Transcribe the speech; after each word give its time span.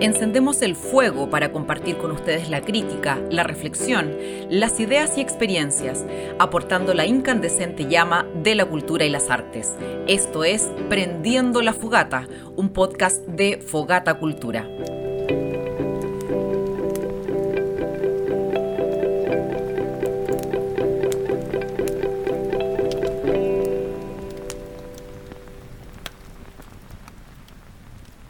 Encendemos 0.00 0.62
el 0.62 0.76
fuego 0.76 1.28
para 1.28 1.52
compartir 1.52 1.98
con 1.98 2.10
ustedes 2.10 2.48
la 2.48 2.62
crítica, 2.62 3.18
la 3.30 3.42
reflexión, 3.42 4.16
las 4.48 4.80
ideas 4.80 5.18
y 5.18 5.20
experiencias, 5.20 6.06
aportando 6.38 6.94
la 6.94 7.04
incandescente 7.04 7.86
llama 7.86 8.26
de 8.42 8.54
la 8.54 8.64
cultura 8.64 9.04
y 9.04 9.10
las 9.10 9.28
artes. 9.28 9.76
Esto 10.08 10.42
es 10.44 10.70
Prendiendo 10.88 11.60
la 11.60 11.74
Fogata, 11.74 12.26
un 12.56 12.70
podcast 12.70 13.26
de 13.26 13.58
Fogata 13.58 14.14
Cultura. 14.14 14.66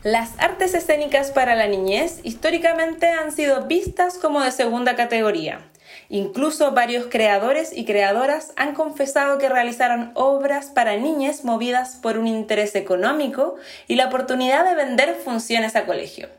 Las 0.02 0.30
artes 0.38 0.72
escénicas 0.72 1.30
para 1.30 1.54
la 1.54 1.66
niñez 1.66 2.20
históricamente 2.22 3.06
han 3.08 3.32
sido 3.32 3.66
vistas 3.66 4.16
como 4.16 4.40
de 4.40 4.50
segunda 4.50 4.96
categoría. 4.96 5.60
Incluso 6.08 6.70
varios 6.72 7.08
creadores 7.10 7.76
y 7.76 7.84
creadoras 7.84 8.54
han 8.56 8.74
confesado 8.74 9.36
que 9.36 9.50
realizaron 9.50 10.12
obras 10.14 10.68
para 10.68 10.96
niñas 10.96 11.44
movidas 11.44 11.96
por 11.96 12.16
un 12.16 12.26
interés 12.26 12.76
económico 12.76 13.56
y 13.88 13.96
la 13.96 14.06
oportunidad 14.06 14.64
de 14.64 14.74
vender 14.74 15.16
funciones 15.16 15.76
a 15.76 15.84
colegio. 15.84 16.30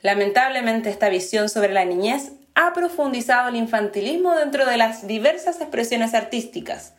Lamentablemente 0.00 0.90
esta 0.90 1.08
visión 1.08 1.48
sobre 1.48 1.72
la 1.72 1.84
niñez 1.84 2.32
ha 2.56 2.72
profundizado 2.72 3.50
el 3.50 3.54
infantilismo 3.54 4.34
dentro 4.34 4.66
de 4.66 4.76
las 4.76 5.06
diversas 5.06 5.60
expresiones 5.60 6.14
artísticas, 6.14 6.94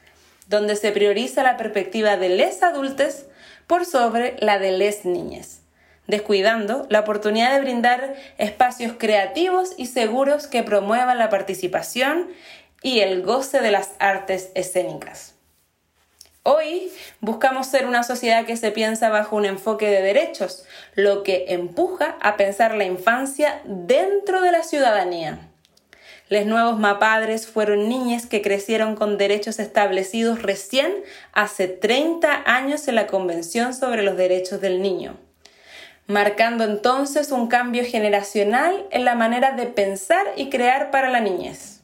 donde 0.47 0.77
se 0.77 0.93
prioriza 0.93 1.43
la 1.43 1.57
perspectiva 1.57 2.15
de 2.15 2.29
les 2.29 2.63
adultos 2.63 3.25
por 3.67 3.85
sobre 3.85 4.37
la 4.39 4.59
de 4.59 4.71
les 4.71 5.03
niñas 5.03 5.62
descuidando 6.07 6.85
la 6.89 7.01
oportunidad 7.01 7.53
de 7.53 7.61
brindar 7.61 8.15
espacios 8.37 8.93
creativos 8.97 9.71
y 9.77 9.87
seguros 9.87 10.47
que 10.47 10.63
promuevan 10.63 11.17
la 11.17 11.29
participación 11.29 12.29
y 12.81 12.99
el 12.99 13.21
goce 13.21 13.61
de 13.61 13.71
las 13.71 13.91
artes 13.99 14.51
escénicas. 14.55 15.35
Hoy 16.45 16.91
buscamos 17.21 17.67
ser 17.67 17.87
una 17.87 18.03
sociedad 18.03 18.45
que 18.45 18.57
se 18.57 18.71
piensa 18.71 19.07
bajo 19.07 19.37
un 19.37 19.45
enfoque 19.45 19.89
de 19.89 20.01
derechos, 20.01 20.65
lo 20.93 21.23
que 21.23 21.45
empuja 21.49 22.17
a 22.19 22.35
pensar 22.35 22.75
la 22.75 22.83
infancia 22.83 23.61
dentro 23.63 24.41
de 24.41 24.51
la 24.51 24.63
ciudadanía. 24.63 25.39
Los 26.27 26.45
nuevos 26.45 26.79
mapadres 26.79 27.47
fueron 27.47 27.87
niñas 27.87 28.25
que 28.25 28.41
crecieron 28.41 28.95
con 28.95 29.17
derechos 29.17 29.59
establecidos 29.59 30.41
recién 30.41 30.91
hace 31.31 31.69
30 31.69 32.43
años 32.45 32.89
en 32.89 32.95
la 32.95 33.07
Convención 33.07 33.73
sobre 33.73 34.03
los 34.03 34.17
Derechos 34.17 34.59
del 34.59 34.81
Niño 34.81 35.17
marcando 36.07 36.63
entonces 36.63 37.31
un 37.31 37.47
cambio 37.47 37.83
generacional 37.85 38.85
en 38.91 39.05
la 39.05 39.15
manera 39.15 39.53
de 39.53 39.67
pensar 39.67 40.25
y 40.35 40.49
crear 40.49 40.91
para 40.91 41.09
la 41.09 41.21
niñez. 41.21 41.81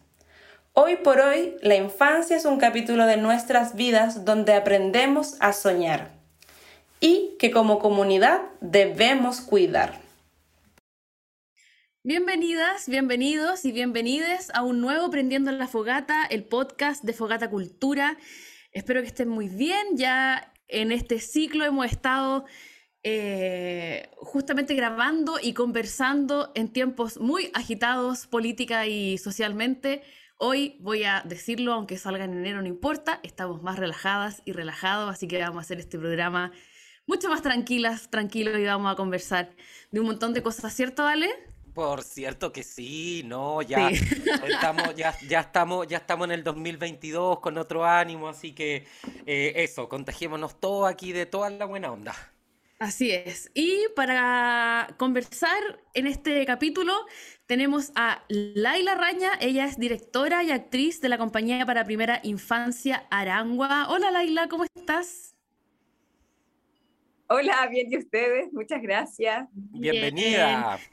Hoy 0.73 0.97
por 0.97 1.19
hoy, 1.19 1.55
la 1.61 1.75
infancia 1.75 2.37
es 2.37 2.45
un 2.45 2.57
capítulo 2.57 3.05
de 3.05 3.17
nuestras 3.17 3.75
vidas 3.75 4.25
donde 4.25 4.53
aprendemos 4.53 5.35
a 5.39 5.53
soñar 5.53 6.11
y 6.99 7.35
que 7.39 7.51
como 7.51 7.79
comunidad 7.79 8.41
debemos 8.61 9.41
cuidar. 9.41 9.99
Bienvenidas, 12.03 12.87
bienvenidos 12.87 13.65
y 13.65 13.71
bienvenides 13.71 14.51
a 14.53 14.63
un 14.63 14.79
nuevo 14.79 15.09
Prendiendo 15.09 15.51
la 15.51 15.67
Fogata, 15.67 16.25
el 16.29 16.43
podcast 16.43 17.03
de 17.03 17.13
Fogata 17.13 17.49
Cultura. 17.49 18.17
Espero 18.71 19.01
que 19.01 19.07
estén 19.07 19.27
muy 19.27 19.49
bien. 19.49 19.97
Ya 19.97 20.53
en 20.67 20.91
este 20.91 21.19
ciclo 21.19 21.65
hemos 21.65 21.87
estado 21.87 22.45
eh, 23.03 24.09
justamente 24.17 24.73
grabando 24.73 25.39
y 25.41 25.53
conversando 25.53 26.51
en 26.55 26.67
tiempos 26.73 27.19
muy 27.19 27.49
agitados 27.53 28.27
política 28.27 28.87
y 28.87 29.17
socialmente. 29.17 30.01
Hoy 30.37 30.77
voy 30.81 31.03
a 31.03 31.21
decirlo, 31.25 31.73
aunque 31.73 31.97
salga 31.97 32.25
en 32.25 32.33
enero, 32.33 32.61
no 32.61 32.67
importa, 32.67 33.19
estamos 33.23 33.61
más 33.61 33.79
relajadas 33.79 34.41
y 34.45 34.51
relajados, 34.51 35.09
así 35.11 35.27
que 35.27 35.39
vamos 35.39 35.57
a 35.57 35.61
hacer 35.61 35.79
este 35.79 35.97
programa 35.97 36.51
mucho 37.07 37.29
más 37.29 37.41
tranquilas, 37.41 38.09
tranquilos 38.09 38.57
y 38.59 38.65
vamos 38.65 38.91
a 38.91 38.95
conversar 38.95 39.55
de 39.91 39.99
un 39.99 40.05
montón 40.05 40.33
de 40.33 40.43
cosas, 40.43 40.73
¿cierto, 40.73 41.05
Ale? 41.05 41.29
Por 41.73 42.03
cierto 42.03 42.51
que 42.51 42.63
sí, 42.63 43.23
no, 43.25 43.61
ya 43.61 43.89
estamos, 44.47 44.95
ya, 44.95 45.17
ya 45.27 45.39
estamos, 45.39 45.87
ya 45.87 45.97
estamos 45.97 46.25
en 46.25 46.31
el 46.31 46.43
2022 46.43 47.39
con 47.39 47.57
otro 47.57 47.85
ánimo, 47.85 48.27
así 48.27 48.53
que 48.53 48.85
eh, 49.25 49.53
eso, 49.55 49.87
contagiémonos 49.87 50.59
todo 50.59 50.85
aquí 50.85 51.13
de 51.13 51.25
toda 51.25 51.49
la 51.49 51.65
buena 51.65 51.91
onda. 51.91 52.13
Así 52.79 53.11
es. 53.11 53.51
Y 53.53 53.87
para 53.93 54.95
conversar 54.97 55.83
en 55.93 56.07
este 56.07 56.45
capítulo 56.45 56.93
tenemos 57.45 57.91
a 57.95 58.23
Laila 58.29 58.95
Raña. 58.95 59.31
Ella 59.41 59.65
es 59.65 59.77
directora 59.77 60.43
y 60.45 60.51
actriz 60.51 61.01
de 61.01 61.09
la 61.09 61.17
compañía 61.17 61.65
para 61.65 61.83
primera 61.83 62.21
infancia 62.23 63.05
Arangua. 63.11 63.89
Hola 63.89 64.11
Laila, 64.11 64.47
¿cómo 64.47 64.63
estás? 64.63 65.35
Hola, 67.27 67.67
bien 67.69 67.91
y 67.91 67.97
ustedes. 67.97 68.53
Muchas 68.53 68.81
gracias. 68.81 69.47
Bienvenida. 69.51 70.79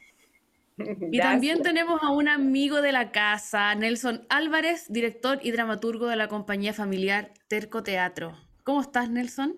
Y 1.11 1.19
también 1.21 1.63
tenemos 1.63 2.03
a 2.03 2.11
un 2.11 2.29
amigo 2.29 2.83
de 2.83 2.93
la 2.93 3.11
casa, 3.11 3.75
Nelson 3.75 4.27
Álvarez, 4.29 4.93
director 4.93 5.39
y 5.43 5.51
dramaturgo 5.51 6.07
de 6.07 6.17
la 6.17 6.29
compañía 6.29 6.75
familiar 6.75 7.33
Terco 7.49 7.83
Teatro. 7.83 8.37
¿Cómo 8.63 8.83
estás, 8.83 9.09
Nelson? 9.09 9.57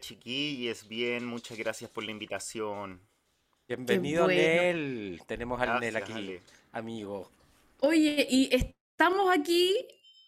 Chiquillos, 0.00 0.86
bien, 0.88 1.26
muchas 1.26 1.56
gracias 1.58 1.90
por 1.90 2.04
la 2.04 2.10
invitación. 2.10 3.00
Bienvenido, 3.68 4.26
Nel. 4.28 5.20
Tenemos 5.26 5.60
al 5.60 5.80
Nel 5.80 5.96
aquí, 5.96 6.38
amigo. 6.72 7.30
Oye, 7.80 8.26
y 8.30 8.48
estamos 8.54 9.30
aquí, 9.36 9.74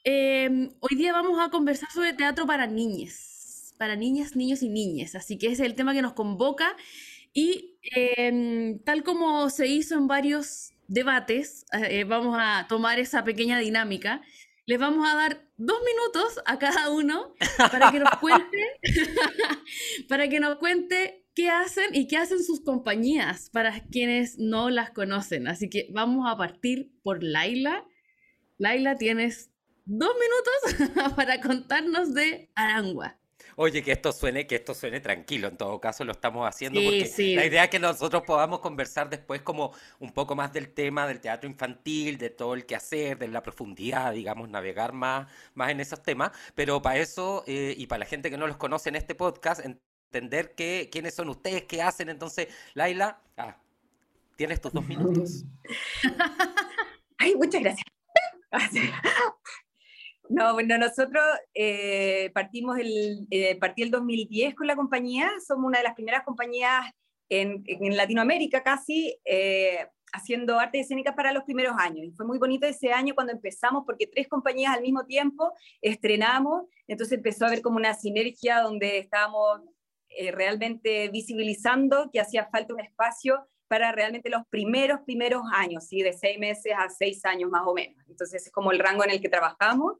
em, 0.04 0.70
hoy 0.80 0.96
día 0.96 1.12
vamos 1.12 1.38
a 1.40 1.50
conversar 1.50 1.90
sobre 1.90 2.12
teatro 2.12 2.46
para 2.46 2.66
niñas, 2.66 3.74
para 3.78 3.96
niñas, 3.96 4.36
niños 4.36 4.62
y 4.62 4.68
niñas, 4.68 5.14
así 5.14 5.38
que 5.38 5.46
ese 5.46 5.62
es 5.62 5.68
el 5.68 5.74
tema 5.74 5.94
que 5.94 6.02
nos 6.02 6.14
convoca 6.14 6.76
y 7.32 7.78
em, 7.82 8.78
tal 8.80 9.04
como 9.04 9.48
se 9.50 9.66
hizo 9.66 9.94
en 9.94 10.08
varios 10.08 10.72
debates, 10.88 11.64
eh, 11.72 12.04
vamos 12.04 12.36
a 12.38 12.66
tomar 12.68 12.98
esa 12.98 13.22
pequeña 13.24 13.58
dinámica 13.58 14.22
les 14.68 14.78
vamos 14.78 15.08
a 15.08 15.14
dar 15.14 15.47
dos 15.58 15.78
minutos 15.84 16.40
a 16.46 16.58
cada 16.58 16.88
uno 16.90 17.34
para 17.70 17.90
que 17.90 17.98
nos 17.98 18.16
cuente, 18.20 18.80
para 20.08 20.28
que 20.28 20.40
nos 20.40 20.56
cuente 20.56 21.26
qué 21.34 21.50
hacen 21.50 21.94
y 21.94 22.06
qué 22.06 22.16
hacen 22.16 22.42
sus 22.42 22.60
compañías 22.62 23.50
para 23.50 23.84
quienes 23.90 24.38
no 24.38 24.70
las 24.70 24.90
conocen. 24.90 25.48
Así 25.48 25.68
que 25.68 25.88
vamos 25.92 26.26
a 26.30 26.36
partir 26.36 26.92
por 27.02 27.22
Laila. 27.22 27.84
Laila, 28.56 28.96
tienes 28.96 29.50
dos 29.84 30.12
minutos 30.14 31.14
para 31.16 31.40
contarnos 31.40 32.14
de 32.14 32.50
Arangua. 32.54 33.18
Oye, 33.60 33.82
que 33.82 33.90
esto 33.90 34.12
suene, 34.12 34.46
que 34.46 34.54
esto 34.54 34.72
suene 34.72 35.00
tranquilo, 35.00 35.48
en 35.48 35.56
todo 35.56 35.80
caso 35.80 36.04
lo 36.04 36.12
estamos 36.12 36.48
haciendo 36.48 36.80
porque 36.80 37.34
la 37.34 37.44
idea 37.44 37.64
es 37.64 37.70
que 37.70 37.80
nosotros 37.80 38.22
podamos 38.24 38.60
conversar 38.60 39.10
después 39.10 39.42
como 39.42 39.72
un 39.98 40.12
poco 40.12 40.36
más 40.36 40.52
del 40.52 40.72
tema 40.72 41.08
del 41.08 41.18
teatro 41.18 41.50
infantil, 41.50 42.18
de 42.18 42.30
todo 42.30 42.54
el 42.54 42.66
quehacer, 42.66 43.18
de 43.18 43.26
la 43.26 43.42
profundidad, 43.42 44.12
digamos, 44.12 44.48
navegar 44.48 44.92
más, 44.92 45.26
más 45.54 45.72
en 45.72 45.80
esos 45.80 46.00
temas, 46.04 46.30
pero 46.54 46.80
para 46.80 46.98
eso 46.98 47.42
eh, 47.48 47.74
y 47.76 47.88
para 47.88 47.98
la 47.98 48.06
gente 48.06 48.30
que 48.30 48.38
no 48.38 48.46
los 48.46 48.58
conoce 48.58 48.90
en 48.90 48.94
este 48.94 49.16
podcast, 49.16 49.60
entender 49.64 50.54
que, 50.54 50.88
quiénes 50.92 51.16
son 51.16 51.28
ustedes, 51.28 51.64
qué 51.64 51.82
hacen, 51.82 52.10
entonces, 52.10 52.46
Laila, 52.74 53.20
ah, 53.36 53.56
tienes 54.36 54.60
tus 54.60 54.72
dos 54.72 54.86
minutos. 54.86 55.44
Ay, 57.18 57.34
muchas 57.34 57.60
gracias. 57.60 57.86
No, 60.28 60.52
bueno, 60.52 60.76
nosotros 60.78 61.24
eh, 61.54 62.30
partimos 62.34 62.78
el, 62.78 63.26
eh, 63.30 63.56
partí 63.58 63.82
el 63.82 63.90
2010 63.90 64.54
con 64.54 64.66
la 64.66 64.76
compañía, 64.76 65.30
somos 65.46 65.66
una 65.66 65.78
de 65.78 65.84
las 65.84 65.94
primeras 65.94 66.22
compañías 66.24 66.84
en, 67.28 67.62
en 67.66 67.96
Latinoamérica 67.96 68.62
casi 68.62 69.18
eh, 69.24 69.86
haciendo 70.12 70.58
arte 70.58 70.80
escénica 70.80 71.14
para 71.14 71.32
los 71.32 71.44
primeros 71.44 71.74
años. 71.78 72.06
Y 72.06 72.12
fue 72.12 72.26
muy 72.26 72.38
bonito 72.38 72.66
ese 72.66 72.92
año 72.92 73.14
cuando 73.14 73.32
empezamos 73.32 73.84
porque 73.86 74.06
tres 74.06 74.28
compañías 74.28 74.74
al 74.74 74.82
mismo 74.82 75.04
tiempo 75.04 75.52
estrenamos, 75.82 76.64
entonces 76.86 77.18
empezó 77.18 77.44
a 77.44 77.48
haber 77.48 77.62
como 77.62 77.76
una 77.76 77.94
sinergia 77.94 78.60
donde 78.60 78.98
estábamos 78.98 79.60
eh, 80.10 80.32
realmente 80.32 81.08
visibilizando 81.08 82.10
que 82.12 82.20
hacía 82.20 82.48
falta 82.50 82.74
un 82.74 82.80
espacio 82.80 83.46
para 83.68 83.92
realmente 83.92 84.30
los 84.30 84.42
primeros, 84.48 85.00
primeros 85.04 85.42
años, 85.52 85.86
¿sí? 85.86 86.00
de 86.02 86.14
seis 86.14 86.38
meses 86.38 86.72
a 86.76 86.88
seis 86.88 87.24
años 87.26 87.50
más 87.50 87.62
o 87.66 87.74
menos. 87.74 88.02
Entonces 88.08 88.46
es 88.46 88.50
como 88.50 88.72
el 88.72 88.78
rango 88.78 89.04
en 89.04 89.10
el 89.10 89.20
que 89.20 89.28
trabajamos. 89.28 89.98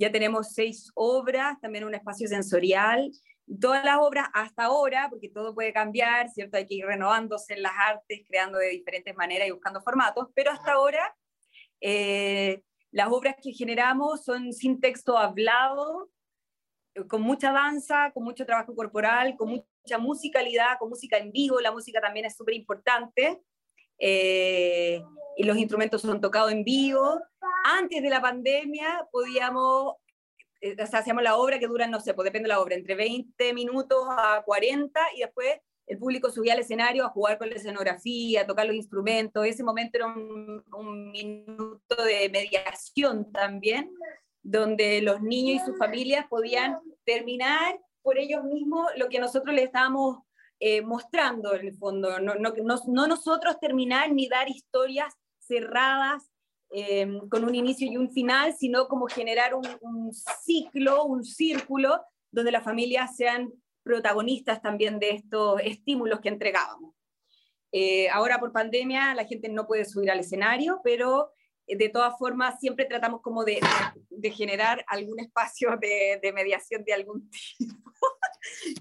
Ya 0.00 0.10
tenemos 0.10 0.54
seis 0.54 0.90
obras, 0.94 1.60
también 1.60 1.84
un 1.84 1.94
espacio 1.94 2.26
sensorial. 2.26 3.12
Todas 3.60 3.84
las 3.84 3.98
obras 3.98 4.28
hasta 4.32 4.64
ahora, 4.64 5.08
porque 5.10 5.28
todo 5.28 5.54
puede 5.54 5.74
cambiar, 5.74 6.30
¿cierto? 6.30 6.56
Hay 6.56 6.66
que 6.66 6.76
ir 6.76 6.86
renovándose 6.86 7.52
en 7.52 7.62
las 7.62 7.74
artes, 7.76 8.22
creando 8.26 8.56
de 8.56 8.70
diferentes 8.70 9.14
maneras 9.14 9.46
y 9.46 9.50
buscando 9.50 9.82
formatos, 9.82 10.28
pero 10.34 10.52
hasta 10.52 10.72
ahora 10.72 11.14
eh, 11.82 12.62
las 12.90 13.08
obras 13.08 13.36
que 13.42 13.52
generamos 13.52 14.24
son 14.24 14.54
sin 14.54 14.80
texto 14.80 15.18
hablado, 15.18 16.10
con 17.06 17.20
mucha 17.20 17.52
danza, 17.52 18.10
con 18.12 18.24
mucho 18.24 18.46
trabajo 18.46 18.74
corporal, 18.74 19.36
con 19.36 19.50
mucha 19.50 19.98
musicalidad, 19.98 20.78
con 20.78 20.88
música 20.88 21.18
en 21.18 21.30
vivo, 21.30 21.60
la 21.60 21.72
música 21.72 22.00
también 22.00 22.24
es 22.24 22.36
súper 22.36 22.54
importante. 22.54 23.42
Eh, 24.00 25.04
y 25.36 25.44
los 25.44 25.56
instrumentos 25.58 26.02
son 26.02 26.20
tocados 26.20 26.50
en 26.50 26.64
vivo. 26.64 27.20
Antes 27.64 28.02
de 28.02 28.10
la 28.10 28.20
pandemia 28.20 29.06
podíamos, 29.12 29.96
eh, 30.60 30.74
o 30.82 30.86
sea, 30.86 31.00
hacíamos 31.00 31.22
la 31.22 31.36
obra 31.36 31.58
que 31.58 31.66
dura, 31.66 31.86
no 31.86 32.00
sé, 32.00 32.14
pues 32.14 32.24
depende 32.24 32.48
de 32.48 32.54
la 32.54 32.60
obra, 32.60 32.74
entre 32.74 32.94
20 32.94 33.52
minutos 33.52 34.06
a 34.08 34.42
40 34.44 35.00
y 35.14 35.20
después 35.20 35.60
el 35.86 35.98
público 35.98 36.30
subía 36.30 36.54
al 36.54 36.60
escenario 36.60 37.04
a 37.04 37.10
jugar 37.10 37.36
con 37.36 37.50
la 37.50 37.56
escenografía, 37.56 38.42
a 38.42 38.46
tocar 38.46 38.66
los 38.66 38.76
instrumentos. 38.76 39.44
Ese 39.44 39.64
momento 39.64 39.98
era 39.98 40.06
un, 40.06 40.64
un 40.72 41.10
minuto 41.10 42.04
de 42.04 42.28
mediación 42.28 43.30
también, 43.32 43.90
donde 44.42 45.02
los 45.02 45.20
niños 45.20 45.62
y 45.62 45.66
sus 45.66 45.76
familias 45.76 46.26
podían 46.28 46.78
terminar 47.04 47.78
por 48.02 48.18
ellos 48.18 48.44
mismos 48.44 48.86
lo 48.96 49.08
que 49.08 49.18
nosotros 49.18 49.54
les 49.54 49.64
estábamos 49.64 50.18
eh, 50.62 50.82
mostrando 50.82 51.54
en 51.54 51.68
el 51.68 51.74
fondo, 51.74 52.20
no, 52.20 52.34
no, 52.34 52.52
no, 52.52 53.06
nosotros 53.06 53.58
terminar 53.58 54.12
ni 54.12 54.28
dar 54.28 54.50
historias 54.50 55.14
cerradas 55.38 56.30
eh, 56.70 57.08
con 57.30 57.44
un 57.44 57.54
inicio 57.54 57.90
y 57.90 57.96
un 57.96 58.12
final, 58.12 58.52
sino 58.52 58.86
como 58.86 59.06
generar 59.06 59.54
un, 59.54 59.66
un, 59.80 60.12
ciclo, 60.12 61.04
un 61.04 61.24
círculo, 61.24 62.02
donde 62.30 62.52
las 62.52 62.62
familias 62.62 63.16
sean 63.16 63.50
protagonistas 63.82 64.60
también 64.60 64.98
de 64.98 65.12
estos 65.12 65.62
estímulos 65.64 66.20
que 66.20 66.28
entregábamos. 66.28 66.94
Eh, 67.72 68.10
ahora 68.10 68.38
por 68.38 68.52
pandemia 68.52 69.14
la 69.14 69.24
gente 69.24 69.48
no 69.48 69.66
puede 69.66 69.86
subir 69.86 70.10
al 70.10 70.20
escenario, 70.20 70.82
pero 70.84 71.32
de 71.66 71.88
todas 71.88 72.18
formas 72.18 72.60
siempre 72.60 72.84
tratamos 72.84 73.22
como 73.22 73.44
de, 73.44 73.60
de 74.10 74.30
generar 74.30 74.84
algún 74.88 75.20
espacio 75.20 75.70
de, 75.80 76.18
de, 76.22 76.32
mediación 76.34 76.84
de 76.84 76.92
algún 76.92 77.30
tipo. 77.58 77.90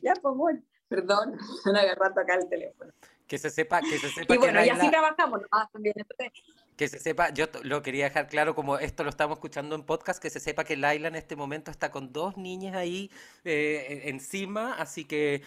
ya, 0.02 0.14
pues 0.22 0.36
bueno, 0.36 0.62
perdón, 0.90 1.38
me 1.74 1.80
agarrando 1.80 2.22
acá 2.22 2.36
el 2.36 2.50
teléfono. 2.50 2.92
Que 3.28 3.38
se 3.38 3.52
sepa, 3.52 3.80
que 3.80 3.98
se 4.00 4.10
sepa. 4.10 4.34
Y 4.34 4.38
bueno, 4.38 4.66
y 4.66 4.70
así 4.70 4.90
trabajamos 4.90 5.42
nomás 5.42 5.72
también. 5.72 5.94
Entonces, 5.96 6.32
que 6.76 6.88
se 6.88 6.98
sepa, 6.98 7.30
yo 7.30 7.46
lo 7.64 7.84
quería 7.84 8.06
dejar 8.06 8.28
claro, 8.28 8.56
como 8.56 8.80
esto 8.80 9.04
lo 9.04 9.10
estamos 9.10 9.38
escuchando 9.38 9.76
en 9.76 9.84
podcast, 9.84 10.22
que 10.22 10.30
se 10.30 10.40
sepa 10.40 10.64
que 10.64 10.76
Laila 10.76 11.10
en 11.10 11.16
este 11.16 11.36
momento 11.36 11.70
está 11.70 11.92
con 11.92 12.12
dos 12.12 12.38
niñas 12.38 12.76
ahí 12.76 13.12
eh, 13.44 14.04
encima, 14.06 14.74
así 14.74 15.06
que 15.06 15.44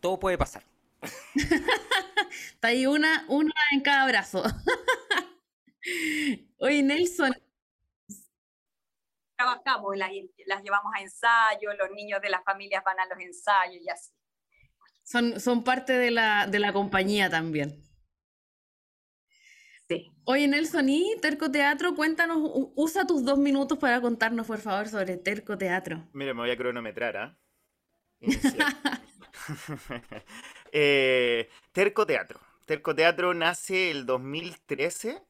todo 0.00 0.18
puede 0.18 0.38
pasar. 0.38 0.64
está 1.34 2.68
ahí 2.68 2.86
una, 2.86 3.26
una 3.28 3.52
en 3.72 3.82
cada 3.82 4.06
brazo. 4.06 4.42
Oye, 6.58 6.82
Nelson. 6.82 7.32
Trabajamos, 9.36 9.96
las, 9.96 10.10
las 10.46 10.62
llevamos 10.62 10.92
a 10.94 11.00
ensayos, 11.00 11.74
los 11.78 11.90
niños 11.90 12.20
de 12.22 12.30
las 12.30 12.44
familias 12.44 12.82
van 12.84 13.00
a 13.00 13.06
los 13.06 13.18
ensayos 13.18 13.82
y 13.82 13.88
así. 13.88 14.10
Son, 15.10 15.40
son 15.40 15.64
parte 15.64 15.92
de 15.92 16.12
la, 16.12 16.46
de 16.46 16.60
la 16.60 16.72
compañía 16.72 17.28
también. 17.28 17.82
Sí. 19.88 20.08
Oye, 20.22 20.46
Nelson, 20.46 20.88
¿y 20.88 21.16
Terco 21.20 21.50
Teatro? 21.50 21.96
Cuéntanos, 21.96 22.38
usa 22.76 23.04
tus 23.08 23.24
dos 23.24 23.36
minutos 23.36 23.76
para 23.78 24.00
contarnos, 24.00 24.46
por 24.46 24.60
favor, 24.60 24.86
sobre 24.88 25.16
Terco 25.16 25.58
Teatro. 25.58 26.08
Mira, 26.12 26.32
me 26.32 26.42
voy 26.42 26.52
a 26.52 26.56
cronometrar, 26.56 27.16
¿ah? 27.16 27.36
eh, 30.72 31.48
Terco 31.72 32.06
Teatro. 32.06 32.38
Terco 32.64 32.94
Teatro 32.94 33.34
nace 33.34 33.90
el 33.90 34.06
2013 34.06 35.20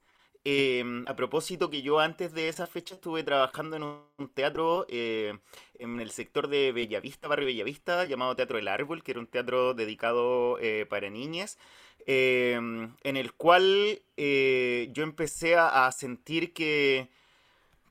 eh, 0.45 1.05
a 1.07 1.17
propósito 1.17 1.69
que 1.69 1.83
yo 1.83 1.99
antes 2.01 2.33
de 2.33 2.49
esa 2.49 2.67
fecha 2.67 2.95
estuve 2.95 3.23
trabajando 3.23 3.77
en 3.77 3.83
un 3.83 4.29
teatro 4.33 4.87
eh, 4.89 5.39
en 5.79 6.01
el 6.01 6.11
sector 6.11 6.49
de 6.49 6.73
Bellavista, 6.73 7.29
barrio 7.29 7.47
Bellavista, 7.47 8.05
llamado 8.07 8.37
Teatro 8.37 8.59
El 8.59 8.69
Árbol, 8.69 9.03
que 9.03 9.13
era 9.13 9.21
un 9.21 9.27
teatro 9.27 9.75
dedicado 9.75 10.59
eh, 10.61 10.87
para 10.89 11.11
niñas, 11.11 11.59
em, 12.07 12.95
en 13.03 13.17
el 13.17 13.33
cual 13.35 14.01
eh, 14.17 14.89
yo 14.93 15.03
empecé 15.03 15.57
a, 15.57 15.87
a, 15.87 15.93
sentir 15.93 16.55
que, 16.55 17.11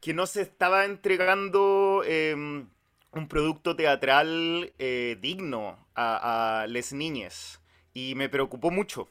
que 0.02 0.14
no 0.14 0.26
se 0.26 0.42
estaba 0.42 0.86
entregando 0.86 2.04
em, 2.06 2.68
un 3.12 3.28
producto 3.28 3.76
teatral 3.76 4.74
digno 5.22 5.88
a, 5.96 6.62
a 6.64 6.68
las 6.68 6.94
niñas 6.94 7.62
y 7.94 8.16
me 8.16 8.30
preocupó 8.30 8.72
mucho. 8.72 9.08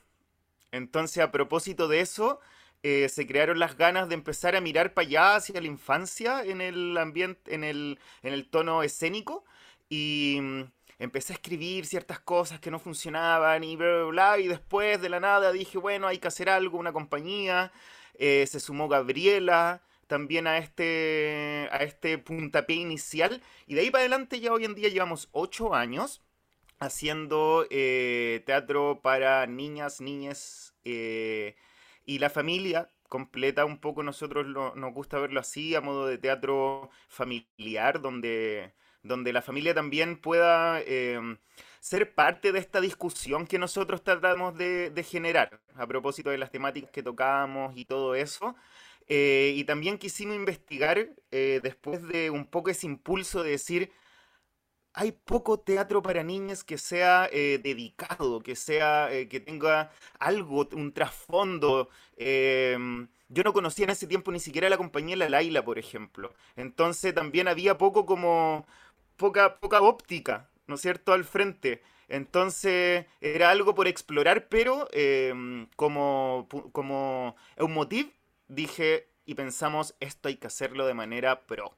Entonces, 0.73 1.23
a 1.23 1.32
propósito 1.32 1.88
de 1.88 2.00
eso, 2.00 2.41
eh, 2.83 3.09
se 3.09 3.27
crearon 3.27 3.59
las 3.59 3.77
ganas 3.77 4.09
de 4.09 4.15
empezar 4.15 4.55
a 4.57 4.61
mirar 4.61 4.95
para 4.95 5.07
allá 5.07 5.37
hacia 5.37 5.61
la 5.61 5.67
infancia 5.67 6.45
en 6.45 6.61
el 6.61 6.97
ambiente, 6.97 7.55
en 7.55 7.65
el, 7.65 7.99
en 8.23 8.33
el 8.33 8.49
tono 8.49 8.83
escénico. 8.83 9.45
Y 9.89 10.39
mm, 10.41 10.63
empecé 10.99 11.33
a 11.33 11.37
escribir 11.37 11.87
ciertas 11.87 12.21
cosas 12.21 12.61
que 12.61 12.71
no 12.71 12.79
funcionaban 12.79 13.65
y 13.65 13.77
bla, 13.77 13.89
bla, 13.89 14.05
bla. 14.05 14.39
Y 14.39 14.49
después 14.49 15.01
de 15.01 15.09
la 15.09 15.21
nada 15.21 15.53
dije, 15.53 15.79
bueno, 15.79 16.07
hay 16.07 16.19
que 16.19 16.29
hacer 16.29 16.49
algo, 16.51 16.79
una 16.79 16.93
compañía. 16.93 17.73
Eh, 18.15 18.47
se 18.49 18.61
sumó 18.61 18.89
Gabriela 18.89 19.83
también 20.07 20.47
a 20.47 20.59
este, 20.59 21.69
a 21.73 21.79
este 21.79 22.19
puntapié 22.19 22.77
inicial. 22.77 23.43
Y 23.67 23.75
de 23.75 23.83
ahí 23.83 23.91
para 23.91 24.03
adelante 24.03 24.41
ya 24.41 24.53
hoy 24.53 24.65
en 24.65 24.75
día 24.75 24.89
llevamos 24.89 25.29
ocho 25.33 25.75
años 25.75 26.23
haciendo 26.81 27.67
eh, 27.71 28.43
teatro 28.47 29.01
para 29.03 29.47
niñas, 29.47 30.01
niñas 30.01 30.75
y 32.08 32.19
la 32.20 32.31
familia 32.31 32.90
completa 33.06 33.66
un 33.66 33.78
poco, 33.78 34.02
nosotros 34.02 34.46
nos 34.46 34.94
gusta 34.94 35.19
verlo 35.19 35.40
así, 35.40 35.75
a 35.75 35.82
modo 35.82 36.06
de 36.06 36.16
teatro 36.16 36.88
familiar, 37.06 38.00
donde, 38.00 38.72
donde 39.02 39.31
la 39.31 39.43
familia 39.43 39.75
también 39.75 40.19
pueda 40.19 40.81
eh, 40.87 41.20
ser 41.81 42.14
parte 42.14 42.50
de 42.50 42.60
esta 42.60 42.81
discusión 42.81 43.46
que 43.46 43.58
nosotros 43.58 44.02
tratamos 44.02 44.56
de, 44.56 44.88
de, 44.88 45.02
generar, 45.02 45.60
a 45.75 45.87
propósito 45.87 46.31
de 46.31 46.38
las 46.38 46.50
temáticas 46.50 46.90
que 46.90 47.02
tocamos 47.02 47.76
y 47.76 47.84
todo 47.84 48.14
eso. 48.14 48.56
Eh, 49.06 49.52
y 49.55 49.64
también 49.64 49.99
quisimos 49.99 50.34
investigar, 50.34 51.10
eh, 51.31 51.60
después 51.62 52.08
de 52.08 52.31
un 52.31 52.46
poco 52.46 52.70
ese 52.70 52.87
impulso 52.87 53.43
de 53.43 53.50
decir, 53.50 53.93
hay 54.99 55.12
poco 55.12 55.61
teatro 55.61 56.03
para 56.03 56.25
niñas 56.25 56.65
que 56.65 56.77
sea 56.77 57.29
eh, 57.33 57.61
dedicado, 57.62 58.41
que 58.41 58.56
sea, 58.56 59.12
eh, 59.12 59.29
que 59.29 59.39
tenga 59.39 59.93
algo, 60.19 60.69
un 60.73 60.93
trasfondo. 60.93 61.89
Eh, 62.17 62.77
yo 63.29 63.45
no 63.45 63.53
conocía 63.53 63.85
en 63.85 63.91
ese 63.91 64.09
tiempo 64.09 64.33
ni 64.33 64.41
siquiera 64.41 64.69
la 64.69 64.77
compañía 64.77 65.15
La 65.15 65.29
Laila, 65.29 65.65
por 65.65 65.79
ejemplo. 65.79 66.35
Entonces 66.56 67.15
también 67.15 67.47
había 67.47 67.79
poco 67.79 68.06
como, 68.06 68.67
poca, 69.17 69.61
poca 69.61 69.81
óptica, 69.83 70.50
¿no 70.67 70.75
es 70.75 70.81
cierto?, 70.81 71.12
al 71.12 71.23
frente. 71.25 71.81
Entonces 72.08 73.06
era 73.20 73.51
algo 73.51 73.77
por 73.77 73.87
explorar, 73.87 74.49
pero 74.49 74.89
em, 74.93 75.69
como, 75.77 76.49
como 76.72 77.37
un 77.56 77.72
motivo 77.72 78.11
dije 78.49 79.08
y 79.25 79.34
pensamos, 79.34 79.94
esto 80.01 80.29
hay 80.29 80.37
que 80.39 80.49
hacerlo 80.49 80.87
de 80.87 80.94
manera 80.94 81.46
pro 81.46 81.78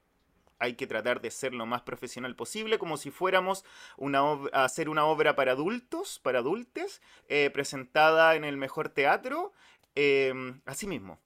hay 0.61 0.75
que 0.75 0.87
tratar 0.87 1.21
de 1.21 1.31
ser 1.31 1.53
lo 1.53 1.65
más 1.65 1.81
profesional 1.81 2.35
posible, 2.35 2.77
como 2.77 2.95
si 2.95 3.09
fuéramos 3.09 3.65
una 3.97 4.19
a 4.53 4.63
hacer 4.63 4.89
una 4.89 5.05
obra 5.05 5.35
para 5.35 5.53
adultos, 5.53 6.19
para 6.19 6.39
adultos, 6.39 7.01
eh, 7.27 7.49
presentada 7.49 8.35
en 8.35 8.45
el 8.45 8.57
mejor 8.57 8.89
teatro, 8.89 9.53
eh, 9.95 10.33
así 10.65 10.85
mismo, 10.85 11.19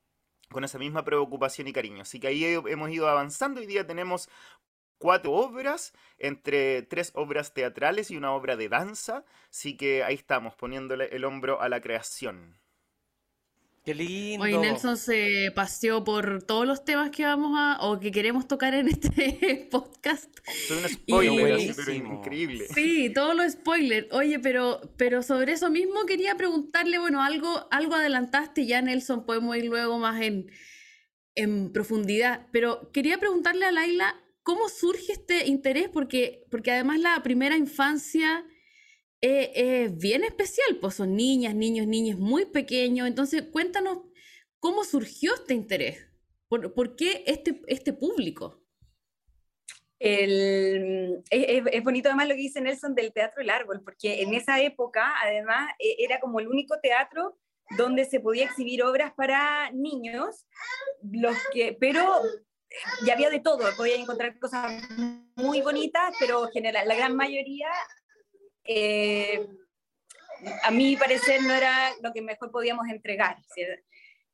con 0.50 0.64
esa 0.64 0.80
misma 0.80 1.04
preocupación 1.04 1.68
y 1.68 1.74
cariño. 1.74 2.04
Así 2.04 2.20
que 2.20 2.28
ahí 2.28 2.46
hemos 2.46 2.90
ido 2.90 3.10
avanzando, 3.10 3.60
hoy 3.60 3.68
día 3.68 3.86
tenemos 3.86 4.30
cuatro 4.98 5.34
obras, 5.34 5.94
entre 6.18 6.82
tres 6.84 7.12
obras 7.14 7.54
teatrales 7.54 8.12
y 8.12 8.18
una 8.18 8.32
obra 8.32 8.56
de 8.56 8.70
danza, 8.70 9.26
así 9.50 9.76
que 9.76 10.04
ahí 10.04 10.16
estamos, 10.16 10.56
poniéndole 10.56 11.14
el 11.14 11.26
hombro 11.26 11.62
a 11.62 11.68
la 11.68 11.82
creación. 11.82 12.58
Qué 13.86 13.94
lindo. 13.94 14.44
Hoy 14.44 14.58
Nelson 14.58 14.98
se 14.98 15.52
paseó 15.54 16.04
por 16.04 16.42
todos 16.42 16.66
los 16.66 16.84
temas 16.84 17.12
que 17.12 17.24
vamos 17.24 17.52
a 17.56 17.78
o 17.82 18.00
que 18.00 18.12
queremos 18.12 18.48
tocar 18.48 18.74
en 18.74 18.88
este 18.88 19.68
podcast. 19.72 20.36
Soy 20.68 20.78
un 20.80 20.90
spoiler, 20.90 21.60
y... 21.60 21.72
pero 21.72 21.92
increíble. 21.92 22.66
Sí, 22.74 23.12
todos 23.14 23.36
los 23.36 23.52
spoilers. 23.52 24.08
Oye, 24.12 24.40
pero, 24.40 24.82
pero 24.98 25.22
sobre 25.22 25.52
eso 25.52 25.70
mismo 25.70 26.08
quería 26.08 26.34
preguntarle, 26.34 26.98
bueno, 26.98 27.22
algo, 27.22 27.68
algo 27.70 27.94
adelantaste 27.94 28.66
ya, 28.66 28.82
Nelson, 28.82 29.24
podemos 29.24 29.56
ir 29.56 29.66
luego 29.66 30.00
más 30.00 30.20
en, 30.20 30.50
en 31.36 31.72
profundidad, 31.72 32.48
pero 32.52 32.92
quería 32.92 33.20
preguntarle 33.20 33.68
a 33.68 33.72
Laila, 33.72 34.20
¿cómo 34.42 34.68
surge 34.68 35.12
este 35.12 35.46
interés? 35.46 35.90
Porque, 35.90 36.44
porque 36.50 36.72
además 36.72 37.02
la 37.02 37.22
primera 37.22 37.56
infancia 37.56 38.44
es, 39.22 39.50
es 39.54 39.98
bien 39.98 40.24
especial, 40.24 40.78
pues 40.80 40.96
son 40.96 41.16
niñas, 41.16 41.56
niños, 41.56 41.88
niñas 41.88 42.18
muy 42.18 42.46
pequeños. 42.46 43.08
Entonces, 43.08 43.44
cuéntanos 43.52 44.00
cómo 44.60 44.84
surgió 44.84 45.36
este 45.36 45.54
interés. 45.54 46.08
¿Por, 46.48 46.74
por 46.74 46.96
qué 46.96 47.24
este, 47.26 47.62
este 47.68 47.94
público? 47.94 48.62
El, 50.00 51.24
es, 51.30 51.64
es, 51.72 51.84
bonito 51.84 52.10
además 52.10 52.28
lo 52.28 52.36
que 52.36 52.42
dice 52.42 52.62
Nelson 52.62 52.94
del 52.94 53.14
Teatro 53.14 53.42
El 53.42 53.50
Árbol, 53.50 53.82
porque 53.84 54.22
en 54.22 54.34
esa 54.34 54.62
época 54.62 55.14
además 55.24 55.72
e, 55.80 56.04
era 56.04 56.20
como 56.20 56.40
el 56.40 56.48
único 56.48 56.80
teatro 56.82 57.40
donde 57.78 58.06
se 58.06 58.20
podía 58.20 58.46
exhibir 58.46 58.84
obras 58.84 59.14
para 59.14 59.72
niños, 59.72 60.46
los 61.02 61.36
que, 61.52 61.76
pero 61.80 62.22
y 63.06 63.10
había 63.10 63.30
de 63.30 63.40
todo, 63.40 63.64
podía 63.78 63.96
encontrar 63.96 64.38
cosas 64.40 64.84
muy 65.36 65.62
bonitas, 65.62 66.14
pero 66.20 66.48
general, 66.50 66.88
la 66.88 66.96
gran 66.96 67.16
mayoría, 67.16 67.70
eh, 68.66 69.48
a 70.64 70.72
mi 70.72 70.96
parecer, 70.96 71.42
no 71.42 71.54
era 71.54 71.92
lo 72.02 72.12
que 72.12 72.22
mejor 72.22 72.52
podíamos 72.52 72.88
entregar 72.88 73.38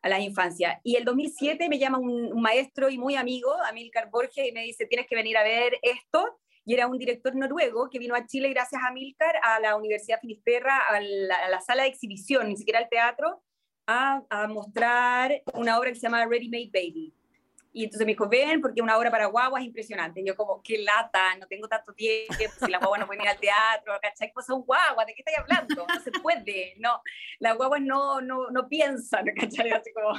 a 0.01 0.09
la 0.09 0.19
infancia. 0.19 0.79
Y 0.83 0.95
el 0.95 1.05
2007 1.05 1.69
me 1.69 1.77
llama 1.77 1.99
un, 1.99 2.41
maestro 2.41 2.89
y 2.89 2.97
muy 2.97 3.15
amigo, 3.15 3.53
Amilcar 3.67 4.09
Borges, 4.09 4.47
y 4.47 4.51
me 4.51 4.63
dice, 4.63 4.85
tienes 4.85 5.07
que 5.07 5.15
venir 5.15 5.37
a 5.37 5.43
ver 5.43 5.77
esto 5.81 6.39
y 6.63 6.73
era 6.73 6.87
un 6.87 6.97
director 6.97 7.35
noruego 7.35 7.89
que 7.89 7.99
vino 7.99 8.15
a 8.15 8.25
Chile 8.27 8.49
gracias 8.49 8.81
a 8.87 8.91
Milcar, 8.91 9.35
a 9.41 9.59
la 9.59 9.75
Universidad 9.75 10.19
Finisterra, 10.19 10.77
a 10.77 10.99
la, 11.01 11.61
sala 11.61 11.83
de 11.83 11.89
exhibición, 11.89 12.49
ni 12.49 12.57
siquiera 12.57 12.79
al 12.79 12.89
teatro, 12.89 13.41
a, 13.87 14.23
a, 14.29 14.47
mostrar 14.47 15.41
una 15.53 15.79
obra 15.79 15.89
que 15.89 15.95
se 15.95 16.01
llama 16.01 16.25
Ready 16.25 16.49
Made 16.49 16.69
Baby. 16.71 17.13
Y 17.73 17.85
entonces 17.85 18.05
me 18.05 18.11
dijo, 18.11 18.27
ven, 18.27 18.59
porque 18.61 18.81
una 18.81 18.97
obra 18.97 19.09
para 19.09 19.27
guagua 19.27 19.59
es 19.59 19.65
impresionante. 19.65 20.21
Y 20.21 20.25
yo 20.25 20.35
como, 20.35 20.61
qué 20.61 20.79
lata, 20.79 21.35
no 21.37 21.47
tengo 21.47 21.67
tanto 21.67 21.93
tiempo, 21.93 22.33
si 22.33 22.69
las 22.69 22.81
guaguas 22.81 22.99
no 22.99 23.07
pueden 23.07 23.23
ir 23.23 23.29
al 23.29 23.39
teatro, 23.39 23.93
¿cachai? 24.01 24.31
Pues 24.33 24.45
son 24.45 24.61
guaguas, 24.63 25.05
¿de 25.07 25.13
qué 25.13 25.21
estáis 25.21 25.37
hablando? 25.37 25.85
No 25.87 26.01
se 26.01 26.11
puede, 26.11 26.75
no. 26.79 27.01
Las 27.39 27.55
guaguas 27.55 27.81
no, 27.81 28.19
no, 28.21 28.49
no 28.51 28.67
piensan, 28.67 29.25
¿cachai? 29.39 29.71
Así 29.71 29.93
como, 29.93 30.13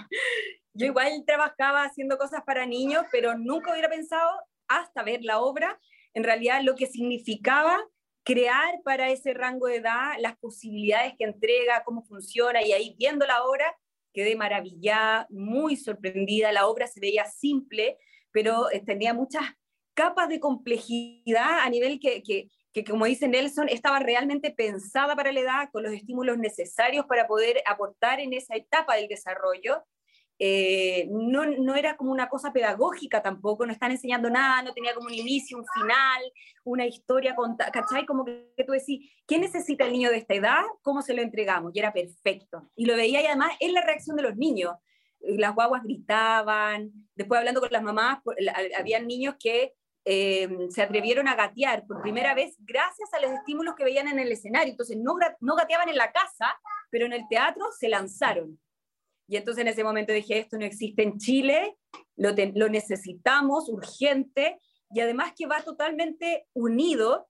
yo 0.72 0.86
igual 0.86 1.24
trabajaba 1.26 1.84
haciendo 1.84 2.16
cosas 2.16 2.42
para 2.44 2.64
niños, 2.64 3.04
pero 3.12 3.36
nunca 3.36 3.72
hubiera 3.72 3.88
pensado, 3.88 4.30
hasta 4.68 5.02
ver 5.02 5.20
la 5.22 5.40
obra, 5.40 5.78
en 6.14 6.24
realidad 6.24 6.62
lo 6.62 6.74
que 6.74 6.86
significaba 6.86 7.78
crear 8.24 8.80
para 8.84 9.10
ese 9.10 9.34
rango 9.34 9.66
de 9.66 9.76
edad 9.76 10.12
las 10.20 10.36
posibilidades 10.38 11.14
que 11.18 11.24
entrega, 11.24 11.82
cómo 11.84 12.04
funciona, 12.04 12.62
y 12.62 12.72
ahí 12.72 12.94
viendo 12.98 13.26
la 13.26 13.44
obra 13.44 13.76
quedé 14.12 14.36
maravillada, 14.36 15.26
muy 15.30 15.76
sorprendida, 15.76 16.52
la 16.52 16.66
obra 16.66 16.86
se 16.86 17.00
veía 17.00 17.24
simple, 17.24 17.98
pero 18.30 18.70
eh, 18.70 18.82
tenía 18.84 19.14
muchas 19.14 19.44
capas 19.94 20.28
de 20.28 20.40
complejidad 20.40 21.60
a 21.60 21.68
nivel 21.68 22.00
que, 22.00 22.22
que, 22.22 22.48
que, 22.72 22.84
como 22.84 23.04
dice 23.04 23.28
Nelson, 23.28 23.68
estaba 23.68 23.98
realmente 23.98 24.50
pensada 24.50 25.14
para 25.14 25.32
la 25.32 25.40
edad, 25.40 25.68
con 25.70 25.82
los 25.82 25.92
estímulos 25.92 26.38
necesarios 26.38 27.06
para 27.06 27.26
poder 27.26 27.62
aportar 27.66 28.20
en 28.20 28.32
esa 28.32 28.56
etapa 28.56 28.96
del 28.96 29.08
desarrollo, 29.08 29.84
eh, 30.44 31.06
no, 31.08 31.46
no, 31.46 31.76
era 31.76 31.96
como 31.96 32.10
una 32.10 32.28
cosa 32.28 32.52
pedagógica 32.52 33.22
tampoco, 33.22 33.64
no 33.64 33.72
están 33.72 33.92
enseñando 33.92 34.28
nada, 34.28 34.60
no 34.62 34.74
tenía 34.74 34.92
como 34.92 35.06
un 35.06 35.14
inicio, 35.14 35.56
un 35.56 35.64
final, 35.72 36.20
una 36.64 36.84
historia, 36.84 37.36
¿cachai? 37.72 38.04
Como 38.04 38.24
que, 38.24 38.52
tú 38.66 38.72
decís, 38.72 39.08
¿qué 39.28 39.38
necesita 39.38 39.84
el 39.84 39.92
niño 39.92 40.10
de 40.10 40.16
esta 40.16 40.34
edad? 40.34 40.62
¿Cómo 40.82 41.00
se 41.00 41.14
lo 41.14 41.22
entregamos? 41.22 41.70
Y 41.72 41.78
era 41.78 41.92
perfecto. 41.92 42.68
Y 42.74 42.86
lo 42.86 42.96
veía 42.96 43.22
y 43.22 43.26
además 43.26 43.52
en 43.60 43.72
la 43.72 43.82
reacción 43.82 44.16
de 44.16 44.24
los 44.24 44.36
niños. 44.36 44.74
Las 45.20 45.54
guaguas 45.54 45.84
gritaban, 45.84 46.90
después 47.14 47.38
hablando 47.38 47.60
con 47.60 47.70
las 47.70 47.84
mamás, 47.84 48.18
había 48.76 48.98
niños 48.98 49.36
que 49.38 49.74
eh, 50.04 50.48
se 50.70 50.82
atrevieron 50.82 51.28
a 51.28 51.36
gatear 51.36 51.86
por 51.86 52.02
primera 52.02 52.34
vez 52.34 52.56
gracias 52.58 53.14
a 53.14 53.20
los 53.20 53.30
estímulos 53.30 53.76
que 53.76 53.84
veían 53.84 54.08
en 54.08 54.18
el 54.18 54.32
escenario. 54.32 54.72
Entonces 54.72 54.96
no, 54.96 55.14
no 55.38 55.54
gateaban 55.54 55.88
en 55.88 55.98
la 55.98 56.10
casa, 56.10 56.58
pero 56.90 57.06
en 57.06 57.12
el 57.12 57.28
teatro 57.28 57.64
se 57.78 57.88
lanzaron 57.88 58.58
y 59.32 59.38
entonces 59.38 59.62
en 59.62 59.68
ese 59.68 59.82
momento 59.82 60.12
dije, 60.12 60.38
esto 60.38 60.58
no 60.58 60.66
existe 60.66 61.02
en 61.02 61.16
Chile, 61.16 61.78
lo, 62.16 62.32
lo 62.54 62.68
necesitamos 62.68 63.66
urgente 63.70 64.60
y 64.90 65.00
además 65.00 65.32
que 65.34 65.46
va 65.46 65.62
totalmente 65.62 66.46
unido 66.52 67.26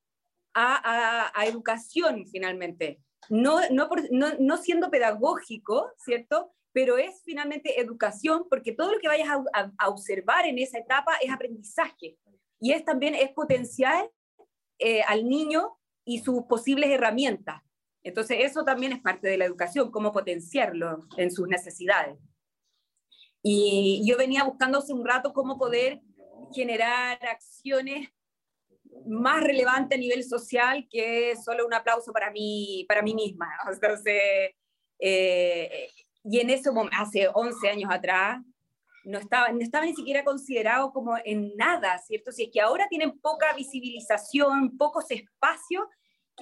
a, 0.53 1.33
educación 1.47 2.27
finalmente. 2.27 3.01
No, 3.31 3.61
no, 3.71 3.89
no, 4.11 4.33
no, 4.41 4.57
siendo 4.57 4.91
pedagógico, 4.91 5.93
¿cierto? 5.97 6.53
Pero 6.73 6.99
es 6.99 7.23
finalmente 7.25 7.81
educación 7.81 8.47
porque 8.51 8.73
todo 8.73 8.95
lo 8.95 8.99
que 8.99 9.07
vayas 9.07 9.29
a, 9.53 9.89
observar 9.89 10.45
en 10.47 10.59
esa 10.59 10.79
etapa 10.79 11.13
es 11.23 11.31
aprendizaje 11.31 12.19
y 12.59 12.73
es 12.73 12.85
también 12.85 13.15
es 13.15 13.31
potencial 13.31 14.11
eh, 14.81 15.03
al 15.03 15.29
niño 15.29 15.79
y 16.05 16.19
sus 16.19 16.47
posibles 16.49 16.91
herramientas. 16.91 17.63
Entonces, 18.03 18.39
eso 18.41 18.65
también 18.65 18.93
es 18.93 19.01
parte 19.01 19.29
de 19.29 19.37
la 19.37 19.45
educación, 19.45 19.91
cómo 19.91 20.13
potenciarlo 20.13 21.07
en 21.17 21.31
sus 21.31 21.47
necesidades. 21.49 22.19
Y 23.43 24.03
yo 24.07 24.17
venía 24.17 24.45
buscando 24.45 24.79
hace 24.79 24.93
un 24.93 25.07
rato 25.07 25.33
cómo 25.33 25.59
poder 25.59 26.01
generar 26.53 27.19
acciones 27.27 28.09
más 29.07 29.43
relevantes 29.43 29.97
a 29.97 30.01
nivel 30.01 30.23
social 30.25 30.87
que 30.91 31.35
solo 31.37 31.67
un 31.67 31.75
aplauso 31.75 32.13
para 32.13 32.31
mí, 32.31 32.85
para 32.89 33.03
mí 33.03 33.15
misma. 33.15 33.49
Entonces, 33.73 34.53
eh, 34.99 35.89
y 36.25 36.41
en 36.41 36.51
eso, 36.51 36.73
hace 36.93 37.29
11 37.33 37.69
años 37.69 37.91
atrás, 37.93 38.41
no 39.05 39.19
estaba, 39.19 39.51
no 39.51 39.61
estaba 39.61 39.85
ni 39.85 39.95
siquiera 39.95 40.23
considerado 40.23 40.93
como 40.93 41.17
en 41.25 41.57
nada, 41.57 41.99
¿cierto? 41.99 42.31
Si 42.31 42.45
es 42.45 42.51
que 42.53 42.61
ahora 42.61 42.87
tienen 42.89 43.19
poca 43.19 43.53
visibilización, 43.57 44.77
pocos 44.77 45.11
espacios, 45.11 45.85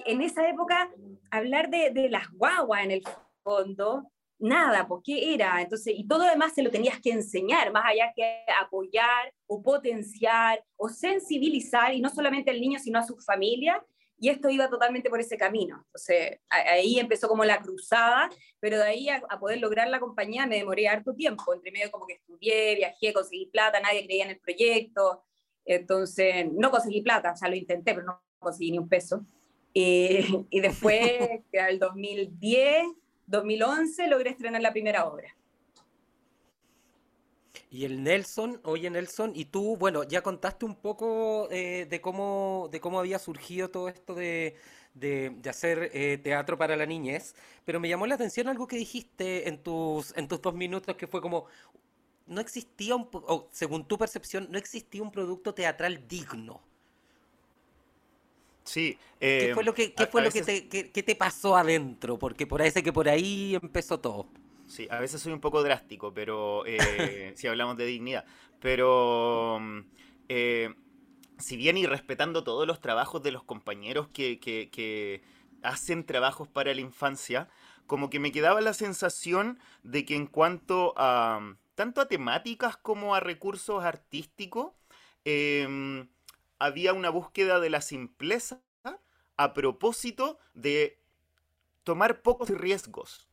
en 0.05 0.21
esa 0.21 0.47
época 0.49 0.89
hablar 1.29 1.69
de, 1.69 1.91
de 1.91 2.09
las 2.09 2.29
guaguas 2.31 2.83
en 2.83 2.91
el 2.91 3.03
fondo, 3.43 4.11
nada, 4.41 4.87
¿por 4.87 5.01
qué 5.03 5.33
era? 5.33 5.61
Entonces, 5.61 5.93
y 5.95 6.07
todo 6.07 6.25
lo 6.25 6.31
demás 6.31 6.53
se 6.53 6.63
lo 6.63 6.71
tenías 6.71 6.99
que 6.99 7.11
enseñar, 7.11 7.71
más 7.71 7.85
allá 7.85 8.11
que 8.15 8.43
apoyar 8.59 9.33
o 9.47 9.61
potenciar 9.61 10.63
o 10.75 10.89
sensibilizar, 10.89 11.93
y 11.93 12.01
no 12.01 12.09
solamente 12.09 12.51
al 12.51 12.59
niño, 12.59 12.79
sino 12.79 12.99
a 12.99 13.03
su 13.03 13.17
familia, 13.17 13.83
y 14.19 14.29
esto 14.29 14.49
iba 14.49 14.69
totalmente 14.69 15.09
por 15.09 15.19
ese 15.19 15.37
camino. 15.37 15.83
Entonces, 15.87 16.39
ahí 16.49 16.99
empezó 16.99 17.27
como 17.27 17.43
la 17.43 17.61
cruzada, 17.61 18.29
pero 18.59 18.77
de 18.77 18.83
ahí 18.83 19.09
a, 19.09 19.21
a, 19.29 19.39
poder 19.39 19.59
lograr 19.59 19.89
la 19.89 19.99
compañía 19.99 20.45
me 20.45 20.57
demoré 20.57 20.87
harto 20.87 21.15
tiempo, 21.15 21.53
entre 21.53 21.71
medio 21.71 21.89
como 21.91 22.05
que 22.05 22.13
estudié, 22.15 22.75
viajé, 22.75 23.13
conseguí 23.13 23.47
plata, 23.47 23.79
nadie 23.79 24.05
creía 24.05 24.25
en 24.25 24.31
el 24.31 24.39
proyecto, 24.39 25.23
entonces 25.65 26.51
no 26.51 26.71
conseguí 26.71 27.01
plata, 27.01 27.31
o 27.33 27.35
sea, 27.35 27.49
lo 27.49 27.55
intenté, 27.55 27.93
pero 27.93 28.05
no 28.05 28.21
conseguí 28.39 28.71
ni 28.71 28.79
un 28.79 28.89
peso. 28.89 29.25
Eh, 29.73 30.25
y 30.49 30.59
después, 30.59 31.01
al 31.59 31.79
2010, 31.79 32.87
2011, 33.27 34.07
logré 34.07 34.31
estrenar 34.31 34.61
la 34.61 34.71
primera 34.71 35.05
obra. 35.05 35.35
Y 37.69 37.85
el 37.85 38.03
Nelson, 38.03 38.59
oye 38.65 38.89
Nelson, 38.89 39.31
y 39.33 39.45
tú, 39.45 39.77
bueno, 39.77 40.03
ya 40.03 40.21
contaste 40.21 40.65
un 40.65 40.75
poco 40.75 41.47
eh, 41.51 41.87
de, 41.89 42.01
cómo, 42.01 42.67
de 42.69 42.81
cómo 42.81 42.99
había 42.99 43.17
surgido 43.17 43.69
todo 43.69 43.87
esto 43.87 44.13
de, 44.13 44.57
de, 44.93 45.33
hacer 45.49 45.89
eh, 45.93 46.17
teatro 46.17 46.57
para 46.57 46.75
la 46.75 46.85
niñez, 46.85 47.33
pero 47.63 47.79
me 47.79 47.87
llamó 47.87 48.07
la 48.07 48.15
atención 48.15 48.49
algo 48.49 48.67
que 48.67 48.75
dijiste 48.75 49.47
en 49.47 49.63
tus, 49.63 50.15
en 50.17 50.27
tus 50.27 50.41
dos 50.41 50.53
minutos, 50.53 50.97
que 50.97 51.07
fue 51.07 51.21
como, 51.21 51.45
no 52.27 52.41
existía, 52.41 52.95
un, 52.95 53.07
o 53.13 53.47
según 53.51 53.87
tu 53.87 53.97
percepción, 53.97 54.47
no 54.51 54.57
existía 54.57 55.01
un 55.01 55.11
producto 55.11 55.53
teatral 55.53 56.07
digno. 56.09 56.61
Sí. 58.63 58.97
¿Qué 59.19 59.49
eh, 59.49 59.53
fue 59.53 59.63
lo 59.63 59.73
que, 59.73 59.93
qué 59.93 60.07
fue 60.07 60.21
lo 60.21 60.31
que, 60.31 60.41
te, 60.41 60.67
que, 60.67 61.03
te 61.03 61.15
pasó 61.15 61.55
adentro? 61.55 62.17
Porque 62.17 62.47
parece 62.47 62.83
que 62.83 62.93
por 62.93 63.09
ahí 63.09 63.55
empezó 63.61 63.99
todo. 63.99 64.27
Sí, 64.67 64.87
a 64.89 64.99
veces 64.99 65.21
soy 65.21 65.33
un 65.33 65.41
poco 65.41 65.63
drástico, 65.63 66.13
pero 66.13 66.63
eh, 66.65 66.77
si 67.35 67.47
hablamos 67.47 67.77
de 67.77 67.85
dignidad. 67.85 68.25
Pero 68.59 69.59
mm, 69.59 69.79
eh, 70.29 70.73
si 71.37 71.57
bien 71.57 71.77
y 71.77 71.85
respetando 71.85 72.43
todos 72.43 72.65
los 72.65 72.79
trabajos 72.79 73.21
de 73.23 73.31
los 73.31 73.43
compañeros 73.43 74.07
que, 74.09 74.39
que, 74.39 74.69
que 74.71 75.21
hacen 75.61 76.05
trabajos 76.05 76.47
para 76.47 76.73
la 76.73 76.81
infancia, 76.81 77.49
como 77.87 78.09
que 78.09 78.19
me 78.19 78.31
quedaba 78.31 78.61
la 78.61 78.73
sensación 78.73 79.59
de 79.83 80.05
que 80.05 80.15
en 80.15 80.27
cuanto 80.27 80.93
a 80.97 81.55
tanto 81.75 82.01
a 82.01 82.07
temáticas 82.07 82.77
como 82.77 83.15
a 83.15 83.19
recursos 83.19 83.83
artísticos, 83.83 84.71
eh, 85.25 86.07
había 86.61 86.93
una 86.93 87.09
búsqueda 87.09 87.59
de 87.59 87.69
la 87.69 87.81
simpleza 87.81 88.61
a 89.37 89.53
propósito 89.53 90.37
de 90.53 90.99
tomar 91.83 92.21
pocos 92.21 92.49
riesgos. 92.49 93.27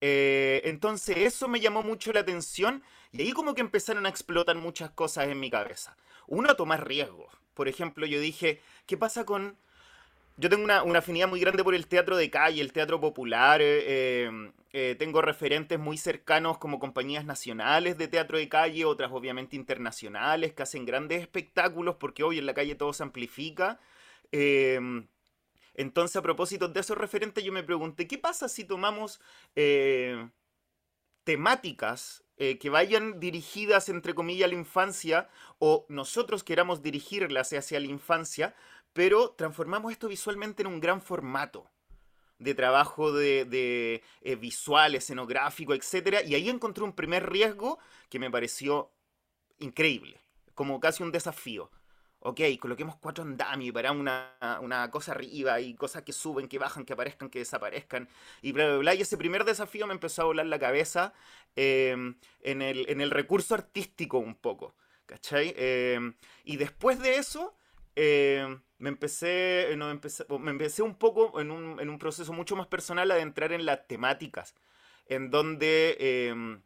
Eh, 0.00 0.62
entonces 0.64 1.18
eso 1.18 1.48
me 1.48 1.60
llamó 1.60 1.82
mucho 1.82 2.12
la 2.12 2.20
atención 2.20 2.82
y 3.12 3.22
ahí 3.22 3.32
como 3.32 3.54
que 3.54 3.60
empezaron 3.60 4.06
a 4.06 4.08
explotar 4.08 4.56
muchas 4.56 4.90
cosas 4.90 5.28
en 5.28 5.38
mi 5.38 5.50
cabeza. 5.50 5.96
Uno, 6.26 6.56
tomar 6.56 6.86
riesgos. 6.86 7.32
Por 7.52 7.68
ejemplo, 7.68 8.06
yo 8.06 8.20
dije, 8.20 8.62
¿qué 8.86 8.96
pasa 8.96 9.24
con 9.24 9.58
yo 10.38 10.50
tengo 10.50 10.64
una, 10.64 10.98
afinidad 10.98 11.28
muy 11.28 11.40
grande 11.40 11.64
por 11.64 11.74
el 11.74 11.86
teatro 11.86 12.16
de 12.16 12.30
calle, 12.30 12.60
el 12.60 12.72
teatro 12.72 13.00
popular. 13.00 13.62
Eh, 13.62 14.26
eh, 14.26 14.52
eh, 14.72 14.94
tengo 14.98 15.22
referentes 15.22 15.78
muy 15.78 15.96
cercanos 15.96 16.58
como 16.58 16.78
compañías 16.78 17.24
nacionales 17.24 17.96
de 17.96 18.08
teatro 18.08 18.36
de 18.36 18.48
calle, 18.48 18.84
otras 18.84 19.10
obviamente 19.12 19.56
internacionales, 19.56 20.52
que 20.52 20.62
hacen 20.62 20.84
grandes 20.84 21.22
espectáculos 21.22 21.96
porque 21.96 22.22
hoy 22.22 22.38
en 22.38 22.46
la 22.46 22.52
calle 22.54 22.74
todo 22.74 22.92
se 22.92 23.02
amplifica. 23.02 23.80
entonces, 25.74 26.16
a 26.16 26.22
propósito 26.22 26.68
de 26.68 26.80
esos 26.80 26.98
referentes, 26.98 27.42
yo 27.42 27.52
me 27.52 27.62
pregunté, 27.62 28.06
¿qué 28.06 28.18
pasa 28.18 28.48
si 28.48 28.64
tomamos 28.64 29.20
temáticas 31.24 32.24
que 32.36 32.70
vayan 32.70 33.18
dirigidas, 33.18 33.88
entre 33.88 34.14
comillas, 34.14 34.46
a 34.46 34.52
la 34.52 34.58
infancia, 34.58 35.30
o 35.58 35.86
nosotros 35.88 36.44
queramos 36.44 36.82
dirigirlas 36.82 37.52
hacia 37.54 37.80
la 37.80 37.86
infancia, 37.86 38.54
pero 38.96 39.34
transformamos 39.36 39.92
esto 39.92 40.08
visualmente 40.08 40.62
en 40.62 40.68
un 40.68 40.80
gran 40.80 41.02
formato 41.02 41.70
de 42.38 42.54
trabajo 42.54 43.12
de, 43.12 44.02
eh, 44.22 44.36
visual, 44.36 44.94
escenográfico, 44.94 45.74
etc. 45.74 46.24
Y 46.26 46.34
ahí 46.34 46.48
encontré 46.48 46.82
un 46.82 46.94
primer 46.94 47.30
riesgo 47.30 47.78
que 48.08 48.18
me 48.18 48.30
pareció 48.30 48.90
increíble, 49.58 50.18
como 50.54 50.80
casi 50.80 51.02
un 51.02 51.12
desafío. 51.12 51.70
Ok, 52.20 52.40
coloquemos 52.58 52.96
cuatro 52.96 53.22
andamios 53.22 53.74
para 53.74 53.92
una, 53.92 54.32
una 54.62 54.90
cosa 54.90 55.12
arriba 55.12 55.60
y 55.60 55.74
cosas 55.74 56.02
que 56.02 56.14
suben, 56.14 56.48
que 56.48 56.58
bajan, 56.58 56.86
que 56.86 56.94
aparezcan, 56.94 57.28
que 57.28 57.40
desaparezcan 57.40 58.08
y 58.40 58.52
bla, 58.52 58.66
bla, 58.66 58.78
bla. 58.78 58.94
Y 58.94 59.02
ese 59.02 59.18
primer 59.18 59.44
desafío 59.44 59.86
me 59.86 59.92
empezó 59.92 60.22
a 60.22 60.24
volar 60.24 60.46
la 60.46 60.58
cabeza 60.58 61.12
em, 61.54 62.16
en, 62.40 62.62
el, 62.62 62.88
en, 62.88 63.02
el, 63.02 63.10
recurso 63.10 63.54
artístico 63.54 64.18
un 64.18 64.36
poco, 64.36 64.74
¿cachai? 65.04 65.52
Em, 65.54 66.14
y 66.44 66.56
después 66.56 66.98
de 66.98 67.16
eso 67.16 67.54
em, 67.94 68.60
me, 68.78 68.88
empecé, 68.88 69.74
no, 69.76 69.90
empecé, 69.90 70.24
me 70.38 70.50
empecé 70.50 70.82
un 70.82 70.96
poco 70.96 71.40
en 71.40 71.50
un, 71.50 71.80
en 71.80 71.88
un 71.90 71.98
proceso 71.98 72.32
mucho 72.32 72.56
más 72.56 72.66
personal 72.66 73.10
a 73.10 73.18
entrar 73.18 73.52
en 73.52 73.66
las 73.66 73.86
temáticas, 73.86 74.54
en 75.06 75.30
donde 75.30 76.62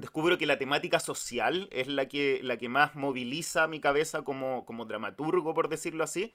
descubro 0.00 0.38
que 0.38 0.46
la 0.46 0.58
temática 0.58 1.00
social 1.00 1.68
es 1.70 1.88
la 1.88 2.06
que, 2.06 2.40
la 2.42 2.56
que 2.56 2.68
más 2.68 2.94
moviliza 2.94 3.66
mi 3.66 3.80
cabeza 3.80 4.22
como, 4.22 4.64
como 4.64 4.84
dramaturgo, 4.84 5.54
por 5.54 5.68
decirlo 5.68 6.04
así, 6.04 6.34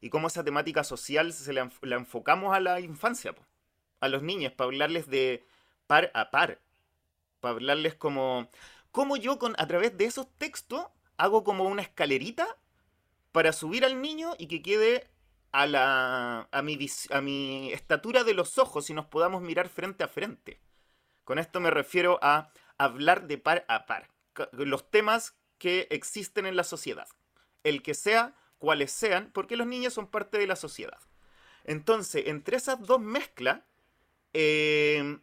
y 0.00 0.10
cómo 0.10 0.26
esa 0.26 0.44
temática 0.44 0.84
social 0.84 1.32
se 1.32 1.52
la, 1.52 1.70
enfocamos 1.82 2.54
a 2.54 2.60
la 2.60 2.80
infancia, 2.80 3.34
a 4.00 4.08
los 4.08 4.22
niños, 4.22 4.52
para 4.52 4.66
hablarles 4.66 5.08
de 5.08 5.44
par 5.86 6.10
a 6.14 6.30
par, 6.30 6.60
para 7.40 7.54
hablarles 7.54 7.94
como, 7.94 8.50
cómo 8.90 9.16
yo 9.16 9.38
con, 9.38 9.54
a 9.58 9.66
través 9.66 9.96
de 9.96 10.04
esos 10.04 10.30
textos 10.36 10.86
hago 11.16 11.44
como 11.44 11.64
una 11.64 11.82
escalerita 11.82 12.46
para 13.34 13.52
subir 13.52 13.84
al 13.84 14.00
niño 14.00 14.36
y 14.38 14.46
que 14.46 14.62
quede 14.62 15.10
a, 15.50 15.66
la, 15.66 16.48
a, 16.52 16.62
mi, 16.62 16.78
a 17.10 17.20
mi 17.20 17.72
estatura 17.72 18.22
de 18.22 18.32
los 18.32 18.58
ojos 18.58 18.90
y 18.90 18.94
nos 18.94 19.06
podamos 19.06 19.42
mirar 19.42 19.68
frente 19.68 20.04
a 20.04 20.08
frente. 20.08 20.60
Con 21.24 21.40
esto 21.40 21.58
me 21.58 21.72
refiero 21.72 22.20
a 22.22 22.52
hablar 22.78 23.26
de 23.26 23.36
par 23.36 23.64
a 23.66 23.86
par, 23.86 24.08
los 24.52 24.88
temas 24.88 25.34
que 25.58 25.88
existen 25.90 26.46
en 26.46 26.54
la 26.54 26.62
sociedad, 26.62 27.08
el 27.64 27.82
que 27.82 27.94
sea, 27.94 28.36
cuales 28.58 28.92
sean, 28.92 29.32
porque 29.32 29.56
los 29.56 29.66
niños 29.66 29.94
son 29.94 30.06
parte 30.06 30.38
de 30.38 30.46
la 30.46 30.54
sociedad. 30.54 31.00
Entonces, 31.64 32.28
entre 32.28 32.56
esas 32.56 32.80
dos 32.82 33.00
mezclas, 33.00 33.62
em, 34.32 35.22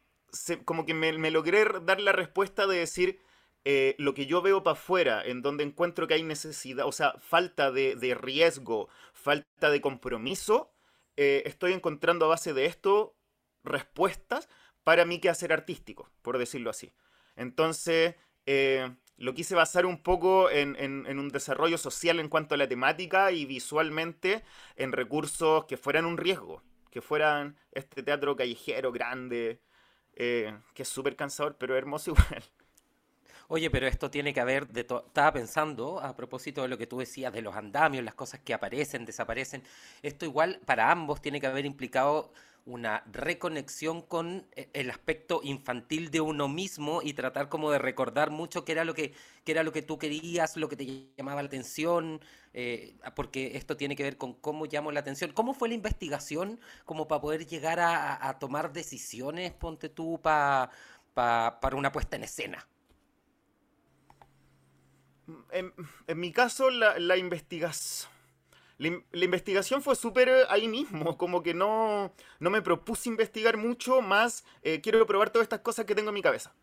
como 0.66 0.86
que 0.86 0.94
me, 0.94 1.32
logré 1.32 1.64
dar 1.84 2.02
la 2.02 2.12
respuesta 2.12 2.68
de 2.68 2.80
decir 2.80 3.22
eh, 3.64 3.96
lo 4.00 4.14
que 4.16 4.26
yo 4.26 4.42
veo 4.42 4.64
para 4.64 4.74
afuera, 4.74 5.24
en 5.24 5.42
donde 5.42 5.64
encuentro 5.64 6.08
que 6.08 6.16
hay 6.16 6.24
necesidad, 6.24 6.88
o 6.88 6.92
sea, 6.92 7.14
falta 7.20 7.72
de, 7.72 8.18
riesgo, 8.20 8.90
falta 9.14 9.70
de 9.70 9.82
compromiso, 9.82 10.74
eh, 11.16 11.44
estoy 11.46 11.74
encontrando 11.74 12.26
a 12.26 12.30
base 12.30 12.54
de 12.54 12.66
esto 12.66 13.16
respuestas 13.64 14.50
para 14.84 15.06
mí 15.06 15.20
que 15.20 15.30
hacer 15.30 15.54
artístico, 15.54 16.10
por 16.24 16.40
decirlo 16.40 16.72
así. 16.72 16.92
Entonces, 17.36 18.16
eh, 18.48 18.96
lo 19.18 19.36
quise 19.36 19.54
basar 19.54 19.86
un 19.86 20.02
poco 20.02 20.50
en, 20.50 20.76
un 21.08 21.30
desarrollo 21.30 21.78
social 21.78 22.20
en 22.20 22.30
cuanto 22.30 22.56
a 22.56 22.58
la 22.58 22.68
temática 22.68 23.32
y 23.32 23.46
visualmente 23.46 24.44
en 24.76 24.92
recursos 24.92 25.66
que 25.66 25.78
fueran 25.78 26.06
un 26.06 26.18
riesgo, 26.18 26.64
que 26.90 27.02
fueran 27.02 27.58
este 27.72 28.02
teatro 28.02 28.36
callejero 28.36 28.92
grande, 28.92 29.62
que 30.16 30.54
es 30.76 30.90
súper 30.90 31.16
cansador, 31.16 31.58
pero 31.60 31.78
hermoso 31.78 32.12
igual. 32.18 32.44
Oye, 33.54 33.70
pero 33.70 33.86
esto 33.86 34.10
tiene 34.10 34.34
que 34.34 34.40
haber, 34.40 34.70
de 34.70 34.80
estaba 34.80 35.34
pensando 35.34 36.00
a 36.00 36.16
propósito 36.16 36.62
de 36.62 36.70
lo 36.70 36.78
que 36.78 36.88
tú 36.88 37.00
decías 37.00 37.34
de 37.34 37.42
los 37.42 37.54
andamios, 37.54 38.02
las 38.02 38.14
cosas 38.14 38.40
que 38.40 38.54
aparecen, 38.54 39.04
desaparecen, 39.04 39.62
esto 40.02 40.24
igual 40.24 40.62
para 40.66 40.90
ambos 40.90 41.22
tiene 41.22 41.42
que 41.42 41.48
haber 41.48 41.66
implicado 41.66 42.32
una 42.66 43.04
reconexión 43.12 44.04
con 44.04 44.48
eh, 44.56 44.70
el 44.72 44.90
aspecto 44.90 45.42
infantil 45.44 46.12
de 46.12 46.22
uno 46.22 46.48
mismo 46.48 47.02
y 47.04 47.12
tratar 47.12 47.50
como 47.50 47.72
de 47.72 47.80
recordar 47.80 48.30
mucho 48.32 48.64
qué 48.64 48.72
era 48.72 48.86
lo 48.86 48.94
que, 48.94 49.14
era 49.46 49.64
lo 49.64 49.74
que 49.74 49.82
tú 49.82 49.98
querías, 49.98 50.56
lo 50.56 50.70
que 50.70 50.78
te 50.78 51.12
llamaba 51.18 51.42
la 51.42 51.48
atención, 51.48 52.22
eh, 52.54 52.96
porque 53.18 53.58
esto 53.58 53.76
tiene 53.76 53.98
que 53.98 54.04
ver 54.04 54.16
con 54.16 54.34
cómo 54.34 54.66
llamo 54.66 54.94
la 54.94 55.02
atención. 55.02 55.34
¿Cómo 55.34 55.54
fue 55.54 55.68
la 55.68 55.76
investigación 55.76 56.58
como 56.86 57.10
para 57.10 57.20
poder 57.20 57.46
llegar 57.46 57.82
a, 57.82 58.38
tomar 58.40 58.72
decisiones, 58.72 59.52
ponte 59.52 59.90
tú, 59.90 60.22
para 60.22 60.72
una 61.74 61.92
puesta 61.92 62.16
en 62.16 62.24
escena? 62.24 62.66
En, 65.52 65.74
mi 66.20 66.32
caso, 66.32 66.70
la, 66.70 67.00
la 67.00 67.18
investigación 67.18 68.12
la, 68.82 69.26
investigación 69.26 69.82
fue 69.84 69.96
súper 69.96 70.30
eh, 70.30 70.44
ahí 70.50 70.68
mismo, 70.68 71.18
como 71.18 71.44
que 71.44 71.54
no, 71.54 72.14
no 72.40 72.50
me 72.50 72.62
propuse 72.62 73.10
investigar 73.10 73.58
mucho, 73.58 74.02
más 74.02 74.44
eh, 74.64 74.82
quiero 74.82 75.06
probar 75.06 75.30
todas 75.30 75.46
estas 75.46 75.60
cosas 75.60 75.86
que 75.86 75.96
tengo 75.96 76.10
en 76.10 76.16
mi 76.16 76.22
cabeza. 76.22 76.54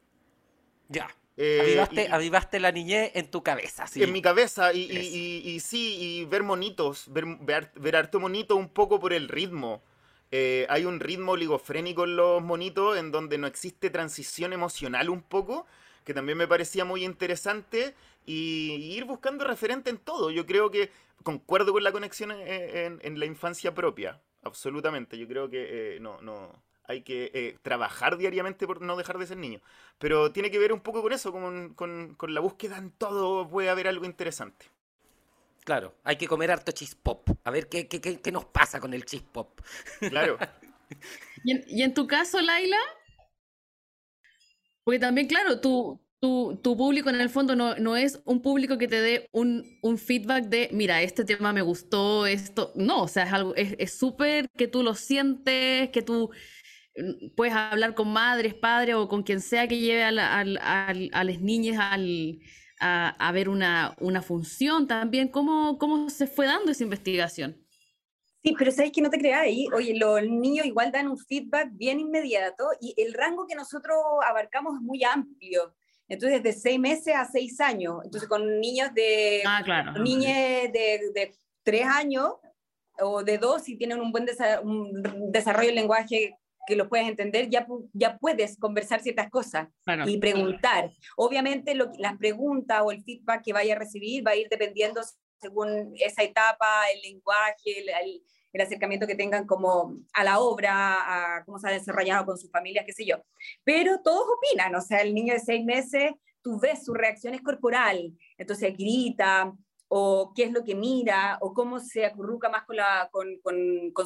Ya. 0.88 1.08
Eh, 1.40 1.78
avivaste, 2.10 2.58
la 2.58 2.72
niñez 2.72 3.12
en 3.14 3.30
tu 3.30 3.44
cabeza, 3.44 3.86
sí. 3.86 4.02
En 4.02 4.12
mi 4.12 4.20
cabeza, 4.20 4.72
y, 4.72 4.80
y, 4.90 5.60
sí, 5.60 5.96
y 6.00 6.24
ver 6.24 6.42
monitos, 6.42 7.04
ver, 7.12 7.26
ver, 7.40 7.70
ver, 7.76 7.94
harto 7.94 8.18
monito 8.18 8.56
un 8.56 8.68
poco 8.68 8.98
por 8.98 9.12
el 9.12 9.28
ritmo. 9.28 9.84
hay 10.32 10.84
un 10.84 10.98
ritmo 10.98 11.32
oligofrénico 11.32 12.02
en 12.02 12.16
los 12.16 12.42
monitos 12.42 12.98
en 12.98 13.12
donde 13.12 13.38
no 13.38 13.46
existe 13.46 13.88
transición 13.88 14.52
emocional 14.52 15.10
un 15.10 15.22
poco, 15.22 15.64
que 16.04 16.12
también 16.12 16.38
me 16.38 16.48
parecía 16.48 16.84
muy 16.84 17.04
interesante, 17.04 17.94
y, 18.24 18.94
ir 18.96 19.04
buscando 19.04 19.44
referente 19.44 19.90
en 19.90 19.98
todo. 19.98 20.30
Yo 20.30 20.46
creo 20.46 20.70
que 20.70 20.90
concuerdo 21.22 21.72
con 21.72 21.82
la 21.82 21.92
conexión 21.92 22.30
en, 22.32 23.18
la 23.18 23.26
infancia 23.26 23.74
propia, 23.74 24.20
absolutamente. 24.42 25.18
Yo 25.18 25.26
creo 25.26 25.48
que 25.48 25.96
eh, 25.96 26.00
no, 26.00 26.20
no, 26.22 26.52
hay 26.88 27.02
que 27.02 27.30
eh, 27.34 27.58
trabajar 27.62 28.16
diariamente 28.16 28.66
por 28.66 28.80
no 28.80 28.96
dejar 28.96 29.18
de 29.18 29.26
ser 29.26 29.36
niño. 29.36 29.60
Pero 29.98 30.32
tiene 30.32 30.50
que 30.50 30.58
ver 30.58 30.72
un 30.72 30.80
poco 30.80 31.02
con 31.02 31.12
eso, 31.12 31.30
con, 31.30 31.74
con, 31.74 32.34
la 32.34 32.40
búsqueda 32.40 32.78
en 32.78 32.90
todo, 32.90 33.46
puede 33.48 33.68
haber 33.68 33.88
algo 33.88 34.06
interesante. 34.06 34.66
Claro, 35.64 35.94
hay 36.02 36.16
que 36.16 36.26
comer 36.26 36.50
harto 36.50 36.72
cheese 36.72 36.94
pop. 36.94 37.28
A 37.44 37.50
ver 37.50 37.68
qué, 37.68 37.86
qué, 37.88 38.00
qué, 38.00 38.32
nos 38.32 38.46
pasa 38.46 38.80
con 38.80 38.94
el 38.94 39.04
cheese 39.04 39.22
pop. 39.22 39.60
Claro. 40.00 40.38
¿Y, 41.44 41.52
en, 41.52 41.64
¿Y 41.68 41.82
en 41.82 41.92
tu 41.92 42.06
caso, 42.06 42.40
Laila? 42.40 42.78
Porque 44.82 44.98
también, 44.98 45.26
claro, 45.26 45.60
tú, 45.60 46.00
tu, 46.20 46.58
público 46.62 47.10
en 47.10 47.20
el 47.20 47.30
fondo 47.30 47.54
no, 47.54 47.96
es 47.96 48.20
un 48.24 48.42
público 48.42 48.78
que 48.78 48.88
te 48.88 49.00
dé 49.00 49.28
un, 49.32 49.64
feedback 49.98 50.44
de, 50.44 50.68
mira, 50.72 51.02
este 51.02 51.24
tema 51.24 51.52
me 51.52 51.62
gustó, 51.62 52.26
esto. 52.26 52.72
No, 52.74 53.02
o 53.02 53.08
sea, 53.08 53.24
es 53.24 53.32
algo, 53.32 53.54
es 53.54 53.98
súper 53.98 54.48
que 54.56 54.68
tú 54.68 54.82
lo 54.82 54.94
sientes, 54.94 55.90
que 55.90 56.02
tú 56.02 56.30
mm, 56.96 57.34
puedes 57.36 57.54
hablar 57.54 57.94
con 57.94 58.12
madres, 58.12 58.54
padres 58.54 58.96
o 58.96 59.08
con 59.08 59.22
quien 59.22 59.40
sea 59.40 59.68
que 59.68 59.78
lleve 59.78 60.04
a, 60.04 60.08
a 60.08 61.24
las 61.24 61.40
niñas 61.40 61.78
al, 61.78 62.40
a, 62.80 63.32
ver 63.32 63.48
una, 63.48 63.96
una 64.00 64.22
función 64.22 64.86
también. 64.86 65.28
¿Cómo, 65.28 65.78
¿Cómo 65.78 66.10
se 66.10 66.26
fue 66.26 66.46
dando 66.46 66.70
esa 66.72 66.84
investigación? 66.84 67.64
Sí, 68.42 68.54
pero 68.56 68.70
sabes 68.70 68.92
que 68.92 69.02
no 69.02 69.10
te 69.10 69.18
creas 69.18 69.42
ahí. 69.42 69.66
Oye, 69.74 69.96
los 69.98 70.22
niños 70.22 70.66
igual 70.66 70.92
dan 70.92 71.08
un 71.08 71.18
feedback 71.18 71.70
bien 71.72 71.98
inmediato 71.98 72.68
y 72.80 72.94
el 72.96 73.12
rango 73.12 73.46
que 73.46 73.56
nosotros 73.56 73.96
abarcamos 74.26 74.76
es 74.76 74.80
muy 74.80 75.02
amplio. 75.04 75.74
Entonces, 76.08 76.42
de 76.42 76.52
seis 76.52 76.78
meses 76.78 77.14
a 77.14 77.24
seis 77.24 77.60
años. 77.60 77.96
Entonces, 78.04 78.28
con 78.28 78.60
niños 78.60 78.92
de, 78.94 79.42
ah, 79.46 79.60
claro. 79.64 79.92
niñas 80.02 80.72
de, 80.72 81.10
de 81.14 81.34
tres 81.62 81.84
años 81.84 82.34
o 83.00 83.22
de 83.22 83.38
dos, 83.38 83.62
si 83.62 83.76
tienen 83.76 84.00
un 84.00 84.10
buen 84.10 84.26
desarrollo 84.26 85.66
del 85.66 85.74
lenguaje 85.74 86.34
que 86.66 86.76
lo 86.76 86.88
puedes 86.88 87.08
entender, 87.08 87.48
ya, 87.48 87.66
ya 87.94 88.18
puedes 88.18 88.58
conversar 88.58 89.00
ciertas 89.00 89.30
cosas 89.30 89.68
y 90.06 90.18
preguntar. 90.18 90.90
Obviamente 91.16 91.74
las 91.74 92.18
preguntas 92.18 92.82
o 92.84 92.92
el 92.92 93.02
feedback 93.02 93.42
que 93.42 93.54
vaya 93.54 93.74
a 93.74 93.78
recibir 93.78 94.26
va 94.26 94.32
a 94.32 94.36
ir 94.36 94.48
dependiendo 94.50 95.00
según 95.40 95.94
esa 95.96 96.22
etapa, 96.22 96.90
el 96.94 97.00
lenguaje, 97.00 97.80
el, 97.80 97.88
el 97.88 98.22
acercamiento 98.54 99.06
que 99.06 99.14
tengan 99.14 99.46
como 99.46 99.96
a 100.12 100.24
la 100.24 100.38
obra, 100.40 101.36
a 101.36 101.44
cómo 101.44 101.58
se 101.58 101.68
ha 101.68 101.72
desarrollado 101.72 102.26
con 102.26 102.38
sus 102.38 102.50
familias, 102.50 102.84
qué 102.86 102.92
sé 102.92 103.04
yo. 103.04 103.16
Pero 103.64 104.00
todos 104.02 104.26
opinan, 104.38 104.74
o 104.74 104.80
sea, 104.80 104.98
el 104.98 105.14
niño 105.14 105.34
de 105.34 105.40
seis 105.40 105.64
meses, 105.64 106.12
tú 106.42 106.58
ves 106.58 106.84
su 106.84 106.94
reacción 106.94 107.34
es 107.34 107.42
corporal, 107.42 108.12
entonces 108.36 108.76
grita, 108.76 109.52
o 109.88 110.32
qué 110.34 110.44
es 110.44 110.52
lo 110.52 110.64
que 110.64 110.74
mira, 110.74 111.38
o 111.40 111.52
cómo 111.52 111.80
se 111.80 112.04
acurruca 112.04 112.48
más 112.48 112.64
con, 113.10 113.40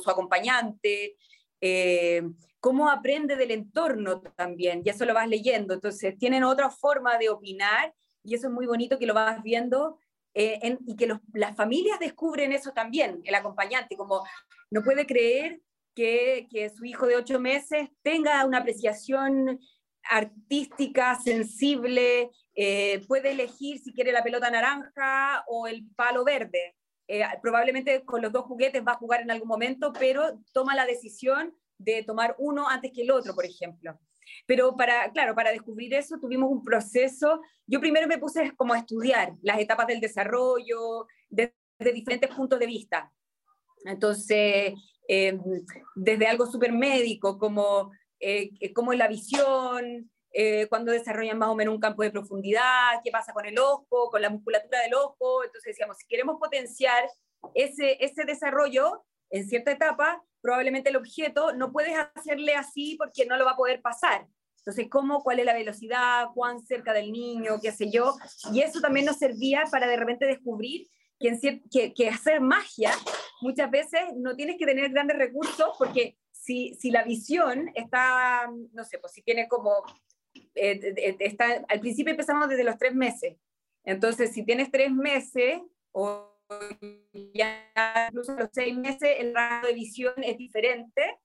su 0.02 0.10
acompañante, 0.10 1.16
eh, 1.60 2.22
cómo 2.60 2.88
aprende 2.88 3.36
del 3.36 3.50
entorno 3.50 4.20
también, 4.20 4.82
y 4.84 4.90
eso 4.90 5.04
lo 5.04 5.14
vas 5.14 5.28
leyendo, 5.28 5.74
entonces 5.74 6.16
tienen 6.18 6.44
otra 6.44 6.70
forma 6.70 7.18
de 7.18 7.30
opinar, 7.30 7.92
y 8.24 8.34
eso 8.34 8.46
es 8.46 8.52
muy 8.52 8.66
bonito 8.66 8.98
que 8.98 9.06
lo 9.06 9.14
vas 9.14 9.42
viendo 9.42 9.98
eh, 10.34 10.78
y 10.86 10.96
que 10.96 11.08
las 11.34 11.56
familias 11.56 11.98
descubren 11.98 12.52
eso 12.52 12.72
también, 12.72 13.20
el 13.24 13.34
acompañante, 13.34 13.96
como 13.96 14.24
no 14.70 14.82
puede 14.82 15.06
creer 15.06 15.60
que, 15.94 16.48
que, 16.50 16.70
su 16.70 16.84
hijo 16.86 17.06
de 17.06 17.16
ocho 17.16 17.38
meses 17.38 17.90
tenga 18.02 18.44
una 18.46 18.58
apreciación 18.58 19.60
artística, 20.04 21.14
sensible, 21.16 22.30
eh, 22.54 23.04
puede 23.06 23.32
elegir 23.32 23.78
si 23.78 23.92
quiere 23.92 24.12
la 24.12 24.22
pelota 24.22 24.50
naranja 24.50 25.44
o 25.46 25.66
el 25.66 25.86
palo 25.96 26.24
verde. 26.24 26.76
Eh, 27.08 27.24
probablemente 27.40 28.04
con 28.04 28.22
los 28.22 28.32
dos 28.32 28.44
juguetes 28.44 28.82
va 28.86 28.92
a 28.92 28.96
jugar 28.96 29.22
en 29.22 29.30
algún 29.30 29.48
momento, 29.48 29.92
pero 29.92 30.40
toma 30.52 30.74
la 30.74 30.86
decisión 30.86 31.54
de 31.78 32.04
tomar 32.04 32.34
uno 32.38 32.68
antes 32.68 32.92
que 32.92 33.02
el 33.02 33.10
otro, 33.10 33.34
por 33.34 33.44
ejemplo. 33.44 33.98
Pero 34.46 34.76
para, 34.76 35.10
claro, 35.12 35.34
para 35.34 35.50
descubrir 35.50 35.94
eso 35.94 36.18
tuvimos 36.20 36.50
un 36.50 36.62
proceso. 36.62 37.40
Yo 37.66 37.80
primero 37.80 38.06
me 38.06 38.18
puse 38.18 38.52
como 38.56 38.74
a 38.74 38.78
estudiar 38.78 39.34
las 39.42 39.58
etapas 39.58 39.86
del 39.86 40.00
desarrollo 40.00 41.06
desde 41.28 41.54
diferentes 41.92 42.30
puntos 42.34 42.58
de 42.58 42.66
vista. 42.66 43.12
Entonces, 43.84 44.74
em, 45.08 45.40
desde 45.94 46.26
algo 46.26 46.46
súper 46.46 46.72
médico, 46.72 47.38
como 47.38 47.90
eh, 48.20 48.72
cómo 48.72 48.92
es 48.92 48.98
la 48.98 49.08
visión, 49.08 50.10
eh, 50.32 50.66
cuando 50.68 50.92
desarrollan 50.92 51.38
más 51.38 51.48
o 51.50 51.54
menos 51.54 51.74
un 51.74 51.80
campo 51.80 52.02
de 52.02 52.10
profundidad, 52.10 53.00
qué 53.04 53.10
pasa 53.10 53.32
con 53.32 53.44
el 53.44 53.58
ojo, 53.58 54.10
con 54.10 54.22
la 54.22 54.30
musculatura 54.30 54.80
del 54.80 54.94
ojo. 54.94 55.44
Entonces 55.44 55.74
decíamos, 55.74 55.98
si 55.98 56.06
queremos 56.06 56.38
potenciar 56.38 57.04
ese, 57.54 58.02
ese 58.02 58.24
desarrollo 58.24 59.04
en 59.30 59.46
cierta 59.46 59.72
etapa, 59.72 60.22
probablemente 60.42 60.90
el 60.90 60.96
objeto 60.96 61.54
no 61.54 61.72
puedes 61.72 61.94
hacerle 62.14 62.54
así 62.54 62.96
porque 62.98 63.24
no 63.24 63.36
lo 63.36 63.44
va 63.44 63.52
a 63.52 63.56
poder 63.56 63.80
pasar. 63.80 64.26
Entonces, 64.58 64.88
¿cómo, 64.90 65.22
cuál 65.22 65.40
es 65.40 65.46
la 65.46 65.54
velocidad, 65.54 66.26
cuán 66.34 66.64
cerca 66.64 66.92
del 66.92 67.10
niño, 67.10 67.58
qué 67.60 67.72
sé 67.72 67.90
yo? 67.90 68.14
Y 68.52 68.60
eso 68.60 68.80
también 68.80 69.06
nos 69.06 69.16
servía 69.16 69.64
para 69.70 69.88
de 69.88 69.96
repente 69.96 70.26
descubrir 70.26 70.86
que, 71.18 72.08
hacer 72.08 72.40
magia 72.40 72.90
muchas 73.40 73.70
veces 73.70 74.00
no 74.16 74.34
tienes 74.36 74.56
que 74.58 74.66
tener 74.66 74.90
grandes 74.90 75.16
recursos 75.16 75.68
porque 75.78 76.16
si, 76.30 76.74
si 76.74 76.90
la 76.90 77.04
visión 77.04 77.70
está, 77.74 78.50
no 78.72 78.84
sé, 78.84 78.98
pues 78.98 79.12
si 79.12 79.22
tiene 79.22 79.48
como 79.48 79.70
eh, 80.54 81.16
está, 81.20 81.64
al 81.68 81.80
principio 81.80 82.10
empezamos 82.12 82.48
desde 82.48 82.64
los 82.64 82.78
tres 82.78 82.94
meses. 82.94 83.36
Entonces, 83.84 84.32
si 84.32 84.44
tienes 84.44 84.70
tres 84.70 84.92
meses 84.92 85.60
o 85.92 86.31
ya 87.34 88.08
incluso 88.08 88.34
los 88.34 88.48
seis 88.52 88.76
meses, 88.76 89.16
el 89.18 89.34
rango 89.34 89.66
de 89.66 89.74
visión 89.74 90.14
es 90.18 90.36
diferente 90.36 91.18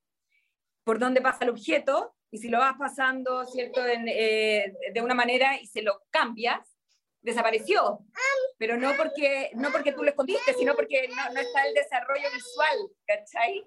por 0.84 1.00
dónde 1.00 1.22
pasa 1.22 1.40
el 1.44 1.50
objeto. 1.50 2.14
Y 2.30 2.40
si 2.40 2.50
lo 2.50 2.60
vas 2.60 2.76
pasando, 2.78 3.46
¿cierto?, 3.46 3.86
eh, 3.86 4.74
de 4.94 5.02
una 5.02 5.14
manera 5.14 5.58
y 5.60 5.66
se 5.68 5.82
lo 5.82 6.04
cambias, 6.10 6.78
desapareció. 7.22 8.00
Pero 8.58 8.78
no 8.78 8.94
porque, 8.98 9.52
no 9.56 9.72
porque 9.72 9.94
tú 9.94 10.04
lo 10.04 10.10
escondiste, 10.10 10.54
sino 10.54 10.76
porque 10.76 11.08
no, 11.08 11.34
no 11.34 11.40
está 11.40 11.66
el 11.66 11.74
desarrollo 11.74 12.28
visual, 12.34 12.78
¿cachai? 13.06 13.64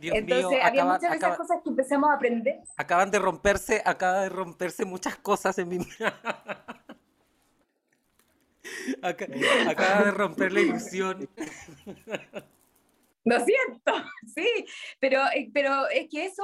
Entonces, 0.00 0.60
había 0.62 0.84
muchas 0.84 1.10
de 1.10 1.16
esas 1.16 1.36
cosas 1.36 1.58
que 1.62 1.70
empezamos 1.70 2.10
a 2.10 2.14
aprender. 2.14 2.60
Acaban 2.76 3.10
de 3.10 3.18
romperse, 3.18 3.82
acaba 3.84 4.22
de 4.22 4.28
romperse 4.28 4.84
muchas 4.84 5.16
cosas 5.16 5.58
en 5.58 5.68
mi 5.68 5.78
acaba 9.02 10.04
de 10.04 10.10
romper 10.10 10.52
la 10.52 10.60
ilusión. 10.60 11.28
Lo 13.24 13.36
siento, 13.40 13.92
sí, 14.34 14.66
pero, 15.00 15.22
eh, 15.34 15.50
pero 15.52 15.88
es 15.88 16.08
que 16.10 16.26
eso, 16.26 16.42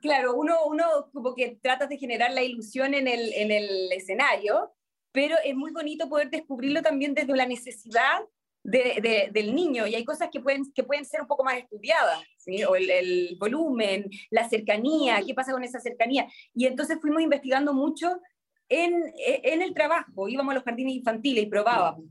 claro, 0.00 0.34
uno, 0.34 0.64
uno 0.66 1.10
como 1.12 1.34
que 1.34 1.58
trata 1.60 1.86
de 1.86 1.98
generar 1.98 2.32
la 2.32 2.42
ilusión 2.42 2.94
en 2.94 3.08
el, 3.08 3.32
en 3.34 3.50
el 3.50 3.90
escenario, 3.92 4.72
pero 5.10 5.36
es 5.44 5.54
muy 5.54 5.72
bonito 5.72 6.08
poder 6.08 6.30
descubrirlo 6.30 6.80
también 6.80 7.14
desde 7.14 7.36
la 7.36 7.46
necesidad 7.46 8.20
de, 8.64 9.30
del 9.32 9.54
niño 9.54 9.86
y 9.86 9.94
hay 9.94 10.04
cosas 10.04 10.28
que 10.32 10.40
pueden, 10.40 10.72
que 10.72 10.84
pueden 10.84 11.04
ser 11.04 11.20
un 11.20 11.26
poco 11.26 11.44
más 11.44 11.56
estudiadas, 11.56 12.20
¿sí? 12.36 12.62
o 12.64 12.76
el, 12.76 13.36
volumen, 13.38 14.08
la 14.30 14.48
cercanía, 14.48 15.20
qué 15.26 15.34
pasa 15.34 15.52
con 15.52 15.64
esa 15.64 15.80
cercanía. 15.80 16.26
Y 16.54 16.66
entonces 16.66 16.98
fuimos 17.00 17.22
investigando 17.22 17.74
mucho 17.74 18.20
en, 18.72 19.12
en 19.16 19.62
el 19.62 19.74
trabajo, 19.74 20.28
íbamos 20.28 20.52
a 20.52 20.54
los 20.54 20.64
jardines 20.64 20.94
infantiles 20.94 21.44
y 21.44 21.46
probábamos. 21.46 22.06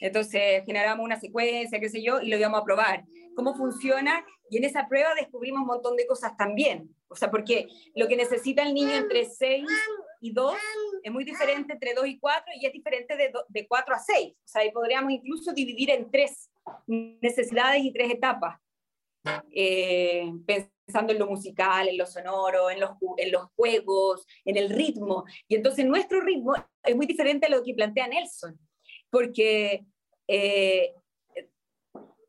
Entonces 0.00 0.62
generábamos 0.66 1.04
una 1.04 1.18
secuencia, 1.18 1.80
qué 1.80 1.88
sé 1.88 2.02
yo, 2.02 2.20
y 2.20 2.28
lo 2.28 2.36
íbamos 2.36 2.60
a 2.60 2.64
probar. 2.64 3.04
¿Cómo 3.34 3.54
funciona? 3.54 4.24
Y 4.50 4.58
en 4.58 4.64
esa 4.64 4.88
prueba 4.88 5.14
descubrimos 5.14 5.60
un 5.62 5.66
montón 5.66 5.96
de 5.96 6.06
cosas 6.06 6.36
también. 6.36 6.94
O 7.08 7.16
sea, 7.16 7.30
porque 7.30 7.68
lo 7.94 8.08
que 8.08 8.16
necesita 8.16 8.62
el 8.62 8.74
niño 8.74 8.92
entre 8.92 9.24
6 9.24 9.64
y 10.20 10.32
2 10.32 10.56
es 11.02 11.12
muy 11.12 11.24
diferente 11.24 11.72
entre 11.72 11.94
2 11.94 12.06
y 12.06 12.18
4 12.18 12.44
y 12.60 12.66
es 12.66 12.72
diferente 12.72 13.16
de, 13.16 13.32
de 13.48 13.66
4 13.66 13.94
a 13.94 13.98
6. 13.98 14.32
O 14.32 14.48
sea, 14.48 14.62
ahí 14.62 14.70
podríamos 14.70 15.12
incluso 15.12 15.52
dividir 15.52 15.90
en 15.90 16.10
tres 16.10 16.50
necesidades 16.86 17.82
y 17.82 17.92
tres 17.92 18.10
etapas. 18.10 18.58
Eh, 19.50 20.32
pensando 20.44 21.12
en 21.12 21.18
lo 21.18 21.26
musical, 21.26 21.88
en 21.88 21.98
lo 21.98 22.06
sonoro, 22.06 22.70
en 22.70 22.80
los, 22.80 22.90
en 23.16 23.32
los 23.32 23.48
juegos, 23.56 24.26
en 24.44 24.56
el 24.56 24.70
ritmo. 24.70 25.24
Y 25.48 25.56
entonces 25.56 25.84
nuestro 25.84 26.20
ritmo 26.20 26.54
es 26.82 26.96
muy 26.96 27.06
diferente 27.06 27.46
a 27.46 27.50
lo 27.50 27.62
que 27.62 27.74
plantea 27.74 28.08
Nelson, 28.08 28.58
porque 29.10 29.84
eh, 30.28 30.94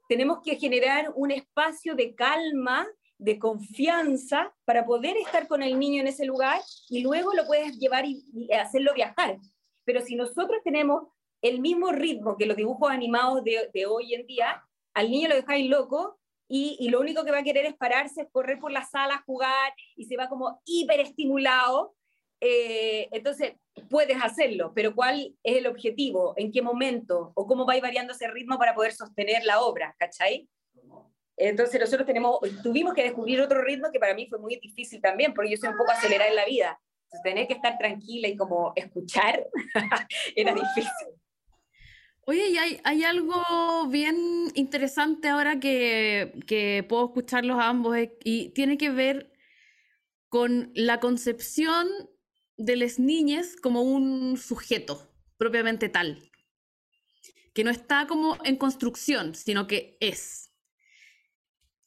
tenemos 0.08 0.40
que 0.44 0.56
generar 0.56 1.12
un 1.16 1.32
espacio 1.32 1.96
de 1.96 2.16
calma 2.16 2.88
de 3.18 3.40
confianza 3.40 4.54
para 4.64 4.86
poder 4.86 5.18
estar 5.18 5.48
con 5.48 5.64
el 5.64 5.80
niño 5.80 6.02
en 6.02 6.08
ese 6.08 6.26
lugar 6.26 6.62
y 6.90 7.02
luego 7.02 7.34
lo 7.34 7.46
puedes 7.46 7.78
llevar 7.80 8.06
y, 8.06 8.24
hacerlo 8.54 8.94
viajar. 8.94 9.38
Pero 9.86 10.02
si 10.02 10.16
nosotros 10.16 10.62
tenemos 10.64 11.08
el 11.42 11.60
mismo 11.60 11.92
ritmo 11.92 12.38
que 12.38 12.46
los 12.46 12.58
dibujos 12.58 12.92
animados 12.92 13.44
de, 13.44 13.86
hoy 13.86 14.14
en 14.14 14.26
día, 14.28 14.64
al 14.94 15.10
niño 15.10 15.30
lo 15.30 15.36
dejáis 15.36 15.70
loco 15.70 16.17
y, 16.48 16.78
y, 16.80 16.90
lo 16.90 17.00
único 17.00 17.24
que 17.24 17.32
va 17.32 17.40
a 17.40 17.44
querer 17.44 17.66
es 17.66 17.76
pararse, 17.76 18.30
correr 18.32 18.60
por 18.60 18.72
la 18.72 18.86
sala, 18.86 19.24
jugar 19.26 19.74
y 19.96 20.06
se 20.06 20.16
va 20.16 20.30
como 20.30 20.62
hiperestimulado. 20.66 21.96
Eh, 22.40 23.10
entonces, 23.12 23.54
puedes 23.90 24.18
hacerlo, 24.22 24.72
pero 24.76 24.94
¿cuál 24.96 25.36
es 25.44 25.58
el 25.58 25.68
objetivo? 25.68 26.34
¿En 26.38 26.52
qué 26.52 26.62
momento? 26.62 27.32
¿O 27.36 27.48
cómo 27.48 27.66
va 27.66 27.74
a 27.74 27.78
ir 27.78 27.84
variando 27.84 28.14
ese 28.14 28.28
ritmo 28.28 28.58
para 28.58 28.76
poder 28.76 28.94
sostener 28.94 29.44
la 29.44 29.62
obra? 29.62 29.96
¿Cachai? 29.98 30.48
Entonces 31.38 31.80
nosotros 31.80 32.08
tenemos, 32.08 32.40
tuvimos 32.64 32.96
que 32.96 33.04
descubrir 33.04 33.40
otro 33.42 33.62
ritmo 33.62 33.92
que 33.92 34.00
para 34.00 34.16
mí 34.16 34.26
fue 34.28 34.40
muy 34.40 34.60
difícil 34.60 35.00
también, 35.00 35.34
porque 35.34 35.52
yo 35.52 35.58
soy 35.58 35.70
un 35.70 35.78
poco 35.78 35.92
acelerada 35.92 36.30
en 36.30 36.36
la 36.36 36.46
vida. 36.46 36.80
Entonces 37.04 37.24
tener 37.24 37.48
que 37.48 37.54
estar 37.54 37.78
tranquila 37.78 38.28
y 38.28 38.36
como 38.36 38.74
escuchar 38.76 39.48
era 40.36 40.54
difícil. 40.54 41.08
Oye, 42.30 42.50
y 42.50 42.58
hay, 42.58 43.04
algo 43.06 43.88
bien 43.88 44.52
interesante 44.54 45.30
ahora 45.30 45.62
que, 45.62 46.86
puedo 46.90 47.06
escucharlos 47.06 47.58
a 47.58 47.70
ambos 47.70 47.96
eh, 47.96 48.18
y 48.22 48.50
tiene 48.50 48.78
que 48.78 48.90
ver 48.90 49.32
con 50.28 50.70
la 50.76 51.00
concepción 51.00 51.88
de 52.58 52.76
las 52.76 53.00
niñas 53.00 53.56
como 53.56 53.82
un 53.82 54.36
sujeto 54.36 55.10
propiamente 55.38 55.88
tal, 55.88 56.30
que 57.54 57.64
no 57.64 57.72
está 57.72 58.08
como 58.08 58.38
en 58.44 58.58
construcción, 58.58 59.34
sino 59.34 59.66
que 59.66 59.98
es. 60.02 60.52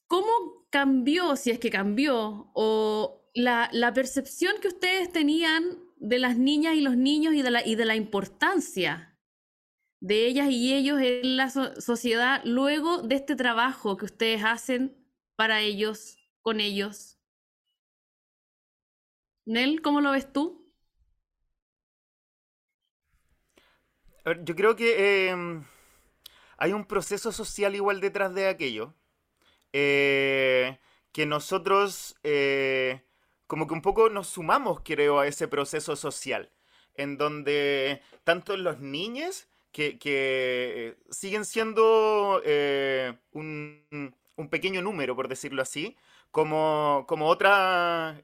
¿Cómo 0.06 0.66
cambió, 0.70 1.36
si 1.36 1.50
es 1.50 1.58
que 1.58 1.68
cambió, 1.68 2.50
o 2.54 3.30
la, 3.34 3.92
percepción 3.94 4.54
que 4.62 4.68
ustedes 4.68 5.12
tenían 5.12 5.80
de 5.98 6.18
las 6.18 6.38
niñas 6.38 6.76
y 6.76 6.80
los 6.80 6.96
niños 6.96 7.34
y 7.34 7.42
de 7.74 7.84
la 7.84 7.94
importancia 7.94 9.10
de 10.00 10.26
ellas 10.26 10.48
y 10.50 10.74
ellos 10.74 11.00
en 11.00 11.36
la 11.36 11.50
sociedad 11.50 12.42
luego 12.44 13.02
de 13.02 13.16
este 13.16 13.36
trabajo 13.36 13.96
que 13.96 14.06
ustedes 14.06 14.42
hacen 14.44 14.96
para 15.36 15.60
ellos, 15.60 16.18
con 16.42 16.60
ellos? 16.60 17.18
Nel, 19.44 19.82
¿cómo 19.82 20.00
lo 20.00 20.12
ves 20.12 20.32
tú? 20.32 20.60
yo 24.44 24.54
creo 24.54 24.76
que 24.76 25.30
em, 25.30 25.64
hay 26.56 26.72
un 26.72 26.84
proceso 26.84 27.32
social 27.32 27.74
igual 27.74 28.00
detrás 28.00 28.34
de 28.34 28.48
aquello. 28.48 28.94
Eh, 29.72 30.78
que 31.12 31.26
nosotros 31.26 32.16
eh, 32.22 33.02
como 33.46 33.66
que 33.66 33.74
un 33.74 33.82
poco 33.82 34.10
nos 34.10 34.28
sumamos, 34.28 34.80
creo, 34.84 35.18
a 35.18 35.26
ese 35.26 35.48
proceso 35.48 35.96
social, 35.96 36.52
en 36.94 37.16
donde 37.18 38.00
tanto 38.22 38.56
los 38.56 38.78
niños, 38.78 39.48
que, 39.72 40.96
siguen 41.10 41.44
siendo 41.44 42.42
eh, 42.44 43.14
un, 43.32 44.14
pequeño 44.50 44.82
número, 44.82 45.14
por 45.14 45.28
decirlo 45.28 45.62
así, 45.62 45.96
como, 46.30 47.04
como 47.08 47.26
otra, 47.26 48.22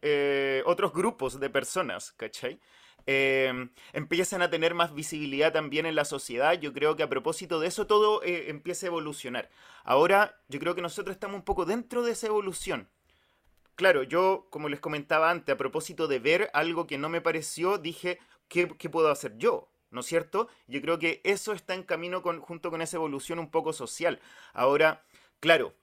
otros 0.65 0.93
grupos 0.93 1.39
de 1.41 1.51
personas, 1.51 2.13
¿cachai? 2.13 2.59
Em, 3.07 3.71
empiezan 3.93 4.43
a 4.43 4.51
tener 4.51 4.75
más 4.75 4.93
visibilidad 4.93 5.53
también 5.53 5.87
en 5.87 5.95
la 5.95 6.05
sociedad. 6.05 6.55
Yo 6.55 6.73
creo 6.73 6.97
que 6.97 7.05
a 7.05 7.09
propósito 7.09 7.61
de 7.61 7.69
eso 7.69 7.87
todo 7.87 8.23
eh, 8.25 8.51
empieza 8.51 8.87
a 8.87 8.89
evolucionar. 8.89 9.49
Ahora 9.85 10.41
yo 10.49 10.59
creo 10.59 10.75
que 10.75 10.83
nosotros 10.83 11.15
estamos 11.15 11.37
un 11.37 11.45
poco 11.45 11.65
dentro 11.65 12.03
de 12.03 12.13
esa 12.13 12.27
evolución. 12.27 12.89
Claro, 13.77 14.03
yo, 14.03 14.49
como 14.51 14.69
les 14.69 14.81
comentaba 14.81 15.31
antes, 15.31 15.55
a 15.55 15.59
propósito 15.59 16.09
de 16.09 16.19
ver 16.19 16.51
algo 16.55 16.87
que 16.87 16.99
no 16.99 17.09
me 17.09 17.21
pareció, 17.21 17.79
dije, 17.79 18.19
¿qué, 18.49 18.67
puedo 18.67 19.11
hacer 19.11 19.37
yo? 19.39 19.71
¿No 19.97 20.03
es 20.03 20.07
cierto? 20.07 20.49
Yo 20.69 20.81
creo 20.81 21.01
que 21.01 21.21
eso 21.25 21.53
está 21.53 21.75
en 21.75 21.83
camino 21.83 22.23
junto 22.23 22.71
con 22.71 22.83
esa 22.83 22.99
evolución 22.99 23.41
un 23.41 23.51
poco 23.51 23.73
social. 23.73 24.21
Ahora, 24.53 25.03
claro, 25.41 25.75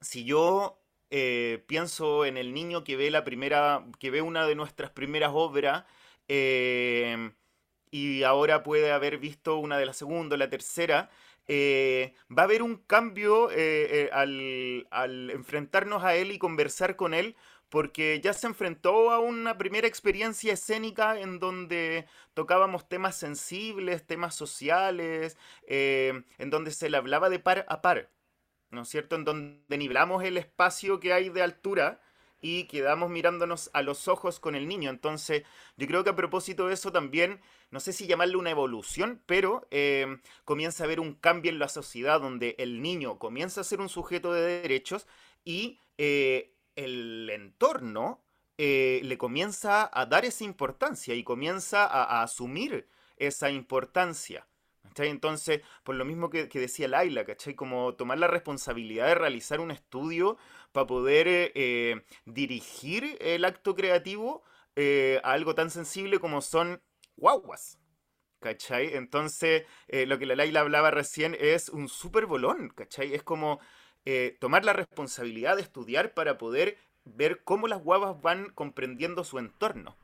si 0.00 0.24
yo 0.24 0.78
eh, 1.10 1.64
pienso 1.66 2.24
en 2.24 2.36
el 2.36 2.54
niño 2.54 2.84
que 2.84 2.96
ve 2.96 3.10
la 3.10 3.24
primera, 3.24 3.84
que 3.98 4.10
ve 4.12 4.22
una 4.22 4.46
de 4.46 4.54
nuestras 4.54 4.90
primeras 4.90 5.32
obras, 5.34 5.84
Em, 6.28 7.32
y 7.90 8.22
ahora 8.24 8.62
puede 8.62 8.92
haber 8.92 9.18
visto 9.18 9.56
una 9.58 9.78
de 9.78 9.86
la 9.86 9.92
segunda, 9.92 10.36
la 10.36 10.50
tercera, 10.50 11.10
eh, 11.48 12.14
va 12.36 12.42
a 12.42 12.44
haber 12.46 12.62
un 12.62 12.76
cambio 12.76 13.50
eh, 13.52 14.08
eh, 14.08 14.86
al, 14.90 15.30
enfrentarnos 15.30 16.02
a 16.02 16.16
él 16.16 16.32
y 16.32 16.38
conversar 16.38 16.96
con 16.96 17.14
él, 17.14 17.36
porque 17.76 18.22
ya 18.22 18.32
se 18.32 18.46
enfrentó 18.46 19.10
a 19.10 19.18
una 19.18 19.58
primera 19.58 19.86
experiencia 19.86 20.54
escénica 20.54 21.20
en 21.20 21.38
donde 21.38 22.06
tocábamos 22.32 22.88
temas 22.88 23.16
sensibles, 23.16 24.06
temas 24.06 24.34
sociales, 24.34 25.36
eh, 25.66 26.22
en 26.38 26.48
donde 26.48 26.70
se 26.70 26.88
le 26.88 26.96
hablaba 26.96 27.28
de 27.28 27.38
par 27.38 27.66
a 27.68 27.82
par, 27.82 28.08
¿no 28.70 28.80
es 28.80 28.88
cierto? 28.88 29.14
En 29.14 29.24
donde 29.24 29.76
nivelamos 29.76 30.24
el 30.24 30.38
espacio 30.38 31.00
que 31.00 31.12
hay 31.12 31.28
de 31.28 31.42
altura 31.42 32.00
y 32.40 32.64
quedamos 32.64 33.10
mirándonos 33.10 33.68
a 33.74 33.82
los 33.82 34.08
ojos 34.08 34.40
con 34.40 34.54
el 34.54 34.68
niño. 34.68 34.88
Entonces, 34.88 35.42
yo 35.76 35.86
creo 35.86 36.02
que 36.02 36.08
a 36.08 36.16
propósito 36.16 36.68
de 36.68 36.72
eso 36.72 36.92
también, 36.92 37.42
no 37.70 37.80
sé 37.80 37.92
si 37.92 38.06
llamarle 38.06 38.38
una 38.38 38.52
evolución, 38.52 39.20
pero 39.26 39.68
eh, 39.70 40.16
comienza 40.46 40.82
a 40.82 40.86
haber 40.86 40.98
un 40.98 41.12
cambio 41.12 41.52
en 41.52 41.58
la 41.58 41.68
sociedad 41.68 42.22
donde 42.22 42.54
el 42.56 42.80
niño 42.80 43.18
comienza 43.18 43.60
a 43.60 43.64
ser 43.64 43.82
un 43.82 43.90
sujeto 43.90 44.32
de 44.32 44.62
derechos 44.62 45.06
y 45.44 45.78
eh, 45.98 46.55
el 46.76 47.28
entorno 47.30 48.22
eh, 48.58 49.00
le 49.02 49.18
comienza 49.18 49.90
a 49.92 50.06
dar 50.06 50.24
esa 50.24 50.44
importancia 50.44 51.14
y 51.14 51.24
comienza 51.24 51.84
a, 51.84 52.22
asumir 52.22 52.88
esa 53.16 53.50
importancia. 53.50 54.46
Entonces, 54.98 55.60
por 55.84 55.94
lo 55.94 56.06
mismo 56.06 56.30
que, 56.30 56.46
decía 56.46 56.88
Laila, 56.88 57.26
¿cachai? 57.26 57.54
Como 57.54 57.94
tomar 57.96 58.18
la 58.18 58.28
responsabilidad 58.28 59.08
de 59.08 59.14
realizar 59.14 59.60
un 59.60 59.70
estudio 59.70 60.38
para 60.72 60.86
poder 60.86 61.28
eh, 61.28 61.52
eh, 61.54 62.02
dirigir 62.24 63.18
el 63.20 63.44
acto 63.44 63.74
creativo 63.74 64.42
a 65.22 65.32
algo 65.32 65.54
tan 65.54 65.70
sensible 65.70 66.18
como 66.18 66.40
son 66.40 66.82
guaguas. 67.16 67.78
¿Cachai? 68.40 68.94
Entonces, 68.94 69.64
lo 69.88 70.18
que 70.18 70.26
la 70.26 70.36
Laila 70.36 70.60
hablaba 70.60 70.90
recién 70.90 71.36
es 71.38 71.68
un 71.68 71.88
súper 71.88 72.26
bolón, 72.26 72.68
¿cachai? 72.68 73.14
Es 73.14 73.22
como 73.22 73.58
eh, 74.06 74.36
tomar 74.38 74.64
la 74.64 74.72
responsabilidad 74.72 75.56
de 75.56 75.62
estudiar 75.62 76.14
para 76.14 76.38
poder 76.38 76.78
ver 77.04 77.42
cómo 77.44 77.68
las 77.68 77.82
guavas 77.82 78.22
van 78.22 78.50
comprendiendo 78.50 79.24
su 79.24 79.38
entorno. 79.38 79.96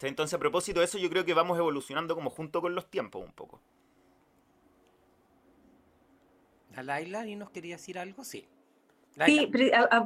Entonces, 0.00 0.34
a 0.34 0.38
propósito 0.38 0.80
de 0.80 0.86
eso, 0.86 0.98
yo 0.98 1.08
creo 1.10 1.24
que 1.24 1.34
vamos 1.34 1.58
evolucionando 1.58 2.14
como 2.14 2.30
junto 2.30 2.60
con 2.60 2.74
los 2.74 2.90
tiempos 2.90 3.24
un 3.24 3.32
poco. 3.32 3.60
¿A 6.74 6.82
Laila 6.82 7.26
y 7.26 7.36
nos 7.36 7.50
quería 7.50 7.76
decir 7.76 7.98
algo? 7.98 8.24
Sí. 8.24 8.46
Sí, 9.26 9.50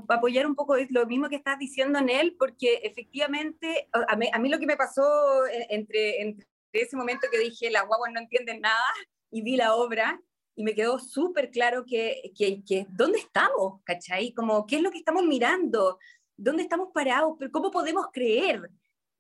apoyar 0.09 0.47
un 0.47 0.55
poco 0.55 0.77
es 0.77 0.91
lo 0.91 1.07
mismo 1.07 1.29
que 1.29 1.37
estás 1.37 1.59
diciendo 1.59 1.99
en 1.99 2.09
él, 2.09 2.37
porque 2.39 2.81
efectivamente, 2.83 3.89
a 3.93 4.17
mí, 4.17 4.49
lo 4.49 4.59
que 4.59 4.67
me 4.67 4.77
pasó 4.77 5.47
eh, 5.47 5.67
entre, 5.71 6.21
entre, 6.23 6.47
ese 6.73 6.97
momento 6.97 7.29
que 7.31 7.39
dije, 7.39 7.71
las 7.71 7.87
guaguas 7.87 8.13
no 8.13 8.21
entienden 8.21 8.61
nada, 8.61 8.93
y 9.31 9.43
vi 9.43 9.57
la 9.57 9.75
obra, 9.75 10.21
y 10.57 10.63
me 10.63 10.75
quedó 10.75 10.99
súper 10.99 11.51
claro 11.51 11.85
que, 11.85 12.33
que, 12.37 12.63
que, 12.65 12.87
¿dónde 12.91 13.19
estamos? 13.19 13.83
¿Cachai? 13.85 14.33
Como, 14.33 14.67
¿qué 14.67 14.77
es 14.77 14.83
lo 14.83 14.91
que 14.91 14.99
estamos 14.99 15.25
mirando? 15.25 15.99
¿Dónde 16.37 16.63
estamos 16.63 16.89
parados? 16.93 17.35
¿Pero 17.39 17.51
¿Cómo 17.51 17.71
podemos 17.71 18.07
creer 18.13 18.71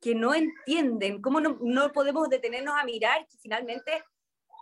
que 0.00 0.14
no 0.14 0.34
entienden? 0.34 1.20
¿Cómo 1.20 1.40
no, 1.40 1.58
no 1.60 1.92
podemos 1.92 2.28
detenernos 2.28 2.74
a 2.78 2.84
mirar 2.84 3.26
que 3.26 3.36
finalmente 3.38 4.04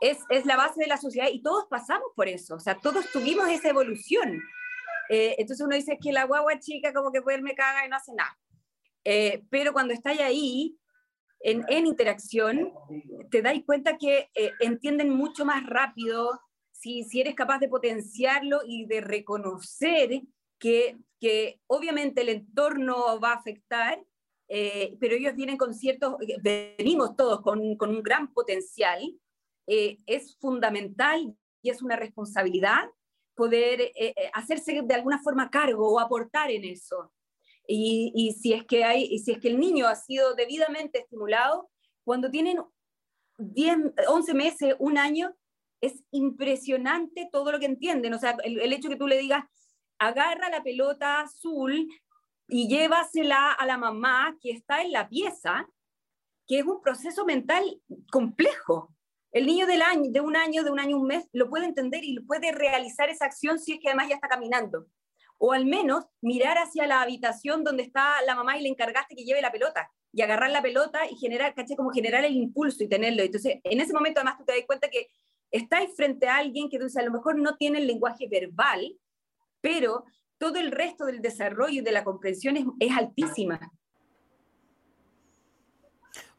es, 0.01 0.19
es, 0.31 0.47
la 0.47 0.57
base 0.57 0.81
de 0.81 0.87
la 0.87 0.97
sociedad 0.97 1.29
y 1.31 1.43
todos 1.43 1.67
pasamos 1.69 2.09
por 2.17 2.29
eso? 2.29 2.55
O 2.55 2.61
sea, 2.61 2.79
todos 2.79 3.11
tuvimos 3.13 3.49
esa 3.49 3.69
evolución. 3.69 4.43
Eh, 5.11 5.37
entonces 5.39 5.65
uno 5.65 5.77
dice 5.77 5.99
que 6.01 6.13
la 6.13 6.25
guagua 6.25 6.59
chica 6.59 6.95
como 6.95 7.13
que 7.13 7.21
puede 7.21 7.43
me 7.43 7.55
caga 7.55 7.85
y 7.85 7.89
no 7.91 7.97
hace 7.97 8.15
nada. 8.15 8.39
Eh, 9.05 9.45
pero 9.51 9.73
cuando 9.73 9.93
está 9.93 10.11
ahí, 10.11 10.79
en, 11.41 11.65
en, 11.69 11.87
interacción, 11.87 12.73
te 13.31 13.43
das 13.43 13.59
cuenta 13.67 13.99
que 13.99 14.31
eh, 14.35 14.53
entienden 14.61 15.11
mucho 15.11 15.45
más 15.45 15.67
rápido, 15.67 16.41
si, 16.83 17.21
eres 17.21 17.35
capaz 17.35 17.59
de 17.61 17.69
potenciarlo 17.69 18.61
y 18.67 18.87
de 18.87 19.01
reconocer 19.01 20.23
que, 20.59 20.99
que 21.21 21.61
obviamente 21.67 22.23
el 22.23 22.29
entorno 22.29 23.21
va 23.21 23.33
a 23.33 23.37
afectar, 23.37 24.03
eh, 24.49 24.97
pero 25.01 25.15
ellos 25.15 25.35
vienen 25.35 25.57
con 25.57 25.75
ciertos, 25.75 26.17
venimos 26.43 27.17
todos 27.17 27.41
con, 27.43 27.77
con 27.77 27.91
un 27.91 28.03
gran 28.03 28.33
potencial, 28.33 29.01
eh, 29.67 29.99
es 30.07 30.37
fundamental 30.39 31.35
y 31.63 31.71
es 31.71 31.83
una 31.83 31.97
responsabilidad 31.97 32.91
poder 33.35 33.93
eh, 33.95 34.15
hacerse 34.35 34.83
de 34.83 34.95
alguna 34.95 35.23
forma 35.23 35.51
cargo 35.51 35.89
o 35.89 36.01
aportar 36.01 36.51
en 36.51 36.65
eso. 36.65 37.13
Y, 37.67 38.13
y, 38.15 38.33
si 38.33 38.53
es 38.53 38.65
que 38.65 38.85
hay, 38.85 39.05
y 39.05 39.21
si 39.21 39.33
es 39.33 39.39
que 39.39 39.49
el 39.49 39.59
niño 39.59 39.87
ha 39.87 39.95
sido 39.95 40.35
debidamente 40.35 40.99
estimulado, 40.99 41.71
cuando 42.05 42.29
tienen 42.29 42.59
10, 43.39 43.79
11 44.09 44.35
meses, 44.35 44.75
un 44.81 44.99
año, 44.99 45.35
es 45.83 46.03
impresionante 46.13 47.29
todo 47.31 47.53
lo 47.53 47.59
que 47.59 47.67
entienden. 47.67 48.15
O 48.15 48.19
sea, 48.19 48.37
el, 48.45 48.73
hecho 48.73 48.89
que 48.89 48.97
tú 48.97 49.07
le 49.09 49.19
digas, 49.19 49.45
agarra 49.99 50.49
la 50.49 50.63
pelota 50.63 51.21
azul 51.21 51.89
y 52.49 52.69
llévasela 52.69 53.53
a 53.53 53.67
la 53.67 53.77
mamá 53.77 54.39
que 54.41 54.53
está 54.53 54.83
en 54.83 54.93
la 54.93 55.09
pieza, 55.09 55.69
que 56.47 56.61
es 56.61 56.65
un 56.65 56.81
proceso 56.81 57.25
mental 57.25 57.65
complejo. 58.11 58.95
El 59.33 59.47
niño 59.47 59.67
del 59.67 59.83
año, 59.83 60.11
de 60.11 60.21
un 60.21 60.37
año, 60.37 60.63
de 60.63 60.71
un 60.71 60.79
año, 60.79 60.99
un 60.99 61.07
mes, 61.07 61.27
lo 61.33 61.51
puede 61.51 61.67
entender 61.67 62.05
y 62.05 62.21
puede 62.21 62.53
realizar 62.53 63.09
esa 63.09 63.25
acción 63.25 63.59
si 63.59 63.73
es 63.73 63.81
que 63.81 63.89
además 63.89 64.09
ya 64.09 64.15
está 64.15 64.29
caminando. 64.29 64.87
O 65.39 65.53
al 65.53 65.67
menos 65.67 66.05
mirar 66.21 66.59
hacia 66.59 66.87
la 66.87 67.03
habitación 67.03 67.65
donde 67.65 67.83
está 67.83 68.23
la 68.23 68.37
mamá 68.37 68.57
y 68.57 68.63
le 68.63 68.69
encargaste 68.69 69.17
que 69.17 69.25
lleve 69.25 69.43
la 69.43 69.51
pelota 69.51 69.91
y 70.13 70.23
agarrar 70.23 70.51
la 70.51 70.63
pelota 70.63 71.11
y 71.11 71.17
generar, 71.17 71.55
caché, 71.55 71.75
como 71.75 71.91
generar 71.91 72.25
el 72.25 72.37
impulso 72.37 72.85
y 72.85 72.89
tenerlo. 72.89 73.23
Entonces, 73.23 73.57
en 73.65 73.81
ese 73.81 73.93
momento 73.93 74.21
además 74.21 74.39
tú 74.39 74.45
te 74.45 74.53
das 74.53 74.67
cuenta 74.67 74.89
que 74.89 75.09
estáis 75.53 75.95
frente 75.95 76.27
a 76.27 76.39
alguien 76.39 76.69
que 76.69 76.79
a 76.79 77.03
lo 77.03 77.13
mejor 77.13 77.39
no 77.39 77.57
tiene 77.57 77.79
el 77.79 77.87
lenguaje 77.87 78.27
verbal, 78.27 78.97
pero 79.61 80.05
todo 80.39 80.59
el 80.59 80.73
resto 80.73 81.05
del 81.05 81.23
desarrollo 81.23 81.81
y 81.81 81.85
de 81.85 81.93
la 81.93 82.03
comprensión 82.03 82.75
es, 82.81 82.91
altísima. 82.97 83.61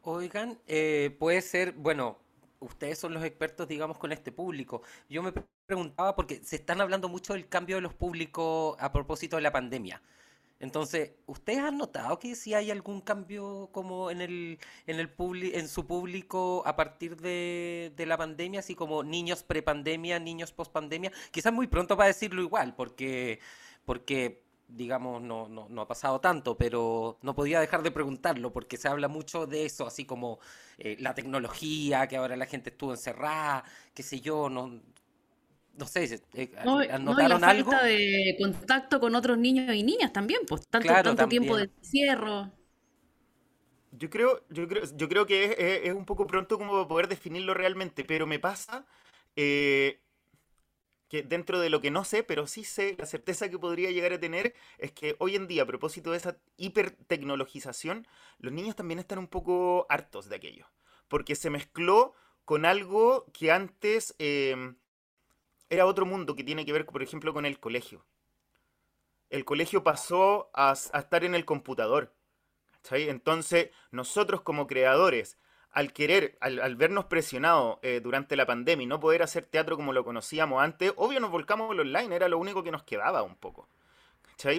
Oigan, 0.02 0.58
eh, 0.66 1.16
puede 1.18 1.40
ser, 1.40 1.72
bueno, 1.72 2.18
ustedes 2.60 2.98
son 2.98 3.14
los 3.14 3.24
expertos, 3.24 3.66
digamos, 3.66 3.96
con 3.96 4.12
este 4.12 4.32
público. 4.32 4.82
Yo 5.08 5.22
me 5.22 5.32
preguntaba, 5.64 6.14
porque 6.14 6.44
se 6.44 6.56
están 6.56 6.82
hablando 6.82 7.08
mucho 7.08 7.32
del 7.32 7.48
cambio 7.48 7.76
de 7.76 7.82
los 7.82 7.94
públicos 7.94 8.76
a 8.78 8.92
propósito 8.92 9.36
de 9.36 9.42
la 9.42 9.52
pandemia. 9.52 10.02
Entonces, 10.60 11.12
¿ustedes 11.26 11.58
han 11.60 11.76
notado 11.76 12.18
que 12.18 12.34
si 12.34 12.54
hay 12.54 12.70
algún 12.70 13.00
cambio 13.00 13.68
como 13.72 14.10
en 14.10 14.20
el, 14.20 14.58
en 14.86 15.00
el 15.00 15.10
en 15.52 15.68
su 15.68 15.86
público 15.86 16.62
a 16.64 16.76
partir 16.76 17.16
de, 17.16 17.92
la 18.06 18.16
pandemia, 18.16 18.60
así 18.60 18.74
como 18.74 19.02
niños 19.02 19.42
prepandemia, 19.42 20.18
niños 20.18 20.52
pospandemia? 20.52 21.12
Quizás 21.30 21.52
muy 21.52 21.66
pronto 21.66 21.96
para 21.96 22.08
decirlo 22.08 22.40
igual, 22.40 22.74
porque, 22.76 23.40
porque 23.84 24.42
digamos, 24.68 25.20
no, 25.22 25.48
no, 25.48 25.68
no, 25.68 25.82
ha 25.82 25.88
pasado 25.88 26.20
tanto, 26.20 26.56
pero 26.56 27.18
no 27.22 27.34
podía 27.34 27.60
dejar 27.60 27.82
de 27.82 27.90
preguntarlo, 27.90 28.52
porque 28.52 28.76
se 28.76 28.88
habla 28.88 29.08
mucho 29.08 29.46
de 29.46 29.66
eso, 29.66 29.86
así 29.86 30.04
como 30.04 30.38
eh, 30.78 30.96
la 31.00 31.14
tecnología, 31.14 32.06
que 32.08 32.16
ahora 32.16 32.36
la 32.36 32.46
gente 32.46 32.70
estuvo 32.70 32.92
encerrada, 32.92 33.64
qué 33.92 34.02
sé 34.02 34.20
yo, 34.20 34.48
no, 34.48 34.80
no 35.76 35.86
sé, 35.86 36.20
eh, 36.34 36.50
¿notaron 37.00 37.40
la 37.40 37.48
algo? 37.48 37.70
Falta 37.70 37.86
de 37.86 38.36
contacto 38.40 39.00
con 39.00 39.14
otros 39.14 39.38
niños 39.38 39.74
y 39.74 39.82
niñas 39.82 40.12
también, 40.12 40.40
pues 40.46 40.66
tanto, 40.68 40.88
tanto 40.88 41.28
tiempo 41.28 41.56
de 41.56 41.64
encierro. 41.64 42.52
Yo 43.92 44.10
creo, 44.10 44.44
yo 44.50 44.68
creo, 44.68 44.84
yo 44.96 45.08
creo 45.08 45.26
que 45.26 45.82
es, 45.84 45.94
un 45.94 46.04
poco 46.04 46.26
pronto 46.26 46.58
como 46.58 46.72
para 46.72 46.88
poder 46.88 47.08
definirlo 47.08 47.54
realmente, 47.54 48.04
pero 48.04 48.26
me 48.26 48.38
pasa 48.38 48.86
eh, 49.36 50.00
que 51.08 51.22
dentro 51.22 51.60
de 51.60 51.70
lo 51.70 51.80
que 51.80 51.90
no 51.90 52.04
sé, 52.04 52.22
pero 52.22 52.46
sí 52.46 52.64
sé, 52.64 52.96
la 52.98 53.06
certeza 53.06 53.48
que 53.48 53.58
podría 53.58 53.90
llegar 53.90 54.12
a 54.12 54.20
tener 54.20 54.54
es 54.78 54.92
que 54.92 55.16
hoy 55.18 55.36
en 55.36 55.46
día, 55.46 55.62
a 55.62 55.66
propósito 55.66 56.10
de 56.10 56.18
esa 56.18 56.36
hipertecnologización, 56.56 58.06
los 58.38 58.52
niños 58.52 58.76
también 58.76 58.98
están 58.98 59.18
un 59.18 59.28
poco 59.28 59.86
hartos 59.88 60.28
de 60.28 60.36
aquello, 60.36 60.66
porque 61.08 61.34
se 61.36 61.50
mezcló 61.50 62.14
con 62.44 62.64
algo 62.64 63.26
que 63.32 63.50
antes... 63.50 64.14
Eh, 64.20 64.74
era 65.68 65.86
otro 65.86 66.06
mundo 66.06 66.34
que 66.34 66.44
tiene 66.44 66.64
que 66.64 66.72
ver, 66.72 66.86
por 66.86 67.02
ejemplo, 67.02 67.32
con 67.32 67.46
el 67.46 67.58
colegio. 67.58 68.04
El 69.30 69.44
colegio 69.44 69.82
pasó 69.82 70.50
a, 70.54 70.72
estar 70.72 71.24
en 71.24 71.34
el 71.34 71.44
computador. 71.44 72.14
Entonces, 72.90 73.70
nosotros 73.90 74.42
como 74.42 74.66
creadores, 74.66 75.38
al 75.70 75.92
querer, 75.92 76.36
al, 76.40 76.76
vernos 76.76 77.06
presionados 77.06 77.78
eh, 77.82 78.00
durante 78.02 78.36
la 78.36 78.46
pandemia 78.46 78.84
y 78.84 78.86
no 78.86 79.00
poder 79.00 79.22
hacer 79.22 79.46
teatro 79.46 79.76
como 79.76 79.92
lo 79.92 80.04
conocíamos 80.04 80.62
antes, 80.62 80.92
obvio 80.96 81.18
nos 81.18 81.30
volcamos 81.30 81.70
al 81.70 81.80
online, 81.80 82.14
era 82.14 82.28
lo 82.28 82.38
único 82.38 82.62
que 82.62 82.70
nos 82.70 82.84
quedaba 82.84 83.22
un 83.22 83.36
poco. 83.36 83.68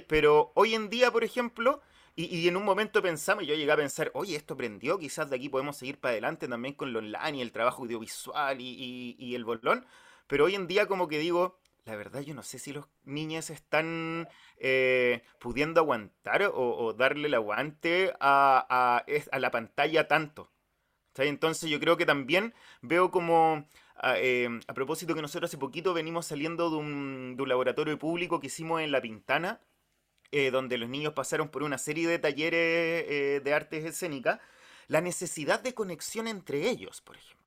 Pero 0.07 0.51
hoy 0.55 0.73
en 0.73 0.89
día, 0.89 1.11
por 1.11 1.23
ejemplo, 1.23 1.81
y, 2.15 2.47
en 2.47 2.55
un 2.57 2.63
momento 2.63 3.01
pensamos, 3.01 3.43
y 3.43 3.47
yo 3.47 3.55
llegué 3.55 3.71
a 3.71 3.77
pensar, 3.77 4.09
oye, 4.13 4.35
esto 4.35 4.55
prendió, 4.55 4.97
quizás 4.97 5.29
de 5.29 5.35
aquí 5.35 5.49
podemos 5.49 5.77
seguir 5.77 5.99
para 5.99 6.13
adelante 6.13 6.47
también 6.47 6.73
con 6.73 6.93
lo 6.93 6.99
online 6.99 7.37
y 7.37 7.41
el 7.41 7.51
trabajo 7.51 7.83
audiovisual 7.83 8.59
y, 8.59 9.15
y 9.19 9.35
el 9.35 9.43
bolón. 9.43 9.85
Pero 10.27 10.45
hoy 10.45 10.55
en 10.55 10.67
día 10.67 10.87
como 10.87 11.07
que 11.07 11.19
digo, 11.19 11.59
la 11.85 11.95
verdad 11.95 12.21
yo 12.21 12.33
no 12.33 12.43
sé 12.43 12.59
si 12.59 12.73
los 12.73 12.85
niños 13.03 13.49
están 13.51 14.27
eh, 14.57 15.23
pudiendo 15.39 15.81
aguantar 15.81 16.51
o, 16.53 16.93
darle 16.93 17.27
el 17.27 17.35
aguante 17.35 18.13
a, 18.19 19.03
la 19.39 19.51
pantalla 19.51 20.07
tanto. 20.07 20.51
Entonces 21.17 21.69
yo 21.69 21.79
creo 21.79 21.95
que 21.95 22.05
también 22.05 22.53
veo 22.81 23.09
como, 23.11 23.67
a, 23.95 24.19
eh, 24.19 24.49
a, 24.67 24.73
propósito 24.73 25.15
que 25.15 25.21
nosotros 25.21 25.49
hace 25.49 25.57
poquito 25.57 25.93
venimos 25.93 26.25
saliendo 26.25 26.69
de 26.69 26.75
un, 26.77 27.35
de 27.37 27.43
un 27.43 27.49
laboratorio 27.49 27.97
público 27.97 28.39
que 28.39 28.47
hicimos 28.47 28.81
en 28.81 28.91
La 28.91 29.01
Pintana, 29.01 29.61
eh, 30.31 30.51
donde 30.51 30.77
los 30.77 30.89
niños 30.89 31.13
pasaron 31.13 31.49
por 31.49 31.63
una 31.63 31.77
serie 31.77 32.07
de 32.07 32.19
talleres 32.19 33.43
de 33.43 33.53
artes 33.53 33.85
escénicas, 33.85 34.39
la 34.87 35.01
necesidad 35.01 35.61
de 35.61 35.73
conexión 35.73 36.27
entre 36.27 36.67
ellos, 36.69 37.01
por 37.01 37.15
ejemplo. 37.15 37.45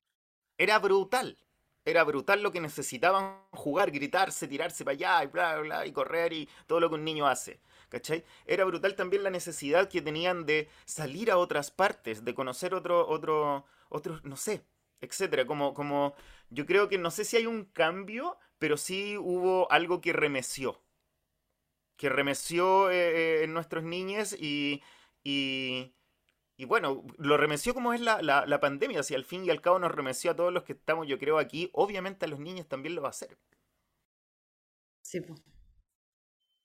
Era 0.57 0.79
brutal. 0.79 1.38
Era 1.88 2.05
brutal 2.05 2.42
lo 2.42 2.53
que 2.53 2.61
necesitaban 2.61 3.40
jugar, 3.53 3.90
gritarse, 3.90 4.46
tirarse 4.48 4.85
para 4.85 4.94
allá 4.94 5.24
y 5.24 5.27
bla, 5.29 5.59
bla, 5.59 5.87
y 5.87 5.92
correr 5.92 6.33
y 6.33 6.48
todo 6.66 6.81
lo 6.81 6.88
que 6.88 6.96
un 6.96 7.05
niño 7.05 7.27
hace. 7.27 7.61
¿Cachai? 7.88 8.24
Era 8.44 8.64
brutal 8.64 8.94
también 8.94 9.22
la 9.22 9.31
necesidad 9.31 9.88
que 9.88 10.03
tenían 10.03 10.44
de 10.44 10.68
salir 10.85 11.31
a 11.31 11.38
otras 11.38 11.70
partes, 11.70 12.24
de 12.24 12.35
conocer 12.35 12.74
otro, 12.74 13.09
otro, 13.09 13.64
otros, 13.88 14.22
no 14.24 14.37
sé, 14.37 14.64
etcétera. 15.01 15.46
Como, 15.46 15.72
como, 15.72 16.14
yo 16.51 16.66
creo 16.66 16.88
que 16.88 16.98
no 16.98 17.11
sé 17.11 17.24
si 17.24 17.38
hay 17.38 17.46
un 17.46 17.64
cambio, 17.64 18.37
pero 18.59 18.77
sí 18.77 19.16
hubo 19.16 19.70
algo 19.72 20.01
que 20.01 20.12
remeció 20.12 20.83
que 21.98 22.09
remeció 22.09 22.90
eh, 22.90 23.40
eh, 23.40 23.44
en 23.44 23.53
nuestros 23.53 23.85
niños 23.85 24.33
y, 24.33 24.83
y, 25.24 25.92
bueno, 26.64 27.05
lo 27.18 27.37
remeció 27.37 27.73
como 27.75 27.92
es 27.92 28.01
la, 28.01 28.21
la, 28.21 28.61
pandemia, 28.61 29.03
si 29.05 29.14
al 29.14 29.25
fin 29.25 29.44
y 29.44 29.51
al 29.51 29.61
cabo 29.61 29.79
nos 29.79 29.92
remeció 29.92 30.33
a 30.33 30.37
todos 30.37 30.53
los 30.53 30.64
que 30.64 30.73
estamos, 30.73 31.07
yo 31.07 31.18
creo, 31.18 31.38
aquí, 31.38 31.71
obviamente 31.73 32.25
a 32.25 32.29
los 32.29 32.40
niños 32.40 32.66
también 32.66 32.94
lo 32.97 33.03
va 33.03 33.09
a 33.09 33.11
hacer. 33.11 33.38
Sí, 35.03 35.21
pues. 35.21 35.40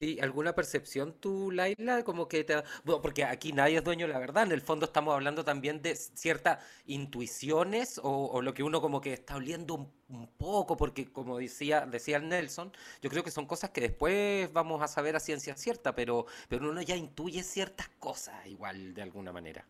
¿Y 0.03 0.19
alguna 0.19 0.53
percepción 0.53 1.13
tú, 1.13 1.49
Laila? 1.51 2.03
Como 2.03 2.27
que 2.27 2.43
te... 2.43 2.62
Bueno, 2.84 3.01
porque 3.01 3.23
aquí 3.23 3.53
nadie 3.53 3.77
es 3.77 3.84
dueño 3.84 4.06
de 4.06 4.13
la 4.13 4.19
verdad. 4.19 4.43
En 4.43 4.51
el 4.51 4.62
fondo 4.62 4.86
estamos 4.86 5.13
hablando 5.13 5.45
también 5.45 5.82
de 5.82 5.95
ciertas 5.95 6.60
intuiciones 6.86 8.01
o, 8.03 8.41
lo 8.41 8.53
que 8.53 8.63
uno 8.63 8.82
como 8.82 8.99
que 8.99 9.13
está 9.13 9.36
oliendo 9.38 9.75
un, 9.75 10.27
poco, 10.38 10.75
porque 10.75 11.12
como 11.12 11.38
decía, 11.38 11.86
decía 11.86 12.19
Nelson, 12.19 12.71
yo 13.01 13.10
creo 13.10 13.23
que 13.23 13.32
son 13.32 13.45
cosas 13.45 13.69
que 13.69 13.82
después 13.82 14.51
vamos 14.51 14.82
a 14.82 14.88
saber 14.88 15.15
a 15.15 15.19
ciencia 15.19 15.56
cierta, 15.56 15.95
pero, 15.95 16.25
pero 16.49 16.69
uno 16.69 16.82
ya 16.82 16.95
intuye 16.95 17.41
ciertas 17.43 17.89
cosas 17.99 18.45
igual 18.47 18.93
de 18.93 19.01
alguna 19.01 19.32
manera. 19.32 19.65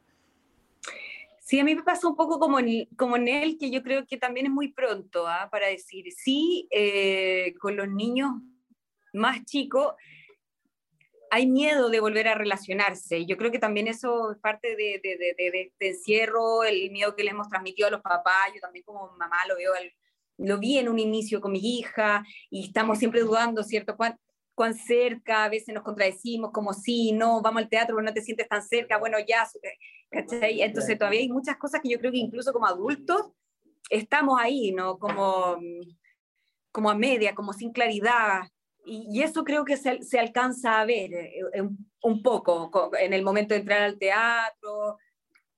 Sí, 1.40 1.60
a 1.60 1.64
mí 1.64 1.76
me 1.76 1.84
pasa 1.84 2.08
un 2.08 2.16
poco 2.16 2.40
como 2.40 2.60
en, 2.60 2.88
como 2.96 3.18
en 3.18 3.28
él, 3.28 3.58
que 3.60 3.70
yo 3.70 3.84
creo 3.84 4.06
que 4.08 4.18
también 4.18 4.46
es 4.46 4.52
muy 4.52 4.72
pronto 4.72 5.28
¿ah? 5.28 5.50
para 5.52 5.68
decir, 5.68 6.06
sí, 6.12 6.68
eh, 6.72 7.54
con 7.60 7.76
los 7.76 7.90
niños 7.90 8.32
más 9.14 9.44
chicos, 9.46 9.94
hay 11.30 11.48
miedo 11.48 11.90
de 11.90 12.00
volver 12.00 12.28
a 12.28 12.36
relacionarse. 12.36 13.26
Yo 13.26 13.38
creo 13.38 13.52
que 13.52 13.60
también 13.60 13.88
eso 13.88 14.32
es 14.32 14.38
parte 14.38 14.76
de, 14.76 15.02
de, 15.04 15.52
este 15.62 15.90
encierro, 15.90 16.64
el 16.64 16.92
miedo 16.92 17.16
que 17.16 17.24
le 17.24 17.32
hemos 17.32 17.50
transmitido 17.50 17.88
a 17.88 17.92
los 17.92 18.02
papás. 18.02 18.52
Yo 18.54 18.62
también 18.62 18.86
como 18.86 19.12
mamá 19.18 19.38
lo 19.48 19.56
veo, 19.56 19.74
lo 20.38 20.60
vi 20.60 20.78
en 20.78 20.90
un 20.90 21.00
inicio 21.00 21.42
con 21.42 21.52
mi 21.52 21.60
hija 21.60 22.24
y 22.52 22.68
estamos 22.68 23.00
siempre 23.00 23.22
dudando, 23.22 23.64
¿cierto? 23.64 23.98
¿Cuán, 24.56 24.76
cerca, 24.76 25.46
a 25.46 25.50
veces 25.50 25.74
nos 25.74 25.84
contradecimos, 25.84 26.52
como 26.52 26.74
sí, 26.74 27.12
no, 27.12 27.42
vamos 27.42 27.64
al 27.64 27.70
teatro, 27.70 27.96
pero 27.96 28.06
no 28.06 28.14
te 28.14 28.22
sientes 28.22 28.48
tan 28.48 28.62
cerca, 28.62 28.98
bueno, 28.98 29.18
ya, 29.28 29.48
¿cachai? 30.10 30.62
Entonces 30.62 30.98
todavía 30.98 31.22
hay 31.22 31.30
muchas 31.30 31.58
cosas 31.58 31.82
que 31.82 31.90
yo 31.90 32.00
creo 32.00 32.12
que 32.12 32.20
incluso 32.20 32.54
como 32.54 32.68
adultos 32.68 33.32
estamos 33.90 34.40
ahí, 34.40 34.72
¿no? 34.72 35.00
Como, 35.00 35.58
como 36.72 36.90
a 36.90 36.96
media, 36.96 37.34
como 37.34 37.54
sin 37.54 37.72
claridad, 37.72 38.44
y, 38.86 39.22
eso 39.22 39.44
creo 39.44 39.64
que 39.66 39.78
se, 39.78 40.04
se 40.04 40.20
alcanza 40.20 40.82
a 40.82 40.86
ver 40.86 41.14
eh, 41.14 41.40
eh, 41.54 41.70
un 42.02 42.22
poco 42.22 42.92
en 43.00 43.14
el 43.14 43.24
momento 43.24 43.54
de 43.54 43.62
entrar 43.62 43.82
al 43.82 43.98
teatro. 43.98 44.98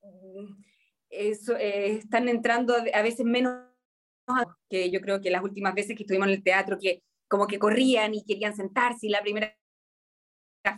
Mm, 0.04 0.64
eso, 1.10 1.56
eh, 1.58 1.96
están 1.98 2.30
entrando 2.30 2.76
a 2.94 3.02
veces 3.02 3.26
menos 3.26 3.64
que 4.70 4.90
yo 4.92 5.02
creo 5.02 5.22
que 5.22 5.30
las 5.30 5.44
últimas 5.44 5.74
veces 5.74 5.96
que 5.96 6.04
estuvimos 6.04 6.28
en 6.28 6.36
el 6.36 6.44
teatro, 6.44 6.78
que 6.80 7.04
como 7.28 7.48
que 7.48 7.60
corrían 7.60 8.14
y 8.14 8.24
querían 8.24 8.56
sentarse 8.56 9.08
y 9.08 9.10
la 9.10 9.22
primera 9.22 9.56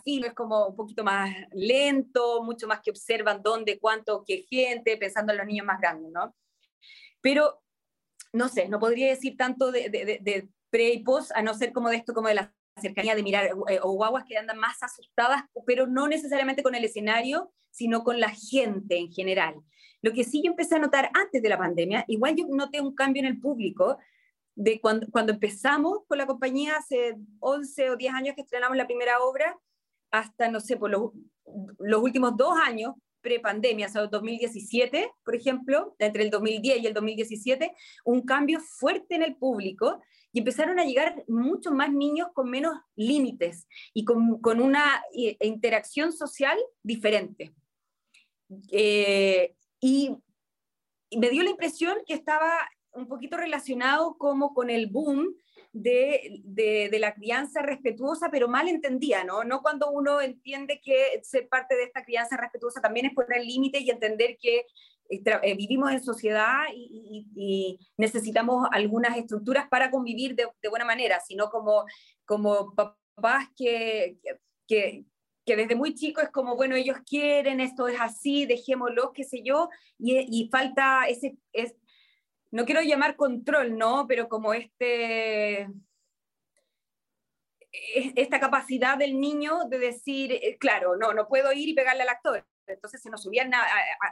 fila 0.03 0.27
es 0.27 0.33
como 0.33 0.67
un 0.67 0.75
poquito 0.75 1.03
más 1.03 1.33
lento, 1.53 2.43
mucho 2.43 2.67
más 2.67 2.81
que 2.81 2.91
observan 2.91 3.41
dónde, 3.41 3.79
cuánto, 3.79 4.23
qué 4.25 4.45
gente, 4.49 4.97
pensando 4.97 5.31
en 5.31 5.37
los 5.37 5.47
niños 5.47 5.65
más 5.65 5.79
grandes, 5.79 6.11
¿no? 6.11 6.35
Pero, 7.21 7.61
no 8.33 8.49
sé, 8.49 8.67
no 8.67 8.79
podría 8.79 9.07
decir 9.07 9.37
tanto 9.37 9.71
de, 9.71 9.89
de, 9.89 10.49
pre 10.69 10.93
y 10.93 11.03
post, 11.03 11.31
a 11.35 11.41
no 11.41 11.53
ser 11.53 11.71
como 11.71 11.89
de 11.89 11.97
esto, 11.97 12.13
como 12.13 12.27
de 12.27 12.35
la 12.35 12.53
cercanía 12.81 13.15
de 13.15 13.23
mirar, 13.23 13.45
eh, 13.69 13.79
o 13.81 13.91
guaguas 13.93 14.25
que 14.25 14.37
andan 14.37 14.57
más 14.57 14.83
asustadas, 14.83 15.43
pero 15.65 15.87
no 15.87 16.07
necesariamente 16.07 16.63
con 16.63 16.75
el 16.75 16.83
escenario, 16.83 17.53
sino 17.71 18.03
con 18.03 18.19
la 18.19 18.29
gente 18.29 18.97
en 18.97 19.11
general. 19.11 19.55
Lo 20.01 20.11
que 20.11 20.23
sí 20.23 20.41
yo 20.43 20.51
empecé 20.51 20.75
a 20.75 20.79
notar 20.79 21.09
antes 21.13 21.41
de 21.41 21.49
la 21.49 21.57
pandemia, 21.57 22.05
igual 22.07 22.35
yo 22.35 22.45
noté 22.49 22.81
un 22.81 22.93
cambio 22.93 23.21
en 23.21 23.27
el 23.27 23.39
público, 23.39 23.97
de 24.57 24.81
cuando, 24.81 25.07
cuando 25.11 25.33
empezamos 25.33 25.99
con 26.07 26.17
la 26.17 26.25
compañía 26.25 26.77
hace 26.77 27.15
11 27.39 27.91
o 27.91 27.95
10 27.95 28.13
años 28.13 28.35
que 28.35 28.41
estrenamos 28.41 28.75
la 28.75 28.87
primera 28.87 29.19
obra, 29.19 29.55
hasta, 30.09 30.49
no 30.49 30.59
sé, 30.59 30.77
por 30.77 30.89
los, 30.89 31.11
los 31.77 32.01
últimos 32.01 32.35
dos 32.35 32.57
años, 32.57 32.95
pre-pandemia, 33.21 33.85
o 33.85 33.89
sea, 33.89 34.07
2017, 34.07 35.11
por 35.23 35.35
ejemplo, 35.35 35.95
entre 35.99 36.23
el 36.23 36.31
2010 36.31 36.81
y 36.81 36.87
el 36.87 36.93
2017, 36.93 37.71
un 38.05 38.21
cambio 38.23 38.59
fuerte 38.59 39.15
en 39.15 39.23
el 39.23 39.35
público 39.35 40.01
y 40.31 40.39
empezaron 40.39 40.79
a 40.79 40.85
llegar 40.85 41.23
muchos 41.27 41.73
más 41.73 41.91
niños 41.91 42.29
con 42.33 42.49
menos 42.49 42.75
límites 42.95 43.67
y 43.93 44.05
con, 44.05 44.41
con 44.41 44.59
una 44.59 45.03
interacción 45.13 46.13
social 46.13 46.57
diferente. 46.81 47.53
Eh, 48.71 49.55
y, 49.79 50.15
me 51.15 51.29
dio 51.29 51.41
la 51.41 51.51
impresión 51.51 51.99
que 52.05 52.13
estaba 52.13 52.51
un 52.97 53.07
poquito 53.07 53.37
relacionado 53.37 54.17
como 54.17 54.53
con 54.53 54.69
el 54.69 54.87
boom 54.87 55.35
de, 55.71 56.41
de, 56.43 56.99
la 56.99 57.13
crianza 57.13 57.61
respetuosa, 57.61 58.29
pero 58.31 58.47
mal 58.47 58.67
entendida, 58.67 59.23
¿no? 59.23 59.43
No 59.43 59.61
cuando 59.61 59.91
uno 59.91 60.21
entiende 60.21 60.81
que 60.83 61.21
ser 61.23 61.47
parte 61.47 61.75
de 61.75 61.83
esta 61.83 62.03
crianza 62.03 62.35
respetuosa 62.35 62.81
también 62.81 63.05
es 63.05 63.13
poner 63.13 63.43
límites 63.43 63.81
y 63.81 63.91
entender 63.91 64.37
que 64.41 64.65
eh, 65.09 65.55
vivimos 65.55 65.91
en 65.91 66.03
sociedad 66.03 66.63
y, 66.73 67.79
necesitamos 67.97 68.67
algunas 68.71 69.17
estructuras 69.17 69.67
para 69.69 69.89
convivir 69.89 70.35
de, 70.35 70.47
buena 70.69 70.85
manera, 70.85 71.19
sino 71.19 71.49
como, 71.49 71.85
como 72.25 72.73
papás 72.75 73.47
que, 73.55 74.17
que, 74.67 75.05
que, 75.45 75.55
desde 75.55 75.75
muy 75.75 75.93
chicos 75.93 76.25
es 76.25 76.29
como, 76.29 76.55
bueno, 76.55 76.75
ellos 76.75 76.97
quieren, 77.05 77.61
esto 77.61 77.87
es 77.87 77.99
así, 77.99 78.45
dejémoslo, 78.45 79.13
qué 79.13 79.23
sé 79.23 79.43
yo, 79.43 79.69
y, 79.97 80.49
falta 80.51 81.07
ese, 81.07 81.37
es, 81.53 81.75
no 82.51 82.65
quiero 82.65 82.81
llamar 82.81 83.15
control, 83.15 83.77
¿no? 83.77 84.05
Pero 84.07 84.29
como 84.29 84.53
este 84.53 85.67
esta 88.15 88.39
capacidad 88.39 88.97
del 88.97 89.19
niño 89.19 89.65
de 89.69 89.77
decir, 89.77 90.31
eh, 90.31 90.57
claro, 90.59 90.95
no, 90.95 91.13
no 91.13 91.27
puedo 91.27 91.51
ir 91.53 91.69
y 91.69 91.73
pegarle 91.73 92.03
al 92.03 92.09
actor, 92.09 92.45
entonces 92.67 93.01
se 93.01 93.09
nos 93.09 93.23
subían 93.23 93.53
a, 93.53 93.65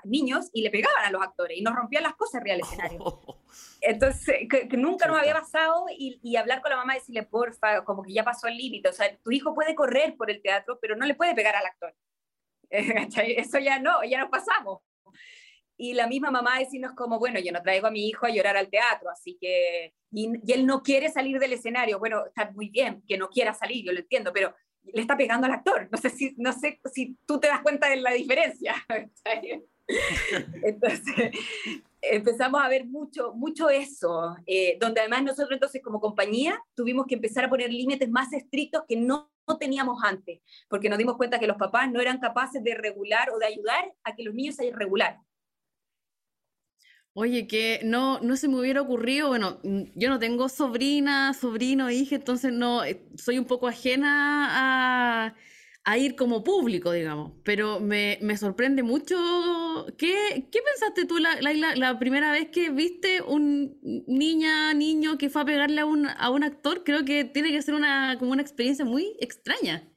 niños 0.04 0.50
y 0.54 0.62
le 0.62 0.70
pegaban 0.70 1.06
a 1.06 1.12
los 1.12 1.22
actores 1.22 1.58
y 1.58 1.62
nos 1.62 1.76
rompían 1.76 2.04
las 2.04 2.16
cosas 2.16 2.44
real 2.44 2.60
escenario. 2.60 3.00
Entonces, 3.82 4.48
que, 4.50 4.68
nunca 4.78 5.08
nos 5.08 5.20
había 5.20 5.34
pasado 5.34 5.86
y, 5.90 6.20
y, 6.24 6.36
hablar 6.36 6.62
con 6.62 6.72
la 6.72 6.78
mamá 6.78 6.96
y 6.96 7.00
decirle, 7.00 7.24
porfa, 7.24 7.84
como 7.84 8.04
que 8.04 8.14
ya 8.14 8.24
pasó 8.24 8.48
el 8.48 8.58
límite. 8.58 8.90
O 8.90 8.94
sea, 8.94 9.16
tu 9.18 9.32
hijo 9.32 9.54
puede 9.54 9.76
correr 9.76 10.16
por 10.16 10.30
el 10.30 10.42
teatro, 10.42 10.80
pero 10.82 10.96
no 10.96 11.06
le 11.06 11.16
puede 11.16 11.36
pegar 11.36 11.56
al 11.56 11.66
actor. 11.66 11.96
Eso 12.70 13.60
ya 13.60 13.80
no, 13.80 14.04
ya 14.04 14.20
nos 14.20 14.30
pasamos. 14.30 14.82
Y 15.78 15.94
la 15.94 16.08
misma 16.08 16.32
mamá 16.32 16.60
decirnos 16.60 16.94
como, 16.94 17.20
bueno, 17.20 17.40
yo 17.40 17.52
no 17.52 17.62
traigo 17.62 17.88
a 17.88 17.92
mi 17.92 18.08
hijo 18.08 18.26
a 18.26 18.30
llorar 18.30 18.56
al 18.56 18.70
teatro, 18.70 19.10
así 19.10 19.38
que, 19.40 19.94
y, 20.12 20.32
y 20.46 20.52
él 20.54 20.66
no 20.66 20.82
quiere 20.82 21.10
salir 21.10 21.40
del 21.40 21.54
escenario. 21.54 22.00
Bueno, 22.00 22.26
está 22.26 22.52
muy 22.52 22.70
bien 22.70 23.04
que 23.08 23.18
no 23.18 23.30
quiera 23.30 23.54
salir, 23.54 23.86
yo 23.86 23.92
lo 23.92 24.00
entiendo, 24.00 24.32
pero 24.34 24.54
le 24.94 25.02
está 25.02 25.18
pegando 25.18 25.48
al 25.48 25.54
actor. 25.54 25.88
No 25.92 25.98
sé 25.98 26.10
si, 26.10 26.36
no 26.38 26.54
sé 26.54 26.80
si 26.94 27.18
tú 27.26 27.40
te 27.40 27.48
das 27.48 27.62
cuenta 27.62 27.90
de 27.90 27.98
la 27.98 28.12
diferencia. 28.12 28.76
Entonces, 30.64 31.32
empezamos 32.02 32.62
a 32.62 32.70
ver 32.70 32.86
mucho, 32.86 33.34
mucho 33.34 33.70
eso, 33.70 34.36
eh, 34.46 34.78
donde 34.80 35.02
además 35.02 35.24
nosotros 35.24 35.52
entonces 35.52 35.82
como 35.84 36.00
compañía 36.00 36.60
tuvimos 36.74 37.06
que 37.08 37.16
empezar 37.16 37.46
a 37.46 37.50
poner 37.50 37.72
límites 37.72 38.10
más 38.10 38.34
estrictos 38.34 38.84
que 38.88 38.96
no, 38.96 39.32
no, 39.48 39.58
teníamos 39.58 40.04
antes, 40.04 40.42
porque 40.68 40.90
nos 40.90 40.98
dimos 40.98 41.18
cuenta 41.18 41.40
que 41.40 41.48
los 41.48 41.58
papás 41.58 41.92
no 41.92 42.02
eran 42.02 42.20
capaces 42.20 42.64
de 42.64 42.74
regular 42.74 43.30
o 43.30 43.38
de 43.38 43.46
ayudar 43.46 43.94
a 44.04 44.16
que 44.16 44.24
los 44.24 44.34
niños 44.34 44.56
se 44.56 44.72
regularan. 44.72 45.22
Oye, 47.18 47.48
que 47.48 47.80
no, 47.86 48.20
no 48.20 48.36
se 48.36 48.50
me 48.50 48.60
hubiera 48.60 48.82
ocurrido, 48.82 49.30
bueno, 49.30 49.62
yo 49.64 50.10
no 50.10 50.20
tengo 50.20 50.50
sobrina, 50.50 51.34
sobrino, 51.34 51.90
hija, 51.90 52.16
entonces 52.16 52.52
no, 52.52 52.84
eh, 52.84 53.08
soy 53.16 53.40
un 53.40 53.46
poco 53.46 53.70
ajena 53.70 55.34
a, 55.86 55.98
ir 55.98 56.18
como 56.18 56.44
público, 56.44 56.92
digamos, 56.92 57.32
pero 57.46 57.80
me, 57.80 58.20
sorprende 58.38 58.84
mucho. 58.84 59.16
¿Qué, 59.98 60.50
qué 60.52 60.60
pensaste 60.62 61.06
tú 61.06 61.18
la, 61.20 61.40
la, 61.76 62.00
primera 62.00 62.32
vez 62.34 62.50
que 62.50 62.70
viste 62.70 63.22
un 63.22 63.80
niña, 64.08 64.74
niño 64.74 65.18
que 65.18 65.30
fue 65.30 65.44
a 65.44 65.46
pegarle 65.46 65.80
a 65.82 65.86
un, 65.86 66.08
a 66.08 66.30
un 66.32 66.44
actor? 66.44 66.84
Creo 66.84 67.06
que 67.06 67.24
tiene 67.24 67.52
que 67.52 67.62
ser 67.62 67.76
una, 67.76 68.18
como 68.20 68.32
una 68.34 68.42
experiencia 68.42 68.84
muy 68.84 69.16
extraña. 69.22 69.90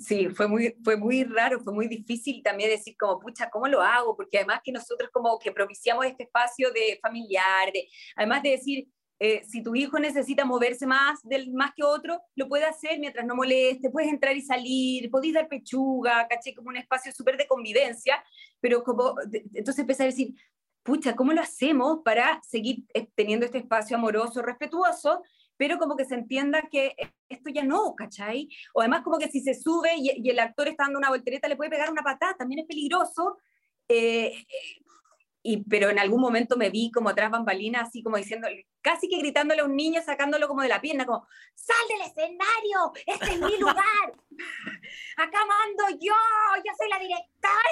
Sí, 0.00 0.28
fue 0.28 0.48
muy, 0.48 0.76
fue 0.84 0.96
muy 0.96 1.24
raro, 1.24 1.60
fue 1.60 1.72
muy 1.72 1.88
difícil 1.88 2.42
también 2.42 2.70
decir 2.70 2.96
como, 2.98 3.18
pucha, 3.18 3.48
¿cómo 3.50 3.66
lo 3.68 3.80
hago? 3.80 4.16
Porque 4.16 4.38
además 4.38 4.60
que 4.62 4.72
nosotros 4.72 5.10
como 5.12 5.38
que 5.38 5.52
propiciamos 5.52 6.04
este 6.06 6.24
espacio 6.24 6.70
de 6.72 6.98
familiar, 7.00 7.72
de, 7.72 7.88
además 8.16 8.42
de 8.42 8.50
decir, 8.50 8.88
eh, 9.18 9.42
si 9.44 9.62
tu 9.62 9.74
hijo 9.74 9.98
necesita 9.98 10.44
moverse 10.44 10.86
más, 10.86 11.22
del, 11.22 11.50
más 11.52 11.72
que 11.74 11.82
otro, 11.82 12.20
lo 12.34 12.48
puede 12.48 12.64
hacer 12.64 12.98
mientras 12.98 13.24
no 13.24 13.34
moleste, 13.34 13.90
puedes 13.90 14.10
entrar 14.10 14.36
y 14.36 14.42
salir, 14.42 15.10
podéis 15.10 15.34
dar 15.34 15.48
pechuga, 15.48 16.26
caché, 16.28 16.54
como 16.54 16.68
un 16.68 16.76
espacio 16.76 17.10
súper 17.12 17.38
de 17.38 17.46
convivencia, 17.46 18.22
pero 18.60 18.82
como, 18.82 19.14
entonces 19.32 19.78
empecé 19.78 20.02
a 20.02 20.06
decir, 20.06 20.34
pucha, 20.82 21.16
¿cómo 21.16 21.32
lo 21.32 21.40
hacemos 21.40 22.00
para 22.04 22.40
seguir 22.42 22.84
eh, 22.92 23.08
teniendo 23.14 23.46
este 23.46 23.58
espacio 23.58 23.96
amoroso, 23.96 24.42
respetuoso, 24.42 25.22
pero 25.56 25.78
como 25.78 25.96
que 25.96 26.04
se 26.04 26.14
entienda 26.14 26.68
que 26.70 26.94
esto 27.28 27.50
ya 27.50 27.64
no, 27.64 27.94
¿cachai? 27.94 28.48
O 28.74 28.80
además 28.80 29.02
como 29.02 29.18
que 29.18 29.28
si 29.28 29.40
se 29.40 29.54
sube 29.54 29.94
y, 29.96 30.28
el 30.28 30.38
actor 30.38 30.68
está 30.68 30.84
dando 30.84 30.98
una 30.98 31.10
voltereta, 31.10 31.48
le 31.48 31.56
puede 31.56 31.70
pegar 31.70 31.90
una 31.90 32.02
patada, 32.02 32.34
también 32.36 32.60
es 32.60 32.66
peligroso. 32.66 33.38
Eh, 33.88 34.32
y, 35.46 35.62
pero 35.68 35.90
en 35.90 35.98
algún 36.00 36.20
momento 36.20 36.56
me 36.56 36.70
vi 36.70 36.90
como 36.90 37.10
atrás 37.10 37.30
bambalina, 37.30 37.82
así 37.82 38.02
como 38.02 38.16
diciendo, 38.16 38.48
casi 38.80 39.08
que 39.08 39.18
gritándole 39.18 39.60
a 39.60 39.64
un 39.64 39.76
niño, 39.76 40.02
sacándolo 40.04 40.48
como 40.48 40.62
de 40.62 40.68
la 40.68 40.80
pierna, 40.80 41.06
como, 41.06 41.26
sal 41.54 41.76
del 41.88 42.00
escenario, 42.00 42.92
este 43.06 43.34
es 43.34 43.40
mi 43.40 43.56
lugar, 43.60 44.12
acá 45.16 45.38
mando 45.46 45.98
yo, 46.00 46.14
yo 46.64 46.72
soy 46.76 46.88
la 46.90 46.98
directora. 46.98 47.70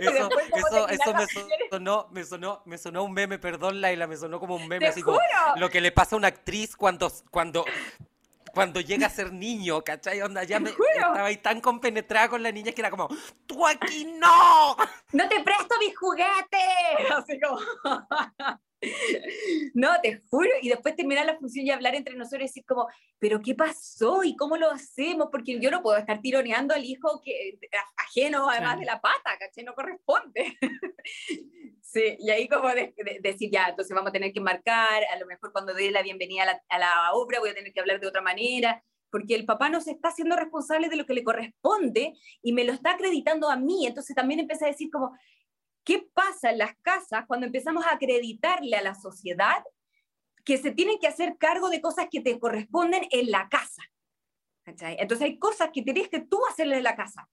eso, 0.00 0.88
eso, 0.88 1.14
me 1.14 1.26
sonó, 1.70 2.08
me 2.10 2.24
sonó, 2.24 2.62
me 2.66 2.78
sonó 2.78 3.04
un 3.04 3.12
meme, 3.12 3.38
perdón 3.38 3.80
Laila, 3.80 4.08
me 4.08 4.16
sonó 4.16 4.40
como 4.40 4.56
un 4.56 4.66
meme, 4.66 4.88
así 4.88 5.02
como 5.02 5.20
lo 5.54 5.70
que 5.70 5.80
le 5.80 5.92
pasa 5.92 6.16
a 6.16 6.18
una 6.18 6.28
actriz 6.28 6.74
cuando, 6.76 7.12
cuando 7.30 7.64
cuando 8.56 8.80
llega 8.80 9.06
a 9.06 9.10
ser 9.10 9.34
niño, 9.34 9.84
¿cachai? 9.84 10.22
Onda, 10.22 10.42
ya 10.42 10.58
me, 10.58 10.70
estaba 10.70 11.26
ahí 11.26 11.36
tan 11.36 11.60
compenetrada 11.60 12.30
con 12.30 12.42
la 12.42 12.50
niña 12.50 12.72
que 12.72 12.80
era 12.80 12.88
como, 12.88 13.06
¡tú 13.44 13.66
aquí 13.66 14.06
no! 14.18 14.74
¡No 15.12 15.28
te 15.28 15.42
presto 15.42 15.74
mis 15.78 15.94
juguetes! 15.94 17.10
Así 17.14 17.38
como... 17.38 17.60
No, 19.74 19.90
te 20.02 20.20
juro. 20.30 20.50
Y 20.62 20.68
después 20.68 20.96
terminar 20.96 21.26
la 21.26 21.38
función 21.38 21.66
y 21.66 21.70
hablar 21.70 21.94
entre 21.94 22.14
nosotros 22.14 22.42
y 22.42 22.46
decir 22.46 22.64
como, 22.66 22.88
pero 23.18 23.40
¿qué 23.40 23.54
pasó? 23.54 24.24
¿Y 24.24 24.36
cómo 24.36 24.56
lo 24.56 24.70
hacemos? 24.70 25.28
Porque 25.30 25.58
yo 25.60 25.70
no 25.70 25.82
puedo 25.82 25.98
estar 25.98 26.20
tironeando 26.20 26.74
al 26.74 26.84
hijo 26.84 27.20
que, 27.24 27.58
ajeno 27.96 28.48
además 28.48 28.78
de 28.78 28.86
la 28.86 29.00
pata, 29.00 29.36
¿cachai? 29.38 29.64
No 29.64 29.74
corresponde. 29.74 30.56
Sí, 31.88 32.16
y 32.18 32.30
ahí 32.30 32.48
como 32.48 32.68
decir, 33.22 33.48
ya, 33.50 33.68
entonces 33.68 33.94
vamos 33.94 34.10
a 34.10 34.12
tener 34.12 34.32
que 34.32 34.40
marcar, 34.40 35.04
a 35.04 35.18
lo 35.18 35.24
mejor 35.24 35.52
cuando 35.52 35.72
dé 35.72 35.90
la 35.92 36.02
bienvenida 36.02 36.42
a 36.42 36.46
la, 36.46 36.62
a 36.68 36.78
la 36.78 37.12
obra 37.12 37.38
voy 37.38 37.50
a 37.50 37.54
tener 37.54 37.72
que 37.72 37.80
hablar 37.80 38.00
de 38.00 38.08
otra 38.08 38.20
manera, 38.20 38.82
porque 39.08 39.34
el 39.34 39.46
papá 39.46 39.70
no 39.70 39.80
se 39.80 39.92
está 39.92 40.08
haciendo 40.08 40.36
responsable 40.36 40.88
de 40.88 40.96
lo 40.96 41.06
que 41.06 41.14
le 41.14 41.24
corresponde 41.24 42.14
y 42.42 42.52
me 42.52 42.64
lo 42.64 42.72
está 42.72 42.90
acreditando 42.90 43.48
a 43.48 43.56
mí. 43.56 43.86
Entonces 43.86 44.14
también 44.14 44.40
empecé 44.40 44.64
a 44.66 44.68
decir 44.68 44.90
como, 44.90 45.16
¿Qué 45.86 46.04
pasa 46.12 46.50
en 46.50 46.58
las 46.58 46.76
casas 46.82 47.26
cuando 47.28 47.46
empezamos 47.46 47.86
a 47.86 47.94
acreditarle 47.94 48.76
a 48.76 48.82
la 48.82 48.96
sociedad 48.96 49.62
que 50.44 50.58
se 50.58 50.72
tienen 50.72 50.98
que 50.98 51.06
hacer 51.06 51.36
cargo 51.38 51.68
de 51.70 51.80
cosas 51.80 52.08
que 52.10 52.20
te 52.20 52.40
corresponden 52.40 53.06
en 53.12 53.30
la 53.30 53.48
casa? 53.48 53.84
Entonces 54.66 55.22
hay 55.24 55.38
cosas 55.38 55.70
que 55.72 55.82
tienes 55.82 56.08
que 56.08 56.18
tú 56.18 56.40
hacerle 56.50 56.78
en 56.78 56.82
la 56.82 56.96
casa, 56.96 57.28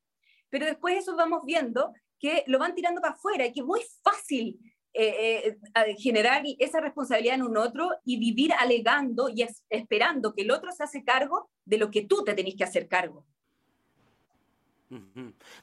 pero 0.50 0.68
después 0.68 1.00
eso 1.00 1.16
vamos 1.16 1.42
viendo 1.44 1.94
que 2.20 2.44
lo 2.46 2.60
van 2.60 2.76
tirando 2.76 3.02
para 3.02 3.16
afuera 3.16 3.48
y 3.48 3.52
que 3.52 3.62
es 3.62 3.66
muy 3.66 3.82
fácil 4.04 4.60
eh, 4.94 5.58
eh, 5.76 5.96
generar 5.98 6.44
esa 6.60 6.80
responsabilidad 6.80 7.34
en 7.34 7.42
un 7.42 7.58
otro 7.58 7.90
y 8.06 8.20
vivir 8.20 8.54
alegando 8.54 9.30
y 9.30 9.48
esperando 9.68 10.36
que 10.36 10.44
el 10.44 10.52
otro 10.52 10.72
se 10.72 10.84
hace 10.84 11.04
cargo 11.04 11.50
de 11.66 11.80
lo 11.80 11.90
que 11.90 12.04
tú 12.04 12.24
te 12.24 12.36
tenés 12.36 12.56
que 12.56 12.66
hacer 12.66 12.88
cargo. 12.88 13.26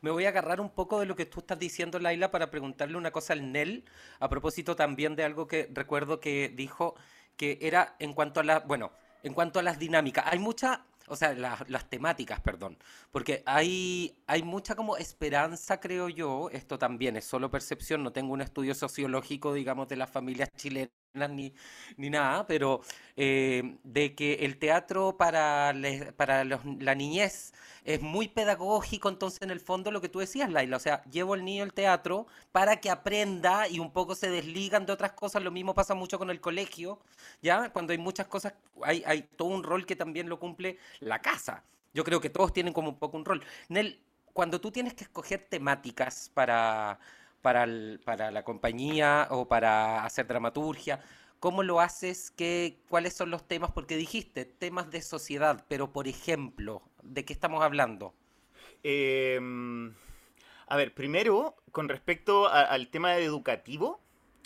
Me 0.00 0.10
voy 0.10 0.24
a 0.24 0.28
agarrar 0.30 0.60
un 0.60 0.70
poco 0.70 1.00
de 1.00 1.06
lo 1.06 1.16
que 1.16 1.26
tú 1.26 1.40
estás 1.40 1.58
diciendo, 1.58 1.98
Laila, 1.98 2.30
para 2.30 2.50
preguntarle 2.50 2.96
una 2.96 3.10
cosa 3.10 3.32
al 3.32 3.52
Nel, 3.52 3.84
a 4.18 4.28
propósito 4.28 4.76
también 4.76 5.16
de 5.16 5.24
algo 5.24 5.46
que 5.46 5.68
recuerdo 5.72 6.20
que 6.20 6.48
dijo, 6.48 6.94
que 7.36 7.58
era 7.60 7.96
en 7.98 8.12
cuanto 8.12 8.40
a 8.40 8.44
la, 8.44 8.60
bueno, 8.60 8.92
en 9.22 9.34
cuanto 9.34 9.58
a 9.58 9.62
las 9.62 9.78
dinámicas. 9.78 10.24
Hay 10.28 10.38
mucha, 10.38 10.84
o 11.08 11.16
sea, 11.16 11.32
las 11.34 11.90
temáticas, 11.90 12.40
perdón, 12.40 12.78
porque 13.10 13.42
hay, 13.46 14.22
hay 14.26 14.42
mucha 14.42 14.74
como 14.74 14.96
esperanza, 14.96 15.80
creo 15.80 16.08
yo, 16.08 16.50
esto 16.52 16.78
también 16.78 17.16
es 17.16 17.24
solo 17.24 17.50
percepción, 17.50 18.02
no 18.02 18.12
tengo 18.12 18.32
un 18.32 18.42
estudio 18.42 18.74
sociológico, 18.74 19.52
digamos, 19.54 19.88
de 19.88 19.96
las 19.96 20.10
familias 20.10 20.50
chilenas 20.56 20.99
ni, 21.14 21.52
ni 21.96 22.10
nada, 22.10 22.46
pero 22.46 22.80
eh, 23.16 23.76
de 23.82 24.14
que 24.14 24.34
el 24.34 24.58
teatro 24.58 25.16
para, 25.16 25.74
para 26.16 26.44
la 26.44 26.94
niñez 26.94 27.52
es 27.84 28.00
muy 28.00 28.28
pedagógico, 28.28 29.08
entonces 29.08 29.42
en 29.42 29.50
el 29.50 29.60
fondo 29.60 29.90
lo 29.90 30.00
que 30.00 30.08
tú 30.08 30.20
decías, 30.20 30.50
Laila, 30.50 30.76
o 30.76 30.80
sea, 30.80 31.02
llevo 31.04 31.34
al 31.34 31.44
niño 31.44 31.64
al 31.64 31.72
teatro 31.72 32.26
para 32.52 32.76
que 32.80 32.90
aprenda 32.90 33.68
y 33.68 33.78
un 33.78 33.92
poco 33.92 34.14
se 34.14 34.30
desligan 34.30 34.86
de 34.86 34.92
otras 34.92 35.12
cosas, 35.12 35.42
lo 35.42 35.50
mismo 35.50 35.74
pasa 35.74 35.94
mucho 35.94 36.18
con 36.18 36.30
el 36.30 36.40
colegio, 36.40 37.00
¿ya? 37.42 37.72
Cuando 37.72 37.92
hay 37.92 37.98
muchas 37.98 38.26
cosas, 38.26 38.54
hay, 38.82 39.02
hay 39.06 39.22
todo 39.22 39.48
un 39.48 39.62
rol 39.62 39.86
que 39.86 39.96
también 39.96 40.28
lo 40.28 40.38
cumple 40.38 40.78
la 41.00 41.20
casa. 41.20 41.64
Yo 41.92 42.04
creo 42.04 42.20
que 42.20 42.30
todos 42.30 42.52
tienen 42.52 42.72
como 42.72 42.90
un 42.90 42.98
poco 42.98 43.16
un 43.16 43.24
rol. 43.24 43.42
Nel, 43.68 44.00
cuando 44.32 44.60
tú 44.60 44.70
tienes 44.70 44.94
que 44.94 45.04
escoger 45.04 45.46
temáticas 45.48 46.30
para 46.32 47.00
para, 47.42 47.66
para 48.04 48.30
la 48.30 48.44
compañía 48.44 49.28
o 49.30 49.48
para 49.48 50.04
hacer 50.04 50.26
dramaturgia? 50.26 51.00
¿Cómo 51.40 51.62
lo 51.62 51.80
haces? 51.80 52.30
¿Qué, 52.30 52.76
¿Cuáles 52.88 53.16
son 53.16 53.30
los 53.30 53.48
temas? 53.48 53.72
Porque 53.72 53.96
dijiste 53.96 54.44
temas 54.44 54.90
de 54.90 55.00
sociedad, 55.00 55.64
pero 55.68 55.92
por 55.92 56.06
ejemplo, 56.06 56.82
¿de 57.02 57.24
qué 57.24 57.32
estamos 57.32 57.62
hablando? 57.62 58.14
Em, 58.82 59.94
a 60.66 60.76
ver, 60.76 60.94
primero, 60.94 61.56
con 61.72 61.88
respecto 61.88 62.48
al 62.48 62.88
tema 62.88 63.16
educativo, 63.16 64.00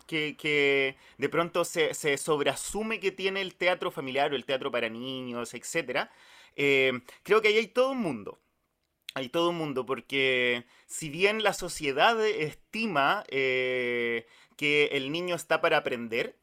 que, 0.07 0.37
que, 0.37 0.97
de 1.19 1.29
pronto 1.29 1.65
se, 1.65 1.95
se 1.95 2.17
sobreasume 2.17 3.01
que 3.01 3.11
tiene 3.11 3.41
el 3.41 3.57
teatro 3.57 3.91
familiar 3.91 4.33
o 4.33 4.37
el 4.37 4.45
teatro 4.45 4.71
para 4.71 4.89
niños, 4.89 5.53
etc. 5.55 6.09
Em, 6.55 7.03
creo 7.23 7.43
que 7.43 7.49
ahí 7.49 7.57
hay 7.57 7.69
todo 7.69 7.91
un 7.91 8.01
mundo 8.01 8.39
hay 9.15 9.29
todo 9.29 9.51
un 9.51 9.57
mundo, 9.57 9.87
porque 9.87 10.67
si 10.87 11.09
bien 11.09 11.45
la 11.45 11.53
sociedad 11.53 12.21
estima 12.27 13.25
eh, 13.29 14.27
que 14.57 14.87
el 14.93 15.13
niño 15.13 15.37
está 15.37 15.61
para 15.61 15.79
aprender 15.79 16.37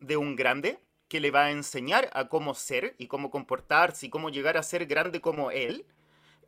de 0.00 0.16
un 0.16 0.34
grande, 0.34 0.80
que 1.08 1.20
le 1.20 1.30
va 1.30 1.44
a 1.44 1.50
enseñar 1.50 2.10
a 2.14 2.28
cómo 2.28 2.54
ser 2.54 2.94
y 2.98 3.06
cómo 3.06 3.30
comportarse 3.30 4.06
y 4.06 4.10
cómo 4.10 4.30
llegar 4.30 4.56
a 4.56 4.62
ser 4.62 4.86
grande 4.86 5.20
como 5.20 5.50
él, 5.50 5.84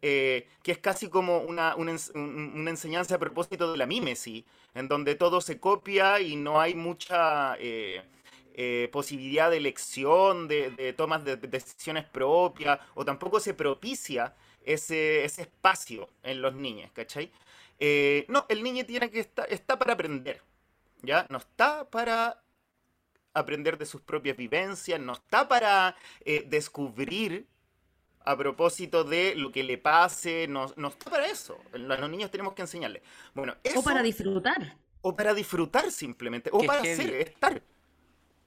eh, 0.03 0.49
que 0.63 0.73
es 0.73 0.79
casi 0.79 1.09
como 1.09 1.39
una, 1.39 1.75
enseñanza 1.75 3.17
a 3.17 3.19
propósito 3.19 3.71
de 3.73 3.79
la 3.79 3.87
mímesis, 3.87 4.45
en 4.75 4.89
donde 4.89 5.17
todo 5.17 5.43
se 5.43 5.61
copia 5.61 6.21
y 6.21 6.37
no 6.37 6.61
hay 6.61 6.75
mucha 6.75 7.57
eh, 7.59 8.03
posibilidad 8.91 9.51
de 9.51 9.59
elección, 9.59 10.49
de 10.49 10.95
tomas 10.97 11.25
de 11.25 11.37
decisiones 11.37 12.05
propias, 12.07 12.81
o 12.95 13.05
tampoco 13.05 13.41
se 13.41 13.53
propicia 13.53 14.35
ese, 14.65 15.25
espacio 15.25 16.09
en 16.23 16.43
los 16.43 16.55
niños, 16.55 16.91
¿cachai? 16.93 17.31
Eh, 17.79 18.27
no, 18.29 18.47
el 18.49 18.63
niño 18.63 18.85
tiene 18.85 19.11
que 19.11 19.21
estar, 19.21 19.51
está 19.53 19.79
para 19.79 19.95
aprender, 19.95 20.43
¿ya? 21.03 21.27
No 21.31 21.39
está 21.39 21.89
para 21.89 22.43
aprender 23.33 23.79
de 23.79 23.87
sus 23.87 24.01
propias 24.01 24.37
vivencias, 24.37 25.01
no 25.01 25.13
está 25.13 25.49
para 25.49 25.97
eh, 26.25 26.45
descubrir 26.49 27.47
a 28.25 28.37
propósito 28.37 29.03
de 29.05 29.35
lo 29.35 29.51
que 29.51 29.63
le 29.63 29.79
pase, 29.79 30.47
no, 30.47 30.67
está 30.67 31.11
para 31.11 31.27
eso. 31.27 31.59
Los 31.73 32.11
niños 32.11 32.31
tenemos 32.31 32.53
que 32.53 32.63
enseñarle. 32.63 33.03
Bueno, 33.35 33.57
o 33.75 33.83
para 33.83 34.03
disfrutar. 34.03 34.77
O 35.03 35.17
para 35.17 35.33
disfrutar 35.33 35.91
simplemente, 35.91 36.51
o 36.53 36.63
para 36.65 36.83
ser, 36.85 37.15
estar, 37.15 37.63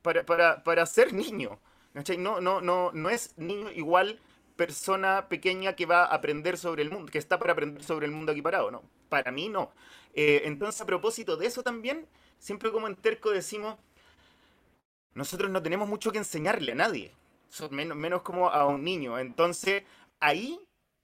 para, 0.03 0.23
para, 0.23 0.63
para 0.63 0.85
ser 0.85 1.11
niño. 1.11 1.59
¿cachai? 1.93 2.17
No, 2.17 2.39
no, 2.41 2.61
no, 2.61 2.91
no 2.91 3.09
es 3.09 3.35
niño 3.37 3.71
igual 3.71 4.19
persona 4.55 5.27
pequeña 5.29 5.75
que 5.75 5.85
va 5.85 6.03
a 6.03 6.15
aprender 6.15 6.57
sobre 6.57 6.83
el 6.83 6.91
mundo, 6.91 7.11
que 7.11 7.17
está 7.17 7.39
para 7.39 7.53
aprender 7.53 7.83
sobre 7.83 8.05
el 8.05 8.11
mundo 8.11 8.31
aquí 8.31 8.41
parado, 8.41 8.71
¿no? 8.71 8.83
Para 9.09 9.31
mí 9.31 9.49
no. 9.49 9.71
Eh, 10.13 10.41
entonces, 10.45 10.81
a 10.81 10.85
propósito 10.85 11.37
de 11.37 11.47
eso 11.47 11.63
también, 11.63 12.07
siempre 12.39 12.71
como 12.71 12.87
en 12.87 12.95
Terco 12.95 13.31
decimos, 13.31 13.77
nosotros 15.13 15.51
no 15.51 15.61
tenemos 15.61 15.87
mucho 15.87 16.11
que 16.11 16.17
enseñarle 16.17 16.71
a 16.71 16.75
nadie, 16.75 17.15
menos, 17.69 17.97
menos 17.97 18.21
como 18.21 18.49
a 18.49 18.65
un 18.65 18.83
niño. 18.83 19.19
Entonces, 19.19 19.83
ahí 20.19 20.59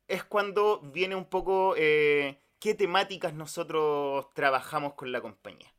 es 0.07 0.23
cuando 0.23 0.79
viene 0.81 1.15
un 1.15 1.25
poco 1.25 1.75
eh, 1.77 2.39
qué 2.59 2.73
temáticas 2.73 3.33
nosotros 3.33 4.27
trabajamos 4.33 4.93
con 4.93 5.11
la 5.11 5.21
compañía. 5.21 5.71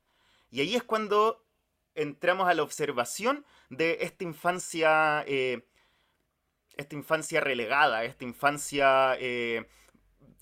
Y 0.51 0.61
ahí 0.61 0.75
es 0.77 0.83
cuando 0.83 1.45
entramos 1.95 2.49
a 2.49 2.55
la 2.55 2.63
observación 2.63 3.45
de 3.69 3.99
esta 4.03 4.25
infancia 4.25 5.25
eh, 5.27 5.67
esta 6.81 6.97
infancia 6.97 7.41
relegada, 7.41 8.05
esta 8.05 8.25
infancia 8.25 9.17
eh, 9.19 9.67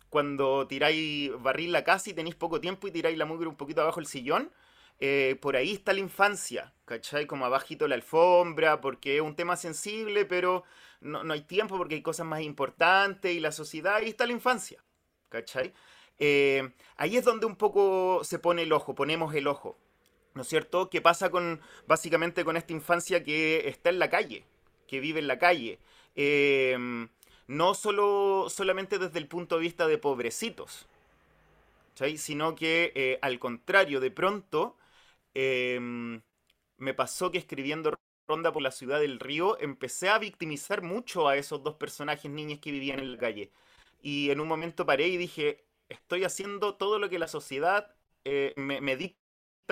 cuando 0.08 0.66
tiráis, 0.66 1.30
barril 1.40 1.72
la 1.72 1.84
casa 1.84 2.10
y 2.10 2.14
tenéis 2.14 2.34
poco 2.34 2.60
tiempo 2.60 2.88
y 2.88 2.90
tiráis 2.90 3.18
la 3.18 3.26
mugre 3.26 3.48
un 3.48 3.56
poquito 3.56 3.82
abajo 3.82 4.00
el 4.00 4.06
sillón. 4.06 4.50
Eh, 5.00 5.36
por 5.40 5.54
ahí 5.54 5.72
está 5.72 5.92
la 5.92 6.00
infancia, 6.00 6.72
¿cachai? 6.84 7.26
Como 7.26 7.44
abajito 7.46 7.86
la 7.86 7.94
alfombra, 7.94 8.80
porque 8.80 9.16
es 9.16 9.22
un 9.22 9.36
tema 9.36 9.56
sensible, 9.56 10.24
pero 10.24 10.64
no, 11.00 11.32
hay 11.32 11.42
tiempo 11.42 11.76
porque 11.76 11.94
hay 11.94 12.02
cosas 12.02 12.26
más 12.26 12.40
importantes 12.40 13.32
y 13.32 13.38
la 13.38 13.52
sociedad, 13.52 13.96
ahí 13.96 14.08
está 14.08 14.26
la 14.26 14.32
infancia, 14.32 14.82
¿cachai? 15.28 15.72
Eh, 16.18 16.72
ahí 16.96 17.16
es 17.16 17.24
donde 17.24 17.46
un 17.46 17.54
poco 17.54 18.24
se 18.24 18.40
pone 18.40 18.62
el 18.62 18.72
ojo, 18.72 18.94
ponemos 18.94 19.34
el 19.34 19.46
ojo. 19.46 19.78
¿no 20.38 20.42
es 20.42 20.48
cierto? 20.48 20.88
¿Qué 20.88 21.00
pasa 21.00 21.30
con, 21.30 21.60
básicamente 21.88 22.44
con 22.44 22.56
esta 22.56 22.72
infancia 22.72 23.24
que 23.24 23.68
está 23.68 23.90
en 23.90 23.98
la 23.98 24.08
calle, 24.08 24.44
que 24.86 25.00
vive 25.00 25.18
en 25.18 25.26
la 25.26 25.38
calle? 25.38 25.80
Em, 26.20 27.08
no 27.46 27.74
solo, 27.74 28.48
solamente 28.50 28.98
desde 28.98 29.18
el 29.20 29.28
punto 29.28 29.56
de 29.56 29.62
vista 29.62 29.86
de 29.86 29.98
pobrecitos, 29.98 30.88
sino 32.16 32.54
que 32.54 32.92
eh, 32.94 33.18
al 33.22 33.38
contrario, 33.38 34.00
de 34.00 34.10
pronto 34.10 34.76
em, 35.34 36.22
me 36.78 36.94
pasó 36.94 37.30
que 37.30 37.38
escribiendo 37.38 37.94
Ronda 38.28 38.52
por 38.52 38.62
la 38.62 38.72
ciudad 38.72 39.00
del 39.00 39.20
río 39.20 39.58
empecé 39.60 40.08
a 40.10 40.18
victimizar 40.18 40.82
mucho 40.82 41.28
a 41.28 41.36
esos 41.36 41.62
dos 41.64 41.76
personajes 41.76 42.30
niños 42.30 42.60
que 42.60 42.72
vivían 42.72 43.00
en 43.00 43.12
la 43.12 43.18
calle. 43.18 43.52
Y 44.02 44.30
en 44.30 44.40
un 44.40 44.48
momento 44.48 44.86
paré 44.86 45.08
y 45.08 45.16
dije, 45.18 45.66
estoy 45.88 46.24
haciendo 46.24 46.76
todo 46.76 46.98
lo 46.98 47.10
que 47.10 47.18
la 47.18 47.28
sociedad 47.28 47.94
eh, 48.24 48.54
me, 48.56 48.80
me 48.80 48.96
dicta 48.96 49.18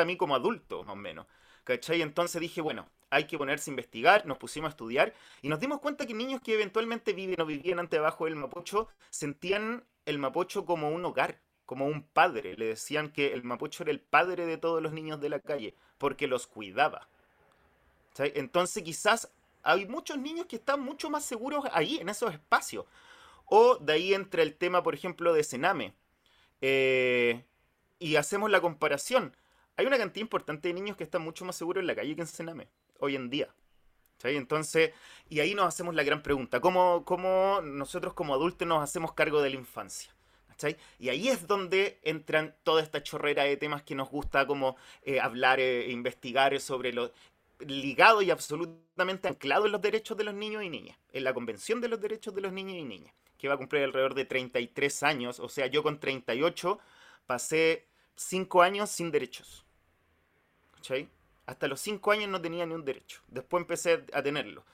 a 0.02 0.04
mí 0.06 0.16
como 0.16 0.34
adulto, 0.36 0.84
más 0.84 0.94
o 0.94 0.96
menos. 0.96 1.26
¿Cachai? 1.64 2.02
Entonces 2.02 2.40
dije, 2.40 2.60
bueno, 2.62 2.90
hay 3.10 3.24
que 3.24 3.38
ponerse 3.38 3.70
a 3.70 3.72
investigar, 3.72 4.26
nos 4.26 4.38
pusimos 4.38 4.68
a 4.68 4.70
estudiar 4.70 5.14
y 5.42 5.48
nos 5.48 5.60
dimos 5.60 5.80
cuenta 5.80 6.06
que 6.06 6.14
niños 6.14 6.40
que 6.40 6.54
eventualmente 6.54 7.12
viven 7.12 7.40
o 7.40 7.46
vivían 7.46 7.78
antes 7.78 7.98
abajo 7.98 8.24
del 8.24 8.36
Mapocho 8.36 8.88
sentían 9.10 9.84
el 10.04 10.18
Mapocho 10.18 10.64
como 10.64 10.90
un 10.90 11.04
hogar, 11.04 11.40
como 11.64 11.86
un 11.86 12.02
padre. 12.02 12.56
Le 12.56 12.66
decían 12.66 13.10
que 13.10 13.32
el 13.32 13.42
Mapocho 13.42 13.82
era 13.82 13.92
el 13.92 14.00
padre 14.00 14.46
de 14.46 14.56
todos 14.56 14.82
los 14.82 14.92
niños 14.92 15.20
de 15.20 15.28
la 15.28 15.40
calle 15.40 15.74
porque 15.98 16.26
los 16.26 16.46
cuidaba. 16.46 17.08
Entonces 18.18 18.82
quizás 18.82 19.30
hay 19.62 19.86
muchos 19.86 20.18
niños 20.18 20.46
que 20.46 20.56
están 20.56 20.80
mucho 20.80 21.10
más 21.10 21.24
seguros 21.24 21.64
ahí, 21.72 21.98
en 21.98 22.08
esos 22.08 22.32
espacios. 22.32 22.86
O 23.46 23.76
de 23.76 23.92
ahí 23.92 24.14
entra 24.14 24.42
el 24.42 24.54
tema, 24.54 24.82
por 24.82 24.94
ejemplo, 24.94 25.32
de 25.32 25.44
Sename. 25.44 25.94
Eh, 26.60 27.44
y 27.98 28.16
hacemos 28.16 28.50
la 28.50 28.60
comparación. 28.60 29.36
Hay 29.76 29.86
una 29.86 29.98
cantidad 29.98 30.22
importante 30.22 30.68
de 30.68 30.74
niños 30.74 30.96
que 30.96 31.04
están 31.04 31.22
mucho 31.22 31.44
más 31.44 31.56
seguros 31.56 31.82
en 31.82 31.86
la 31.86 31.94
calle 31.94 32.14
que 32.14 32.22
en 32.22 32.26
Sename, 32.26 32.68
hoy 33.00 33.16
en 33.16 33.30
día. 33.30 33.48
Entonces, 34.22 34.92
y 35.28 35.40
ahí 35.40 35.54
nos 35.54 35.66
hacemos 35.66 35.94
la 35.94 36.02
gran 36.02 36.22
pregunta, 36.22 36.60
¿cómo, 36.60 37.04
¿cómo, 37.04 37.60
nosotros 37.62 38.14
como 38.14 38.34
adultos 38.34 38.66
nos 38.66 38.82
hacemos 38.82 39.12
cargo 39.12 39.40
de 39.40 39.50
la 39.50 39.56
infancia? 39.56 40.16
Y 40.98 41.10
ahí 41.10 41.28
es 41.28 41.46
donde 41.46 42.00
entran 42.02 42.54
toda 42.62 42.82
esta 42.82 43.02
chorrera 43.02 43.44
de 43.44 43.56
temas 43.56 43.82
que 43.82 43.94
nos 43.94 44.08
gusta 44.08 44.46
como 44.46 44.76
eh, 45.02 45.20
hablar 45.20 45.60
e 45.60 45.90
investigar 45.90 46.58
sobre 46.60 46.92
lo 46.92 47.12
ligado 47.58 48.22
y 48.22 48.30
absolutamente 48.30 49.28
anclado 49.28 49.66
en 49.66 49.72
los 49.72 49.82
derechos 49.82 50.16
de 50.16 50.24
los 50.24 50.34
niños 50.34 50.62
y 50.62 50.70
niñas, 50.70 50.96
en 51.12 51.24
la 51.24 51.34
Convención 51.34 51.80
de 51.80 51.88
los 51.88 52.00
Derechos 52.00 52.34
de 52.34 52.40
los 52.40 52.52
Niños 52.52 52.76
y 52.76 52.84
Niñas, 52.84 53.14
que 53.38 53.48
va 53.48 53.54
a 53.54 53.58
cumplir 53.58 53.82
alrededor 53.82 54.14
de 54.14 54.24
33 54.24 55.02
años, 55.02 55.40
o 55.40 55.48
sea, 55.48 55.66
yo 55.66 55.82
con 55.82 55.98
38 56.00 56.78
pasé 57.26 57.86
5 58.16 58.62
años 58.62 58.90
sin 58.90 59.10
derechos. 59.10 59.64
Hasta 61.46 61.68
los 61.68 61.80
5 61.80 62.10
años 62.10 62.28
no 62.28 62.40
tenía 62.40 62.66
ni 62.66 62.74
un 62.74 62.84
derecho. 62.84 63.22
Después 63.28 63.62
empecé 63.62 64.04
a 64.12 64.22
tenerlo. 64.22 64.64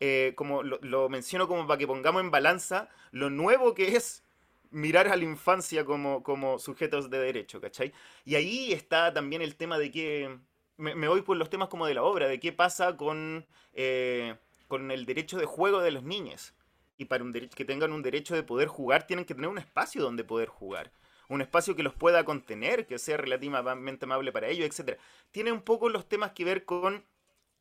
Eh, 0.00 0.32
como 0.34 0.62
lo, 0.62 1.08
menciono 1.08 1.46
como 1.46 1.66
para 1.66 1.78
que 1.78 1.86
pongamos 1.86 2.22
en 2.22 2.32
balanza 2.32 2.88
lo 3.12 3.30
nuevo 3.30 3.72
que 3.72 3.94
es 3.94 4.24
mirar 4.70 5.06
a 5.06 5.14
la 5.14 5.22
infancia 5.22 5.84
como, 5.84 6.24
como 6.24 6.58
sujetos 6.58 7.08
de 7.08 7.18
derecho, 7.18 7.60
¿cachai? 7.60 7.92
Y 8.24 8.34
ahí 8.34 8.72
está 8.72 9.12
también 9.12 9.42
el 9.42 9.54
tema 9.54 9.78
de 9.78 9.92
que 9.92 10.38
me, 10.76 11.06
voy 11.06 11.22
por 11.22 11.36
los 11.36 11.50
temas 11.50 11.68
como 11.68 11.86
de 11.86 11.94
la 11.94 12.02
obra, 12.02 12.26
de 12.26 12.40
qué 12.40 12.52
pasa 12.52 12.96
con, 12.96 13.46
eh, 13.74 14.34
con 14.66 14.90
el 14.90 15.06
derecho 15.06 15.38
de 15.38 15.44
juego 15.44 15.80
de 15.80 15.92
los 15.92 16.02
niños. 16.02 16.54
Y 16.98 17.04
para 17.04 17.24
que 17.54 17.64
tengan 17.64 17.92
un 17.92 18.02
derecho 18.02 18.34
de 18.34 18.42
poder 18.42 18.68
jugar, 18.68 19.06
tienen 19.06 19.24
que 19.24 19.34
tener 19.34 19.50
un 19.50 19.58
espacio 19.58 20.02
donde 20.02 20.24
poder 20.24 20.48
jugar 20.48 20.90
un 21.32 21.40
espacio 21.40 21.74
que 21.74 21.82
los 21.82 21.94
pueda 21.94 22.24
contener, 22.24 22.86
que 22.86 22.98
sea 22.98 23.16
relativamente 23.16 24.04
amable 24.04 24.32
para 24.32 24.48
ellos, 24.48 24.66
etc. 24.66 24.98
Tiene 25.30 25.50
un 25.52 25.62
poco 25.62 25.88
los 25.88 26.08
temas 26.08 26.32
que 26.32 26.44
ver 26.44 26.64
con 26.64 27.04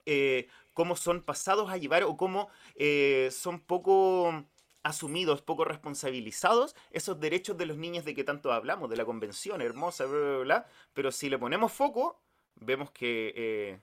eh, 0.05 0.47
cómo 0.74 0.95
son 0.95 1.22
pasados 1.22 1.69
a 1.69 1.78
llevar 1.78 2.03
o 2.03 2.17
cómo 2.17 2.49
eh, 2.76 3.30
son 3.32 3.59
poco 3.61 4.45
asumidos, 4.84 5.41
poco 5.41 5.63
responsabilizados 5.63 6.76
esos 6.89 7.19
derechos 7.19 7.57
de 7.57 7.67
los 7.67 7.78
niños 7.78 8.03
de 8.03 8.13
que 8.13 8.24
tanto 8.24 8.51
hablamos, 8.51 8.89
de 8.89 8.97
la 8.97 9.05
convención 9.05 9.61
hermosa, 9.61 10.05
bla, 10.05 10.19
bla, 10.19 10.38
bla, 10.39 10.65
pero 10.93 11.11
si 11.11 11.30
le 11.30 11.38
ponemos 11.38 11.72
foco, 11.72 12.22
vemos 12.55 12.91
que 12.91 13.80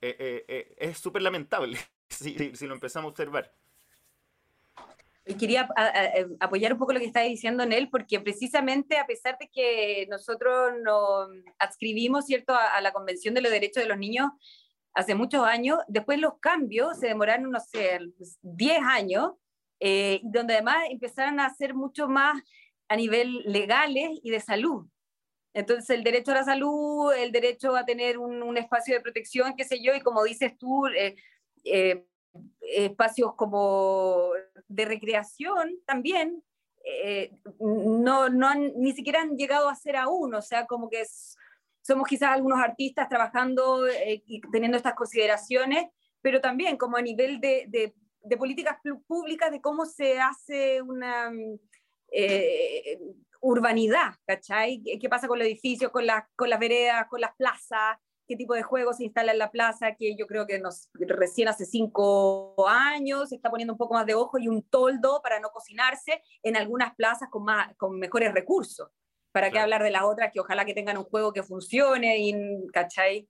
eh, 0.00 0.74
es 0.78 0.98
súper 0.98 1.22
lamentable 1.22 1.78
si, 2.08 2.54
si 2.54 2.66
lo 2.66 2.74
empezamos 2.74 3.08
a 3.08 3.10
observar 3.10 3.57
quería 5.36 5.68
apoyar 6.40 6.72
un 6.72 6.78
poco 6.78 6.92
lo 6.92 7.00
que 7.00 7.06
está 7.06 7.20
diciendo 7.22 7.62
en 7.62 7.72
él, 7.72 7.88
porque 7.90 8.20
precisamente 8.20 8.98
a 8.98 9.06
pesar 9.06 9.36
de 9.38 9.48
que 9.48 10.06
nosotros 10.08 10.72
nos 10.82 11.28
adscribimos 11.58 12.26
¿cierto? 12.26 12.54
A, 12.54 12.80
la 12.80 12.92
Convención 12.92 13.34
de 13.34 13.42
los 13.42 13.50
Derechos 13.50 13.82
de 13.82 13.88
los 13.88 13.98
Niños 13.98 14.30
hace 14.94 15.14
muchos 15.14 15.44
años, 15.44 15.78
después 15.86 16.18
los 16.18 16.38
cambios 16.40 16.98
se 16.98 17.06
demoraron, 17.06 17.50
no 17.50 17.60
sé, 17.60 18.00
10 18.42 18.80
años, 18.82 19.32
eh, 19.80 20.20
donde 20.24 20.54
además 20.54 20.86
empezaron 20.90 21.38
a 21.38 21.54
ser 21.54 21.74
mucho 21.74 22.08
más 22.08 22.42
a 22.88 22.96
nivel 22.96 23.42
legales 23.44 24.18
y 24.22 24.30
de 24.30 24.40
salud. 24.40 24.86
Entonces, 25.54 25.90
el 25.90 26.04
derecho 26.04 26.32
a 26.32 26.36
la 26.36 26.44
salud, 26.44 27.12
el 27.12 27.32
derecho 27.32 27.76
a 27.76 27.84
tener 27.84 28.18
un, 28.18 28.56
espacio 28.56 28.94
de 28.94 29.00
protección, 29.00 29.54
qué 29.56 29.64
sé 29.64 29.82
yo, 29.82 29.94
y 29.94 30.00
como 30.00 30.24
dices 30.24 30.56
tú, 30.58 30.86
eh, 30.88 31.16
eh, 31.64 32.04
espacios 32.60 33.34
como 33.34 34.30
de 34.68 34.84
recreación 34.84 35.78
también, 35.86 36.42
eh, 36.84 37.32
no, 37.60 38.28
no 38.28 38.54
ni 38.54 38.92
siquiera 38.92 39.20
han 39.20 39.36
llegado 39.36 39.68
a 39.68 39.74
ser 39.74 39.96
aún, 39.96 40.34
o 40.34 40.42
sea, 40.42 40.66
como 40.66 40.88
que 40.88 41.04
somos 41.82 42.08
quizás 42.08 42.30
algunos 42.30 42.58
artistas 42.60 43.08
trabajando 43.08 43.86
eh, 43.86 44.22
y 44.26 44.40
teniendo 44.52 44.76
estas 44.76 44.94
consideraciones, 44.94 45.86
pero 46.20 46.40
también 46.40 46.76
como 46.76 46.96
a 46.96 47.02
nivel 47.02 47.40
de, 47.40 47.66
de, 47.68 48.36
políticas 48.36 48.78
públicas, 49.06 49.50
de 49.50 49.60
cómo 49.60 49.86
se 49.86 50.20
hace 50.20 50.82
una 50.82 51.30
eh, 52.12 52.98
urbanidad, 53.40 54.14
¿cachai? 54.26 54.82
¿Qué 55.00 55.08
pasa 55.08 55.28
con 55.28 55.38
los 55.38 55.46
edificios, 55.46 55.90
con, 55.90 56.04
con 56.36 56.50
las 56.50 56.58
veredas, 56.58 57.06
con 57.08 57.20
las 57.20 57.34
plazas? 57.36 57.98
Qué 58.28 58.36
tipo 58.36 58.54
de 58.54 58.62
juegos 58.62 58.98
se 58.98 59.04
instala 59.04 59.32
en 59.32 59.38
la 59.38 59.50
plaza, 59.50 59.94
que 59.94 60.14
yo 60.14 60.26
creo 60.26 60.46
que 60.46 60.58
nos, 60.58 60.90
recién 60.92 61.48
hace 61.48 61.64
cinco 61.64 62.54
años 62.68 63.30
se 63.30 63.36
está 63.36 63.50
poniendo 63.50 63.72
un 63.72 63.78
poco 63.78 63.94
más 63.94 64.04
de 64.06 64.14
ojo 64.14 64.38
y 64.38 64.48
un 64.48 64.62
toldo 64.62 65.20
para 65.22 65.40
no 65.40 65.48
cocinarse 65.48 66.22
en 66.42 66.56
algunas 66.56 66.94
plazas 66.94 67.30
con, 67.30 67.44
más, 67.44 67.74
con 67.76 67.98
mejores 67.98 68.32
recursos. 68.34 68.90
¿Para 69.32 69.50
qué 69.50 69.58
hablar 69.58 69.82
de 69.82 69.90
las 69.90 70.02
otras 70.02 70.30
que 70.32 70.40
ojalá 70.40 70.64
que 70.64 70.74
tengan 70.74 70.98
un 70.98 71.04
juego 71.04 71.32
que 71.32 71.42
funcione 71.42 72.18
y, 72.18 72.34
¿cachai? 72.72 73.28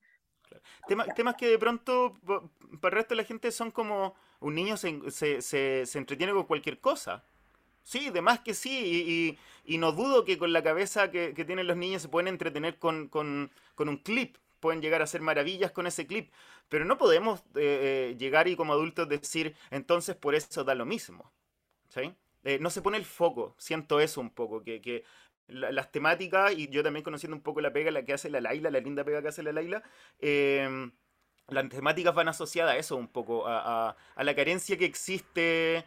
temas 1.14 1.34
que 1.36 1.46
de 1.46 1.58
pronto 1.58 2.14
para 2.80 2.94
el 2.94 2.98
resto 3.02 3.14
de 3.14 3.22
la 3.22 3.28
gente 3.28 3.52
son 3.52 3.70
como 3.70 4.14
un 4.40 4.54
niño 4.54 4.76
se, 4.76 5.10
se, 5.10 5.42
se, 5.42 5.98
entretiene 5.98 6.32
con 6.32 6.44
cualquier 6.44 6.80
cosa. 6.80 7.24
Sí, 7.82 8.10
de 8.10 8.20
más 8.20 8.40
que 8.40 8.54
sí, 8.54 9.38
y, 9.66 9.74
y, 9.74 9.78
no 9.78 9.92
dudo 9.92 10.24
que 10.24 10.38
con 10.38 10.52
la 10.52 10.62
cabeza 10.62 11.10
que, 11.10 11.32
que, 11.34 11.44
tienen 11.44 11.66
los 11.66 11.76
niños 11.76 12.02
se 12.02 12.08
pueden 12.08 12.28
entretener 12.28 12.78
con, 12.78 13.08
con, 13.08 13.50
con 13.74 13.88
un 13.88 13.96
clip, 13.96 14.36
pueden 14.60 14.82
llegar 14.82 15.00
a 15.00 15.04
hacer 15.04 15.20
maravillas 15.20 15.72
con 15.72 15.86
ese 15.86 16.06
clip, 16.06 16.32
pero 16.68 16.84
no 16.84 16.98
podemos 16.98 17.40
eh, 17.54 18.12
eh, 18.12 18.16
llegar 18.18 18.48
y 18.48 18.56
como 18.56 18.72
adultos 18.72 19.08
decir, 19.08 19.56
entonces 19.70 20.16
por 20.16 20.34
eso 20.34 20.64
da 20.64 20.74
lo 20.74 20.86
mismo. 20.86 21.32
¿sí? 21.88 22.14
Eh, 22.44 22.58
no 22.60 22.70
se 22.70 22.82
pone 22.82 22.98
el 22.98 23.04
foco, 23.04 23.54
siento 23.58 24.00
eso 24.00 24.20
un 24.20 24.30
poco, 24.30 24.62
que, 24.62 25.04
las 25.48 25.90
temáticas, 25.90 26.52
y 26.52 26.68
yo 26.68 26.82
también 26.82 27.02
conociendo 27.02 27.34
un 27.34 27.42
poco 27.42 27.62
la 27.62 27.72
pega 27.72 27.90
la 27.90 28.04
que 28.04 28.12
hace 28.12 28.28
la 28.28 28.40
Laila, 28.42 28.70
la 28.70 28.80
linda 28.80 29.02
pega 29.02 29.22
que 29.22 29.28
hace 29.28 29.42
la 29.42 29.52
Laila, 29.52 29.82
em, 30.18 30.92
las 31.48 31.68
temáticas 31.70 32.14
van 32.14 32.28
asociadas 32.28 32.74
a 32.74 32.76
eso 32.76 32.96
un 32.96 33.08
poco, 33.08 33.46
a, 33.48 33.96
a 34.14 34.24
la 34.24 34.34
carencia 34.34 34.76
que 34.76 34.84
existe 34.84 35.86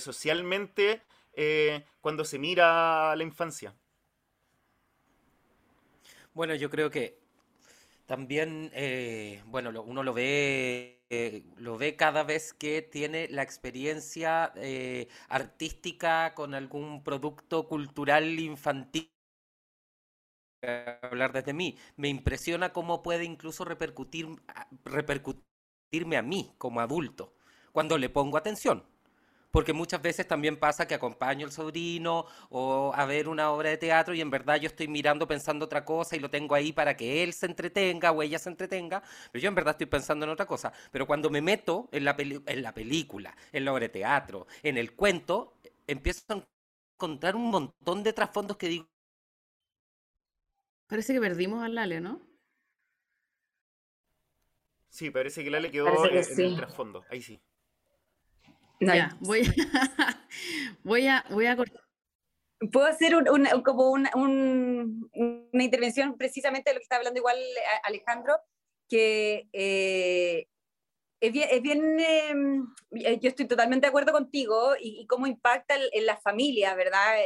socialmente 0.00 1.02
cuando 2.00 2.24
se 2.24 2.38
mira 2.38 3.12
a 3.12 3.16
la 3.16 3.24
infancia. 3.24 3.74
Bueno, 6.32 6.54
yo 6.54 6.70
creo 6.70 6.88
que 6.88 7.17
también, 8.08 8.70
eh, 8.72 9.42
bueno, 9.48 9.70
uno 9.82 10.02
lo 10.02 10.14
ve, 10.14 11.04
eh, 11.10 11.44
lo 11.58 11.76
ve 11.76 11.94
cada 11.94 12.22
vez 12.24 12.54
que 12.54 12.80
tiene 12.80 13.28
la 13.28 13.42
experiencia 13.42 14.50
eh, 14.56 15.08
artística 15.28 16.32
con 16.34 16.54
algún 16.54 17.04
producto 17.04 17.68
cultural 17.68 18.40
infantil. 18.40 19.12
Hablar 21.02 21.34
desde 21.34 21.52
mí, 21.52 21.76
me 21.96 22.08
impresiona 22.08 22.72
cómo 22.72 23.02
puede 23.02 23.24
incluso 23.24 23.66
repercutir, 23.66 24.26
repercutirme 24.86 26.16
a 26.16 26.22
mí 26.22 26.54
como 26.56 26.80
adulto 26.80 27.34
cuando 27.72 27.98
le 27.98 28.08
pongo 28.08 28.38
atención 28.38 28.84
porque 29.50 29.72
muchas 29.72 30.02
veces 30.02 30.26
también 30.26 30.58
pasa 30.58 30.86
que 30.86 30.94
acompaño 30.94 31.46
al 31.46 31.52
sobrino 31.52 32.26
o 32.50 32.92
a 32.94 33.06
ver 33.06 33.28
una 33.28 33.50
obra 33.50 33.70
de 33.70 33.78
teatro 33.78 34.14
y 34.14 34.20
en 34.20 34.30
verdad 34.30 34.56
yo 34.56 34.66
estoy 34.66 34.88
mirando 34.88 35.26
pensando 35.26 35.64
otra 35.64 35.84
cosa 35.84 36.16
y 36.16 36.20
lo 36.20 36.30
tengo 36.30 36.54
ahí 36.54 36.72
para 36.72 36.96
que 36.96 37.22
él 37.22 37.32
se 37.32 37.46
entretenga 37.46 38.12
o 38.12 38.22
ella 38.22 38.38
se 38.38 38.50
entretenga, 38.50 39.02
pero 39.32 39.42
yo 39.42 39.48
en 39.48 39.54
verdad 39.54 39.72
estoy 39.72 39.86
pensando 39.86 40.26
en 40.26 40.30
otra 40.30 40.46
cosa. 40.46 40.72
Pero 40.90 41.06
cuando 41.06 41.30
me 41.30 41.40
meto 41.40 41.88
en 41.92 42.04
la, 42.04 42.14
en 42.18 42.62
la 42.62 42.74
película, 42.74 43.36
en 43.52 43.64
la 43.64 43.72
obra 43.72 43.82
de 43.82 43.88
teatro, 43.88 44.46
en 44.62 44.76
el 44.76 44.94
cuento, 44.94 45.54
empiezo 45.86 46.22
a 46.28 46.44
encontrar 46.94 47.36
un 47.36 47.50
montón 47.50 48.02
de 48.02 48.12
trasfondos 48.12 48.56
que 48.56 48.68
digo. 48.68 48.88
Parece 50.86 51.12
que 51.12 51.20
perdimos 51.20 51.62
al 51.62 51.74
Lale, 51.74 52.00
¿no? 52.00 52.20
Sí, 54.88 55.10
parece 55.10 55.44
que 55.44 55.50
la 55.50 55.60
le 55.60 55.70
quedó 55.70 55.86
en, 56.06 56.16
el 56.16 56.56
trasfondo. 56.56 57.04
Ahí 57.10 57.22
sí. 57.22 57.40
Ya, 58.80 59.16
voy 59.20 59.42
a, 59.42 59.44
voy 60.84 61.06
a, 61.06 61.24
voy 61.30 61.46
a 61.46 61.56
cortar. 61.56 61.82
Puedo 62.72 62.86
hacer 62.86 63.14
un, 63.14 63.46
como 63.62 63.90
una, 63.90 64.10
una 64.14 65.64
intervención 65.64 66.16
precisamente 66.16 66.70
de 66.70 66.74
lo 66.74 66.80
que 66.80 66.84
está 66.84 66.96
hablando 66.96 67.18
igual 67.18 67.36
eh, 67.38 67.80
Alejandro, 67.84 68.34
que 68.88 69.48
eh, 69.52 70.48
es 71.20 71.32
bien, 71.32 71.48
es 71.50 71.62
bien 71.62 72.00
em, 72.00 72.66
eh, 72.92 73.18
yo 73.20 73.28
estoy 73.28 73.46
totalmente 73.46 73.86
de 73.86 73.88
acuerdo 73.88 74.12
contigo 74.12 74.74
y, 74.80 75.06
cómo 75.06 75.26
impacta 75.26 75.76
en, 75.92 76.06
la 76.06 76.16
familia, 76.16 76.74
¿verdad? 76.74 77.16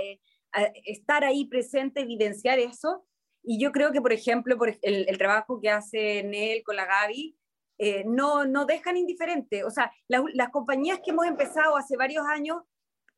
estar 0.84 1.24
ahí 1.24 1.46
presente, 1.46 2.00
evidenciar 2.00 2.58
eso. 2.58 3.06
Y 3.42 3.58
yo 3.58 3.72
creo 3.72 3.90
que, 3.90 4.02
por 4.02 4.12
ejemplo, 4.12 4.56
por 4.56 4.68
el, 4.68 5.08
el 5.08 5.18
trabajo 5.18 5.60
que 5.60 5.70
hace 5.70 6.22
Nel 6.22 6.62
con 6.62 6.76
la 6.76 6.86
Gaby, 6.86 7.36
eh, 7.78 8.04
no, 8.06 8.44
no 8.44 8.64
dejan 8.64 8.96
indiferente. 8.96 9.64
O 9.64 9.70
sea, 9.70 9.92
las 10.08 10.50
compañías 10.50 11.00
que 11.00 11.10
hemos 11.10 11.26
empezado 11.26 11.76
hace 11.76 11.96
varios 11.96 12.26
años 12.26 12.62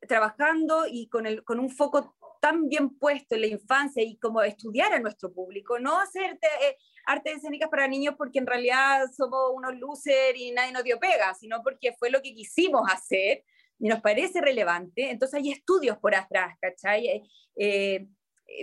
trabajando 0.07 0.85
y 0.87 1.07
con, 1.07 1.25
el, 1.25 1.43
con 1.43 1.59
un 1.59 1.69
foco 1.69 2.15
tan 2.41 2.67
bien 2.67 2.97
puesto 2.97 3.35
en 3.35 3.41
la 3.41 3.47
infancia 3.47 4.03
y 4.03 4.17
como 4.17 4.41
estudiar 4.41 4.93
a 4.93 4.99
nuestro 4.99 5.33
público, 5.33 5.79
no 5.79 5.99
hacer 5.99 6.37
eh, 6.61 6.77
artes 7.07 7.37
escénicas 7.37 7.69
para 7.69 7.87
niños 7.87 8.15
porque 8.17 8.39
en 8.39 8.45
realidad 8.45 9.05
somos 9.15 9.51
unos 9.53 9.75
losers 9.79 10.37
y 10.37 10.51
nadie 10.51 10.71
nos 10.71 10.83
dio 10.83 10.99
pega, 10.99 11.33
sino 11.33 11.63
porque 11.63 11.95
fue 11.97 12.09
lo 12.09 12.21
que 12.21 12.33
quisimos 12.33 12.83
hacer 12.91 13.43
y 13.79 13.87
nos 13.87 14.01
parece 14.01 14.41
relevante. 14.41 15.09
Entonces 15.09 15.39
hay 15.39 15.51
estudios 15.51 15.97
por 15.97 16.15
atrás, 16.15 16.55
¿cachai? 16.61 17.07
Eh, 17.07 17.23
eh, 17.55 18.07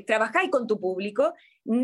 trabajáis 0.06 0.50
con 0.50 0.66
tu 0.66 0.80
público, 0.80 1.34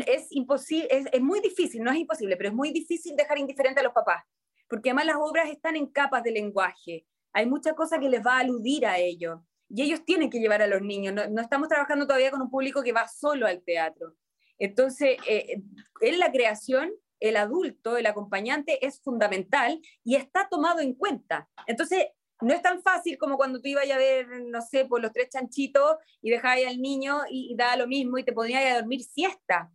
es, 0.05 0.27
imposible, 0.31 0.87
es, 0.89 1.21
muy 1.21 1.39
difícil, 1.39 1.83
no 1.83 1.91
es 1.91 1.97
imposible, 1.97 2.37
pero 2.37 2.49
es 2.49 2.55
muy 2.55 2.71
difícil 2.71 3.15
dejar 3.15 3.37
indiferente 3.37 3.79
a 3.79 3.83
los 3.83 3.93
papás, 3.93 4.23
porque 4.67 4.89
además 4.89 5.05
las 5.05 5.15
obras 5.17 5.49
están 5.49 5.75
en 5.75 5.87
capas 5.87 6.23
de 6.23 6.31
lenguaje, 6.31 7.05
hay 7.33 7.45
mucha 7.45 7.73
cosa 7.73 7.99
que 7.99 8.09
les 8.09 8.25
va 8.25 8.37
a 8.37 8.39
aludir 8.39 8.85
a 8.85 8.97
ellos, 8.97 9.39
y 9.69 9.83
ellos 9.83 10.03
tienen 10.03 10.29
que 10.29 10.39
llevar 10.39 10.61
a 10.61 10.67
los 10.67 10.81
niños, 10.81 11.13
no, 11.13 11.41
estamos 11.41 11.67
trabajando 11.67 12.07
todavía 12.07 12.31
con 12.31 12.41
un 12.41 12.49
público 12.49 12.81
que 12.81 12.91
va 12.91 13.07
solo 13.07 13.45
al 13.45 13.61
teatro. 13.63 14.15
Entonces, 14.57 15.17
eh, 15.27 15.61
en 16.01 16.19
la 16.19 16.31
creación, 16.31 16.91
el 17.19 17.37
adulto, 17.37 17.97
el 17.97 18.05
acompañante 18.07 18.85
es 18.85 19.01
fundamental 19.01 19.79
y 20.03 20.15
está 20.15 20.47
tomado 20.49 20.79
en 20.79 20.93
cuenta. 20.93 21.49
Entonces, 21.67 22.07
no 22.41 22.53
es 22.53 22.61
tan 22.61 22.81
fácil 22.81 23.17
como 23.17 23.37
cuando 23.37 23.61
tú 23.61 23.67
ibas 23.67 23.89
a 23.89 23.97
ver, 23.97 24.27
no 24.45 24.61
sé, 24.61 24.85
por 24.85 25.01
los 25.01 25.11
tres 25.11 25.29
chanchitos 25.29 25.97
y 26.21 26.29
dejabas 26.29 26.65
al 26.67 26.81
niño 26.81 27.21
y, 27.29 27.55
da 27.55 27.75
lo 27.75 27.87
mismo 27.87 28.17
y 28.17 28.23
te 28.23 28.33
podías 28.33 28.61
ir 28.61 28.69
a 28.69 28.79
dormir 28.79 29.03
siesta. 29.03 29.71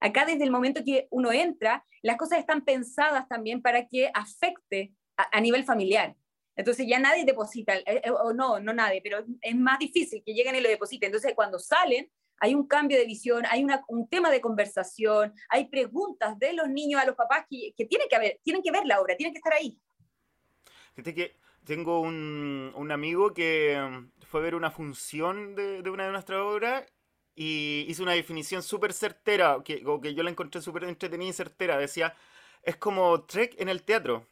Acá 0.00 0.24
desde 0.24 0.44
el 0.44 0.50
momento 0.50 0.84
que 0.84 1.08
uno 1.10 1.32
entra, 1.32 1.84
las 2.02 2.16
cosas 2.16 2.38
están 2.38 2.64
pensadas 2.64 3.28
también 3.28 3.60
para 3.60 3.86
que 3.86 4.10
afecte 4.14 4.94
a, 5.16 5.40
nivel 5.40 5.64
familiar. 5.64 6.14
Entonces 6.56 6.86
ya 6.88 6.98
nadie 6.98 7.24
deposita, 7.24 7.76
eh, 7.76 7.84
eh, 7.86 8.10
o 8.10 8.32
no, 8.32 8.60
no 8.60 8.72
nadie, 8.72 9.00
pero 9.02 9.24
es 9.40 9.56
más 9.56 9.78
difícil 9.78 10.22
que 10.24 10.32
lleguen 10.32 10.54
y 10.54 10.60
lo 10.60 10.68
depositen. 10.68 11.08
Entonces 11.08 11.34
cuando 11.34 11.58
salen, 11.58 12.10
hay 12.40 12.54
un 12.54 12.66
cambio 12.66 12.96
de 12.98 13.04
visión, 13.04 13.44
hay 13.50 13.66
un 13.88 14.08
tema 14.08 14.30
de 14.30 14.40
conversación, 14.40 15.34
hay 15.48 15.68
preguntas 15.68 16.38
de 16.38 16.52
los 16.52 16.68
niños 16.68 17.02
a 17.02 17.04
los 17.04 17.16
papás 17.16 17.46
que, 17.50 17.72
tienen, 17.86 18.08
que 18.08 18.16
haber, 18.16 18.40
tienen 18.44 18.62
que 18.62 18.70
ver 18.70 18.86
la 18.86 19.00
obra, 19.00 19.16
tienen 19.16 19.32
que 19.32 19.38
estar 19.38 19.52
ahí. 19.52 19.76
Fíjate 20.94 21.14
que 21.14 21.36
tengo 21.68 22.00
un, 22.00 22.72
un 22.74 22.92
amigo 22.92 23.34
que 23.34 23.78
mm, 23.78 24.24
fue 24.26 24.40
a 24.40 24.44
ver 24.44 24.56
una 24.56 24.70
función 24.72 25.54
de, 25.54 25.82
de 25.82 25.90
una 25.90 26.06
de 26.06 26.12
nuestras 26.12 26.40
obras 26.40 26.84
y 27.36 27.84
hizo 27.88 28.02
una 28.02 28.12
definición 28.14 28.62
súper 28.62 28.92
certera, 28.92 29.58
que, 29.64 29.84
que 30.02 30.14
yo 30.14 30.22
la 30.24 30.30
encontré 30.30 30.60
súper 30.62 30.84
entretenida 30.84 31.30
y 31.30 31.32
certera. 31.34 31.78
Decía, 31.78 32.16
es 32.62 32.76
como 32.76 33.24
Trek 33.26 33.54
en 33.60 33.68
el 33.68 33.84
teatro. 33.84 34.26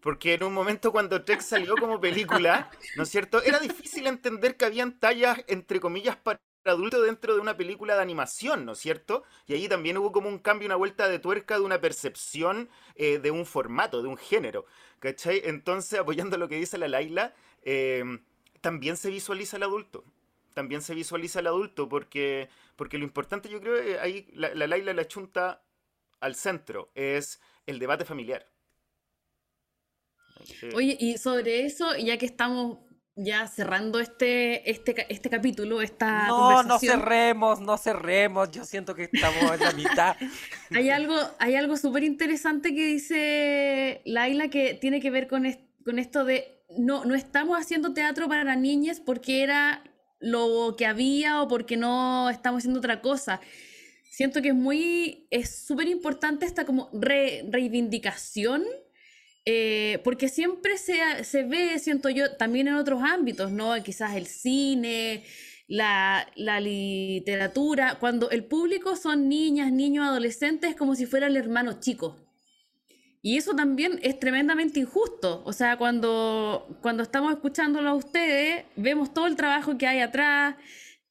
Porque 0.00 0.34
en 0.34 0.44
un 0.44 0.54
momento 0.54 0.92
cuando 0.92 1.24
Trek 1.24 1.40
salió 1.40 1.78
como 1.78 2.00
película, 2.00 2.70
¿no 2.94 3.04
es 3.04 3.08
cierto? 3.10 3.42
Era 3.42 3.60
difícil 3.60 4.06
entender 4.08 4.56
que 4.56 4.64
habían 4.64 4.98
tallas, 4.98 5.44
entre 5.48 5.80
comillas, 5.80 6.16
para 6.16 6.40
adulto 6.70 7.02
dentro 7.02 7.34
de 7.34 7.40
una 7.40 7.56
película 7.56 7.94
de 7.94 8.02
animación, 8.02 8.64
¿no 8.64 8.72
es 8.72 8.78
cierto? 8.78 9.24
Y 9.46 9.54
allí 9.54 9.68
también 9.68 9.98
hubo 9.98 10.12
como 10.12 10.28
un 10.28 10.38
cambio, 10.38 10.66
una 10.66 10.76
vuelta 10.76 11.08
de 11.08 11.18
tuerca 11.18 11.56
de 11.58 11.64
una 11.64 11.80
percepción 11.80 12.68
eh, 12.94 13.18
de 13.18 13.30
un 13.30 13.46
formato, 13.46 14.02
de 14.02 14.08
un 14.08 14.16
género, 14.16 14.66
¿cachai? 15.00 15.42
Entonces, 15.44 15.98
apoyando 15.98 16.36
lo 16.38 16.48
que 16.48 16.56
dice 16.56 16.78
la 16.78 16.88
Laila, 16.88 17.34
em, 17.62 18.22
también 18.60 18.96
se 18.96 19.10
visualiza 19.10 19.56
el 19.56 19.64
adulto. 19.64 20.04
También 20.54 20.82
se 20.82 20.94
visualiza 20.94 21.40
el 21.40 21.46
adulto 21.46 21.88
porque, 21.88 22.48
porque 22.76 22.98
lo 22.98 23.04
importante 23.04 23.48
yo 23.48 23.60
creo 23.60 23.82
que 23.82 23.98
ahí 23.98 24.28
la, 24.34 24.54
la 24.54 24.66
Laila 24.66 24.92
la 24.92 25.08
chunta 25.08 25.62
al 26.20 26.34
centro, 26.36 26.90
es 26.94 27.40
el 27.66 27.78
debate 27.78 28.04
familiar. 28.04 28.48
Oye, 30.74 30.96
y 30.98 31.18
sobre 31.18 31.64
eso, 31.64 31.96
ya 31.96 32.18
que 32.18 32.26
estamos 32.26 32.78
ya 33.14 33.46
cerrando 33.46 34.00
este, 34.00 34.70
este, 34.70 35.06
este 35.12 35.28
capítulo, 35.28 35.82
esta 35.82 36.26
no, 36.26 36.62
No, 36.62 36.78
cerremos, 36.78 37.60
no 37.60 37.76
cerremos, 37.76 38.50
yo 38.50 38.64
siento 38.64 38.94
que 38.94 39.10
estamos 39.12 39.52
en 39.52 39.60
la 39.60 39.72
mitad. 39.72 40.16
hay 40.74 40.90
algo, 40.90 41.14
hay 41.38 41.56
algo 41.56 41.76
súper 41.76 42.04
interesante 42.04 42.74
que 42.74 42.86
dice 42.86 44.02
Laila 44.04 44.48
que 44.48 44.74
tiene 44.74 45.00
que 45.00 45.10
ver 45.10 45.28
con, 45.28 45.44
con 45.84 45.98
esto 45.98 46.24
de 46.24 46.64
no, 46.78 47.04
no 47.04 47.14
estamos 47.14 47.58
haciendo 47.58 47.92
teatro 47.92 48.28
para 48.28 48.56
niñas 48.56 49.00
porque 49.00 49.42
era 49.42 49.84
lo 50.18 50.74
que 50.78 50.86
había 50.86 51.42
o 51.42 51.48
porque 51.48 51.76
no 51.76 52.30
estamos 52.30 52.60
haciendo 52.60 52.78
otra 52.78 53.02
cosa. 53.02 53.40
Siento 54.10 54.40
que 54.40 54.48
es 54.48 54.54
muy, 54.54 55.26
es 55.30 55.64
súper 55.66 55.88
importante 55.88 56.46
esta 56.46 56.64
como 56.64 56.90
reivindicación 56.92 58.64
eh, 59.44 60.00
porque 60.04 60.28
siempre 60.28 60.78
se, 60.78 61.24
se, 61.24 61.42
ve, 61.42 61.78
siento 61.78 62.08
yo, 62.10 62.36
también 62.36 62.68
en 62.68 62.74
otros 62.74 63.02
ámbitos, 63.02 63.50
¿no? 63.50 63.74
Quizás 63.82 64.14
el 64.14 64.26
cine, 64.26 65.24
la, 65.66 66.28
la, 66.36 66.60
literatura, 66.60 67.98
cuando 67.98 68.30
el 68.30 68.44
público 68.44 68.94
son 68.96 69.28
niñas, 69.28 69.72
niños, 69.72 70.06
adolescentes, 70.06 70.76
como 70.76 70.94
si 70.94 71.06
fuera 71.06 71.26
el 71.26 71.36
hermano 71.36 71.80
chico. 71.80 72.18
Y 73.22 73.36
eso 73.36 73.54
también 73.54 74.00
es 74.02 74.18
tremendamente 74.18 74.80
injusto. 74.80 75.42
O 75.44 75.52
sea, 75.52 75.76
cuando, 75.76 76.78
cuando 76.82 77.04
estamos 77.04 77.32
escuchándolo 77.32 77.88
a 77.90 77.94
ustedes, 77.94 78.64
vemos 78.76 79.14
todo 79.14 79.26
el 79.28 79.36
trabajo 79.36 79.78
que 79.78 79.86
hay 79.86 80.00
atrás, 80.00 80.56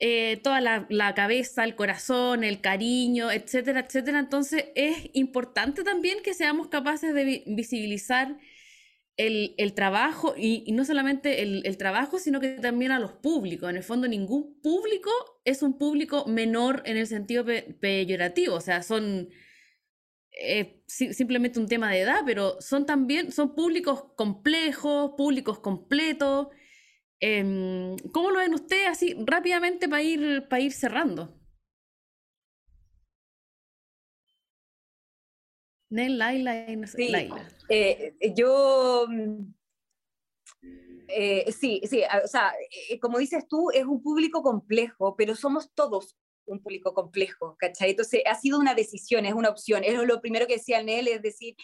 eh, 0.04 0.38
toda 0.44 0.62
la, 0.62 1.14
cabeza, 1.14 1.64
el 1.64 1.76
corazón, 1.76 2.44
el 2.44 2.60
cariño, 2.60 3.30
etcétera, 3.30 3.82
etcétera. 3.82 4.18
Entonces 4.18 4.66
es 4.74 5.12
importante 5.14 5.84
también 5.84 6.24
que 6.24 6.34
seamos 6.34 6.70
capaces 6.70 7.14
de 7.14 7.44
visibilizar 7.46 8.36
el, 9.16 9.74
trabajo 9.76 10.34
y, 10.36 10.72
no 10.72 10.86
solamente 10.86 11.44
el, 11.44 11.78
trabajo, 11.78 12.18
sino 12.18 12.40
que 12.40 12.50
también 12.54 12.92
a 12.92 13.00
los 13.00 13.12
públicos. 13.14 13.70
En 13.70 13.78
el 13.78 13.84
fondo, 13.84 14.08
ningún 14.08 14.60
público 14.64 15.12
es 15.46 15.62
un 15.62 15.78
público 15.78 16.26
menor 16.26 16.82
en 16.86 16.98
el 16.98 17.06
sentido 17.06 17.46
peyorativo, 17.80 18.56
o 18.56 18.62
sea, 18.62 18.82
son 18.82 19.30
eh, 20.32 20.82
simplemente 20.88 21.60
un 21.60 21.68
tema 21.68 21.92
de 21.92 22.00
edad, 22.00 22.22
pero 22.26 22.60
son 22.60 22.88
también, 22.88 23.32
son 23.32 23.54
públicos 23.54 24.06
complejos, 24.16 25.12
públicos 25.16 25.60
completos 25.60 26.48
Em, 27.24 27.98
¿Cómo 28.12 28.32
lo 28.32 28.40
ven 28.40 28.56
ustedes 28.56 28.88
así 28.88 29.16
rápidamente 29.26 29.88
para 29.88 30.02
ir, 30.02 30.48
para 30.50 30.60
ir 30.60 30.72
cerrando? 30.72 31.38
Nel, 35.92 36.18
Laila 36.18 36.68
y 36.68 37.10
Laila. 37.10 37.48
Eh, 37.70 38.16
yo 38.36 39.08
eh, 41.10 41.52
sí, 41.52 41.82
sí, 41.84 42.02
o 42.24 42.28
sea, 42.28 42.54
eh, 42.90 43.00
como 43.00 43.20
dices 43.20 43.48
tú, 43.48 43.70
es 43.70 43.86
un 43.86 44.02
público 44.02 44.42
complejo, 44.42 45.16
pero 45.16 45.36
somos 45.36 45.72
todos 45.76 46.18
un 46.46 46.62
público 46.62 46.94
complejo, 46.94 47.56
¿cachai? 47.60 47.92
Entonces 47.92 48.24
ha 48.26 48.36
sido 48.36 48.60
una 48.60 48.74
decisión, 48.74 49.26
es 49.26 49.34
una 49.34 49.50
opción. 49.50 49.84
Es 49.84 49.94
lo 49.94 50.22
primero 50.22 50.48
que 50.48 50.56
decía 50.56 50.82
Nel, 50.82 51.08
es 51.08 51.22
decir, 51.22 51.56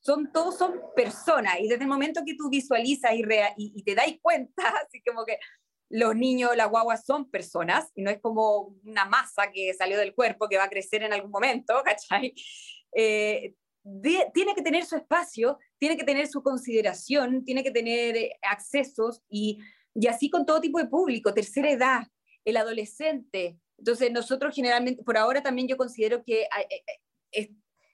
son, 0.00 0.32
todos 0.32 0.58
son 0.58 0.80
personas 0.94 1.60
y 1.60 1.68
desde 1.68 1.84
el 1.84 1.88
momento 1.88 2.22
que 2.26 2.34
tú 2.34 2.50
visualizas 2.50 3.12
y, 3.14 3.24
y, 3.56 3.82
te 3.82 3.94
das 3.94 4.06
cuenta, 4.20 4.62
así 4.86 5.02
como 5.02 5.24
que 5.24 5.38
los 5.88 6.16
niños, 6.16 6.56
las 6.56 6.70
guaguas 6.70 7.04
son 7.04 7.30
personas 7.30 7.90
y 7.94 8.02
no 8.02 8.10
es 8.10 8.18
como 8.20 8.74
una 8.84 9.04
masa 9.04 9.50
que 9.52 9.74
salió 9.74 9.98
del 9.98 10.14
cuerpo 10.14 10.48
que 10.48 10.56
va 10.56 10.64
a 10.64 10.70
crecer 10.70 11.02
en 11.02 11.12
algún 11.12 11.30
momento, 11.30 11.74
¿cachai? 11.84 12.34
Eh, 12.94 13.54
tiene 14.32 14.54
que 14.54 14.62
tener 14.62 14.84
su 14.84 14.96
espacio, 14.96 15.58
tiene 15.78 15.96
que 15.96 16.04
tener 16.04 16.28
su 16.28 16.42
consideración, 16.42 17.44
tiene 17.44 17.62
que 17.62 17.70
tener 17.70 18.16
eh, 18.16 18.38
accesos 18.42 19.22
y, 19.28 19.58
y 19.94 20.06
así 20.06 20.30
con 20.30 20.46
todo 20.46 20.60
tipo 20.60 20.78
de 20.78 20.86
público, 20.86 21.34
tercera 21.34 21.70
edad, 21.70 22.06
el 22.44 22.56
adolescente. 22.56 23.58
Entonces 23.76 24.12
nosotros 24.12 24.54
generalmente, 24.54 25.02
por 25.02 25.18
ahora 25.18 25.42
también 25.42 25.68
yo 25.68 25.76
considero 25.76 26.22
que 26.24 26.46
eh, 27.32 27.50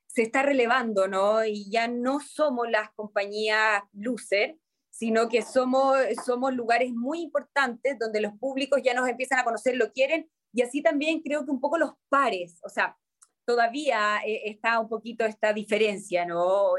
se 0.08 0.22
está 0.22 0.42
relevando, 0.42 1.06
¿no? 1.06 1.44
Y 1.44 1.70
ya 1.70 1.86
no 1.86 2.18
somos 2.18 2.68
las 2.68 2.90
compañías 2.92 3.82
loser, 3.92 4.58
sino 4.90 5.28
que 5.28 5.42
somos, 5.42 5.96
somos 6.26 6.52
lugares 6.54 6.92
muy 6.92 7.20
importantes 7.20 7.96
donde 8.00 8.20
los 8.20 8.32
públicos 8.38 8.80
ya 8.82 8.94
nos 8.94 9.08
empiezan 9.08 9.38
a 9.38 9.44
conocer, 9.44 9.76
lo 9.76 9.92
quieren, 9.92 10.28
y 10.52 10.62
así 10.62 10.82
también 10.82 11.20
creo 11.20 11.44
que 11.44 11.52
un 11.52 11.60
poco 11.60 11.78
los 11.78 11.92
pares, 12.08 12.58
o 12.64 12.68
sea, 12.68 12.96
todavía 13.44 14.18
eh, 14.26 14.42
está 14.50 14.80
un 14.80 14.88
poquito 14.88 15.24
esta 15.24 15.52
diferencia, 15.52 16.26
¿no? 16.26 16.72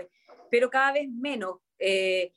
Pero 0.52 0.70
cada 0.70 0.94
vez 0.94 1.08
menos. 1.10 1.58
Eh, 1.80 2.34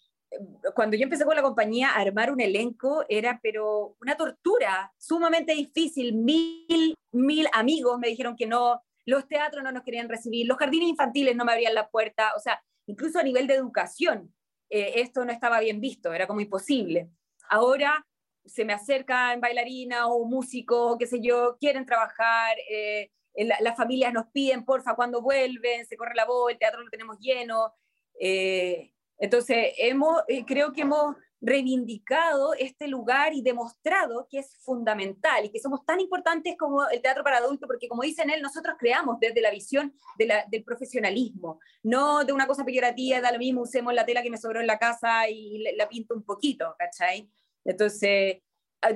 cuando 0.74 0.96
yo 0.96 1.02
empecé 1.02 1.26
con 1.26 1.36
la 1.36 1.42
compañía, 1.42 1.90
armar 1.90 2.30
un 2.30 2.40
elenco 2.40 3.04
era 3.08 3.38
pero 3.42 3.96
una 4.00 4.16
tortura, 4.16 4.92
sumamente 4.96 5.52
difícil. 5.52 6.14
Mil, 6.14 6.94
mil 7.12 7.46
amigos 7.52 7.98
me 7.98 8.08
dijeron 8.08 8.36
que 8.36 8.46
no, 8.46 8.82
los 9.04 9.26
teatros 9.28 9.62
no 9.62 9.72
nos 9.72 9.82
querían 9.82 10.08
recibir, 10.08 10.46
los 10.46 10.58
jardines 10.58 10.88
infantiles 10.88 11.36
no 11.36 11.44
me 11.44 11.52
abrían 11.52 11.74
la 11.74 11.88
puerta, 11.88 12.32
o 12.36 12.40
sea, 12.40 12.62
incluso 12.86 13.18
a 13.18 13.22
nivel 13.22 13.46
de 13.46 13.54
educación, 13.54 14.34
eh, 14.70 14.94
esto 14.96 15.24
no 15.24 15.32
estaba 15.32 15.60
bien 15.60 15.80
visto, 15.80 16.12
era 16.12 16.26
como 16.26 16.40
imposible. 16.40 17.10
Ahora 17.48 18.06
se 18.44 18.64
me 18.64 18.72
acercan 18.72 19.40
bailarinas 19.40 20.04
o 20.06 20.24
músicos, 20.24 20.96
qué 20.98 21.06
sé 21.06 21.20
yo, 21.20 21.56
quieren 21.60 21.86
trabajar, 21.86 22.56
eh, 22.70 23.10
las 23.34 23.76
familias 23.76 24.12
nos 24.12 24.26
piden, 24.26 24.64
porfa, 24.64 24.94
cuando 24.94 25.22
vuelven, 25.22 25.86
se 25.86 25.96
corre 25.96 26.14
la 26.14 26.26
voz, 26.26 26.52
el 26.52 26.58
teatro 26.58 26.82
lo 26.82 26.90
tenemos 26.90 27.18
lleno. 27.18 27.72
Eh, 28.20 28.92
entonces, 29.18 29.72
hemos, 29.78 30.22
eh, 30.28 30.44
creo 30.44 30.72
que 30.72 30.82
hemos 30.82 31.16
reivindicado 31.42 32.54
este 32.54 32.86
lugar 32.86 33.34
y 33.34 33.42
demostrado 33.42 34.28
que 34.30 34.38
es 34.38 34.56
fundamental 34.60 35.44
y 35.44 35.50
que 35.50 35.60
somos 35.60 35.84
tan 35.84 36.00
importantes 36.00 36.56
como 36.56 36.88
el 36.88 37.02
teatro 37.02 37.24
para 37.24 37.38
adultos, 37.38 37.66
porque 37.66 37.88
como 37.88 38.02
dicen 38.02 38.30
él, 38.30 38.40
nosotros 38.40 38.76
creamos 38.78 39.18
desde 39.20 39.40
la 39.40 39.50
visión 39.50 39.92
del 40.16 40.64
profesionalismo, 40.64 41.58
no 41.82 42.24
de 42.24 42.32
una 42.32 42.46
cosa 42.46 42.64
peyorativa, 42.64 43.20
da 43.20 43.32
lo 43.32 43.38
mismo, 43.38 43.62
usemos 43.62 43.92
la 43.92 44.06
tela 44.06 44.22
que 44.22 44.30
me 44.30 44.38
sobró 44.38 44.60
en 44.60 44.68
la 44.68 44.78
casa 44.78 45.28
y 45.28 45.58
la, 45.58 45.70
la 45.76 45.88
pinto 45.88 46.14
un 46.14 46.22
poquito, 46.22 46.74
¿cachai? 46.78 47.28
Entonces, 47.64 48.38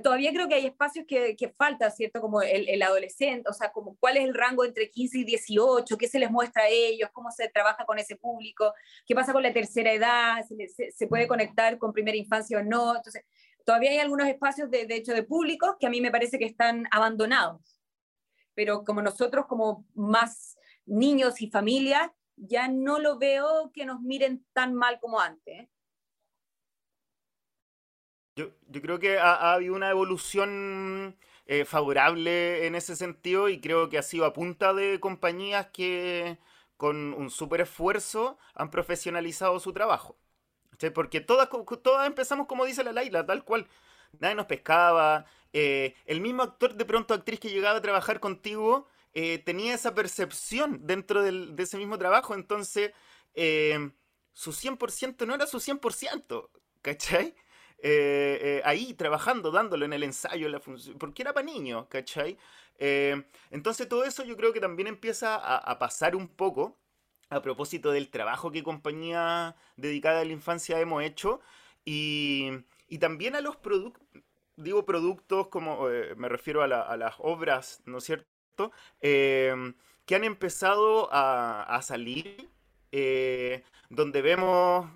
todavía 0.03 0.33
creo 0.33 0.49
que 0.49 0.55
hay 0.55 0.67
espacios 0.67 1.05
que, 1.07 1.37
que 1.37 1.49
falta, 1.51 1.91
¿cierto? 1.91 2.21
Como 2.21 2.43
el, 2.43 2.69
el, 2.69 2.83
adolescente, 2.83 3.49
o 3.49 3.53
sea, 3.53 3.71
como 3.71 3.97
cuál 3.97 4.17
es 4.17 4.25
el 4.25 4.35
rango 4.35 4.65
entre 4.65 4.91
15 4.91 5.19
y 5.19 5.25
18, 5.25 5.97
qué 5.97 6.09
se 6.09 6.19
les 6.19 6.31
muestra 6.31 6.65
a 6.65 6.69
ellos, 6.69 7.11
cómo 7.13 7.31
se 7.31 7.49
trabaja 7.49 7.85
con 7.85 7.99
ese 7.99 8.17
público, 8.17 8.73
qué 9.07 9.15
pasa 9.15 9.33
con 9.33 9.43
la 9.43 9.53
tercera 9.53 9.93
edad, 9.93 10.45
se, 10.47 10.91
se 10.91 11.07
puede 11.07 11.29
conectar 11.29 11.79
con 11.79 11.93
primera 11.93 12.17
infancia 12.17 12.59
o 12.59 12.63
no. 12.63 12.97
Entonces, 12.97 13.25
todavía 13.65 13.91
hay 13.91 13.99
algunos 13.99 14.29
espacios, 14.29 14.71
de, 14.71 14.87
de 14.87 14.97
hecho, 14.97 15.13
de 15.13 15.23
públicos 15.23 15.77
que 15.79 15.87
a 15.87 15.91
mí 15.91 16.01
me 16.01 16.11
parece 16.11 16.39
que 16.39 16.47
están 16.47 16.87
abandonados. 16.91 17.81
Pero 18.55 18.85
como 18.85 19.03
nosotros, 19.03 19.47
como 19.47 19.85
más 19.95 20.57
niños 20.87 21.41
y 21.43 21.51
familias, 21.51 22.11
ya 22.37 22.69
no 22.69 22.99
lo 22.99 23.19
veo 23.19 23.71
que 23.73 23.85
nos 23.85 24.01
miren 24.01 24.45
tan 24.53 24.75
mal 24.75 25.01
como 25.01 25.21
antes. 25.21 25.69
Yo, 28.37 28.51
creo 28.83 28.99
que 28.99 29.19
ha, 29.19 29.55
habido 29.55 29.75
una 29.75 29.89
evolución 29.89 31.17
eh, 31.47 31.65
favorable 31.65 32.67
en 32.67 32.75
ese 32.75 32.95
sentido 32.95 33.49
y 33.49 33.61
creo 33.63 33.89
que 33.89 33.97
ha 33.97 34.03
sido 34.03 34.27
a 34.27 34.35
punta 34.35 34.75
de 34.75 35.01
compañías 35.01 35.69
que 35.73 36.39
con 36.77 37.15
un 37.15 37.31
súper 37.31 37.63
esfuerzo 37.63 38.37
han 38.55 38.71
profesionalizado 38.71 39.59
su 39.59 39.73
trabajo. 39.73 40.19
Porque 40.95 41.23
todas, 41.23 41.49
todas 41.83 42.07
empezamos 42.07 42.47
como 42.47 42.67
dice 42.67 42.85
la 42.85 42.93
Laila, 42.93 43.25
tal 43.25 43.43
cual. 43.43 43.67
Nadie 44.21 44.35
nos 44.35 44.47
pescaba. 44.47 45.25
Eh, 45.55 45.95
el 46.05 46.21
mismo 46.21 46.43
actor, 46.43 46.75
de 46.75 46.85
pronto 46.85 47.15
actriz 47.15 47.41
que 47.41 47.49
llegaba 47.49 47.79
a 47.79 47.83
trabajar 47.83 48.21
contigo, 48.21 48.87
eh, 49.15 49.39
tenía 49.39 49.75
esa 49.75 49.95
percepción 49.95 50.87
dentro 50.87 51.23
de 51.23 51.63
ese 51.63 51.79
mismo 51.79 51.97
trabajo. 51.97 52.35
Entonces, 52.35 52.93
su 54.35 54.53
100% 54.53 55.27
no 55.27 55.35
era 55.35 55.47
su 55.47 55.59
100%. 55.59 56.51
¿Cachai? 56.83 57.35
Eh, 57.79 58.39
eh, 58.41 58.63
ahí 58.65 58.95
trabajando, 58.95 59.51
dándolo 59.51 59.85
en 59.85 59.93
el 59.93 60.03
ensayo, 60.03 60.47
en 60.47 60.53
la 60.53 60.61
función, 60.61 60.99
porque 60.99 61.23
era 61.23 61.35
para 61.35 61.47
niños, 61.47 61.87
¿cachai? 61.89 62.39
Eh, 62.79 63.23
entonces 63.51 63.89
todo 63.89 64.05
eso 64.05 64.25
yo 64.25 64.37
creo 64.37 64.53
que 64.53 64.61
también 64.61 64.89
empieza 64.89 65.37
a, 65.37 65.79
pasar 65.79 66.17
un 66.17 66.29
poco 66.29 66.77
a 67.31 67.43
propósito 67.43 67.93
del 67.93 68.09
trabajo 68.11 68.51
que 68.51 68.63
compañía 68.63 69.57
dedicada 69.77 70.21
a 70.21 70.25
la 70.25 70.33
infancia 70.33 70.81
hemos 70.81 71.03
hecho 71.03 71.41
y, 71.85 72.51
y 72.89 72.99
también 72.99 73.35
a 73.37 73.41
los 73.41 73.57
productos, 73.57 74.03
digo 74.57 74.85
productos 74.87 75.49
como 75.49 75.87
me 76.17 76.29
refiero 76.29 76.63
a, 76.63 76.97
las 76.97 77.15
obras, 77.19 77.83
¿no 77.87 77.99
es 77.99 78.05
cierto? 78.05 78.27
que 79.01 80.15
han 80.15 80.25
empezado 80.25 81.13
a, 81.13 81.63
a 81.63 81.83
salir, 81.83 82.49
donde 83.91 84.23
vemos 84.23 84.89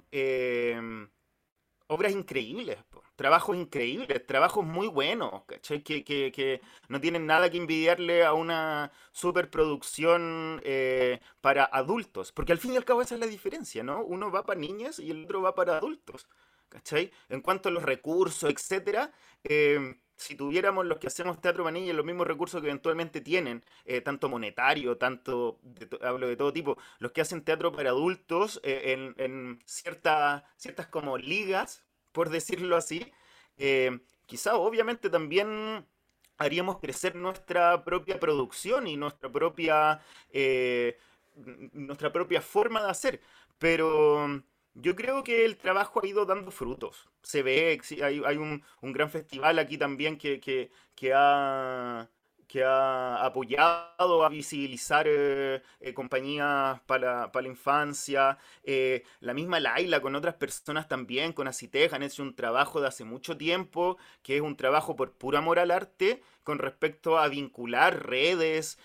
obras 1.91 2.13
increíbles, 2.13 2.79
trabajos 3.17 3.57
increíbles, 3.57 4.25
trabajos 4.25 4.65
muy 4.65 4.87
buenos, 4.87 5.43
¿cachai? 5.45 5.83
Que, 5.83 6.05
que, 6.05 6.61
no 6.89 7.01
tienen 7.01 7.27
nada 7.27 7.51
que 7.51 7.57
envidiarle 7.59 8.25
a 8.25 8.33
una 8.33 8.93
superproducción 9.11 10.61
eh, 10.65 11.21
para 11.41 11.65
adultos, 11.65 12.31
porque 12.31 12.53
al 12.53 12.59
fin 12.59 12.75
y 12.75 12.77
al 12.77 12.85
cabo 12.85 13.03
esa 13.03 13.17
es 13.17 13.21
la 13.21 13.27
diferencia, 13.27 13.83
¿no? 13.83 14.05
Uno 14.05 14.31
va 14.31 14.47
para 14.47 14.61
niñas 14.61 15.01
y 15.01 15.11
el 15.11 15.25
otro 15.25 15.43
va 15.43 15.57
para 15.57 15.79
adultos, 15.79 16.29
¿cachai? 16.69 17.11
En 17.29 17.41
cuanto 17.41 17.69
a 17.69 17.73
los 17.73 17.83
recursos, 17.83 18.49
etcétera, 18.49 19.13
eh, 19.43 19.97
si 20.21 20.35
tuviéramos 20.37 20.85
los 20.85 20.99
que 20.99 21.07
hacemos 21.07 21.41
teatro 21.41 21.65
vanilla 21.65 21.95
los 21.95 22.05
mismos 22.05 22.27
recursos 22.27 22.61
que 22.61 22.67
eventualmente 22.69 23.23
tienen, 23.23 23.65
eh, 23.87 24.03
tanto 24.03 24.29
monetario, 24.29 24.99
tanto, 24.99 25.59
hablo 26.03 26.29
de 26.29 26.37
todo 26.37 26.53
tipo, 26.53 26.77
los 26.99 27.13
que 27.13 27.23
hacen 27.23 27.43
teatro 27.43 27.73
para 27.73 27.89
adultos 27.89 28.61
eh, 28.63 29.15
en, 29.17 29.63
ciertas 29.65 30.45
como 30.91 31.17
ligas, 31.17 31.87
por 32.13 32.29
decirlo 32.29 32.77
así, 32.77 33.11
eh, 33.57 33.99
quizá 34.27 34.57
obviamente 34.57 35.09
también 35.09 35.87
haríamos 36.37 36.81
crecer 36.81 37.17
nuestra 37.17 37.83
propia 37.83 38.21
producción 38.21 38.89
y 38.89 38.99
nuestra 38.99 39.33
propia, 39.33 40.03
nuestra 41.73 42.13
propia 42.13 42.43
forma 42.43 42.83
de 42.83 42.91
hacer, 42.91 43.21
pero 43.59 44.43
yo 44.75 44.95
creo 44.97 45.25
que 45.25 45.45
el 45.45 45.57
trabajo 45.57 46.01
ha 46.03 46.07
ido 46.07 46.25
dando 46.27 46.51
frutos. 46.51 47.09
Se 47.23 47.43
ve, 47.43 47.81
hay, 48.03 48.23
hay 48.25 48.37
un, 48.37 48.63
un, 48.81 48.93
gran 48.93 49.11
festival 49.11 49.59
aquí 49.59 49.79
también 49.79 50.17
que, 50.17 50.41
que, 50.41 50.71
que, 50.95 51.13
ha, 51.15 52.09
que 52.47 52.65
ha 52.65 53.25
apoyado 53.25 54.25
a 54.25 54.29
visibilizar 54.29 55.07
eh, 55.09 55.63
eh, 55.81 55.95
compañías 55.95 56.81
para, 56.87 57.31
para, 57.33 57.43
la 57.43 57.49
infancia. 57.49 58.39
Eh, 58.63 59.03
la 59.21 59.35
misma 59.35 59.61
Laila 59.61 60.01
con 60.01 60.15
otras 60.15 60.35
personas 60.35 60.89
también, 60.89 61.33
con 61.33 61.49
Acitej, 61.49 61.93
han 61.95 62.03
hecho 62.03 62.23
un 62.23 62.35
trabajo 62.37 62.81
de 62.81 62.89
hace 62.89 63.05
mucho 63.05 63.37
tiempo, 63.37 63.99
que 64.23 64.37
es 64.37 64.43
un 64.43 64.57
trabajo 64.57 64.97
por 64.97 65.13
puro 65.13 65.39
amor 65.39 65.59
al 65.59 65.71
arte, 65.73 66.23
con 66.45 66.59
respecto 66.59 67.19
a 67.19 67.29
vincular 67.29 68.07
redes 68.07 68.79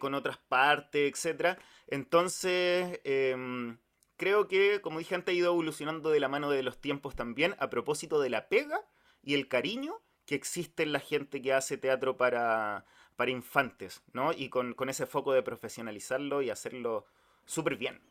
con 0.00 0.14
otras 0.14 0.38
partes, 0.38 1.24
etc. 1.26 1.58
Entonces 1.88 3.00
em, 3.04 3.78
creo 4.18 4.48
que, 4.48 4.82
como 4.82 4.98
dije 4.98 5.14
antes, 5.14 5.32
ha 5.32 5.38
ido 5.38 5.52
evolucionando 5.52 6.10
de 6.10 6.20
la 6.20 6.28
mano 6.28 6.50
de 6.50 6.62
los 6.62 6.78
tiempos 6.78 7.16
también 7.16 7.56
a 7.58 7.70
propósito 7.70 8.20
de 8.20 8.28
la 8.28 8.48
pega 8.48 8.84
y 9.22 9.32
el 9.32 9.48
cariño 9.48 10.02
que 10.26 10.34
existe 10.34 10.82
en 10.82 10.92
la 10.92 11.00
gente 11.00 11.40
que 11.40 11.54
hace 11.54 11.78
teatro 11.78 12.18
para, 12.18 12.84
para 13.16 13.30
infantes, 13.30 14.02
¿no? 14.12 14.32
Y 14.32 14.50
con, 14.50 14.74
ese 14.88 15.06
foco 15.06 15.32
de 15.32 15.42
profesionalizarlo 15.42 16.42
y 16.42 16.50
hacerlo 16.50 17.06
súper 17.46 17.76
bien. 17.76 18.02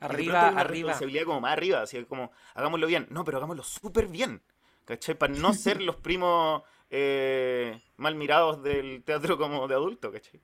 Arriba, 0.00 0.50
una 0.50 0.60
arriba. 0.60 0.88
responsabilidad 0.88 1.24
como 1.24 1.40
más 1.40 1.52
arriba, 1.52 1.80
así 1.80 2.04
como, 2.04 2.30
hagámoslo 2.54 2.86
bien. 2.86 3.06
No, 3.08 3.24
pero 3.24 3.38
hagámoslo 3.38 3.62
súper 3.62 4.08
bien, 4.08 4.42
¿cachai? 4.84 5.14
Para 5.14 5.32
no 5.32 5.54
ser 5.54 5.80
los 5.82 5.96
primos 5.96 6.62
eh, 6.90 7.80
mal 7.96 8.16
mirados 8.16 8.62
del 8.62 9.02
teatro 9.04 9.38
como 9.38 9.66
de 9.66 9.74
adulto, 9.74 10.12
¿cachai? 10.12 10.40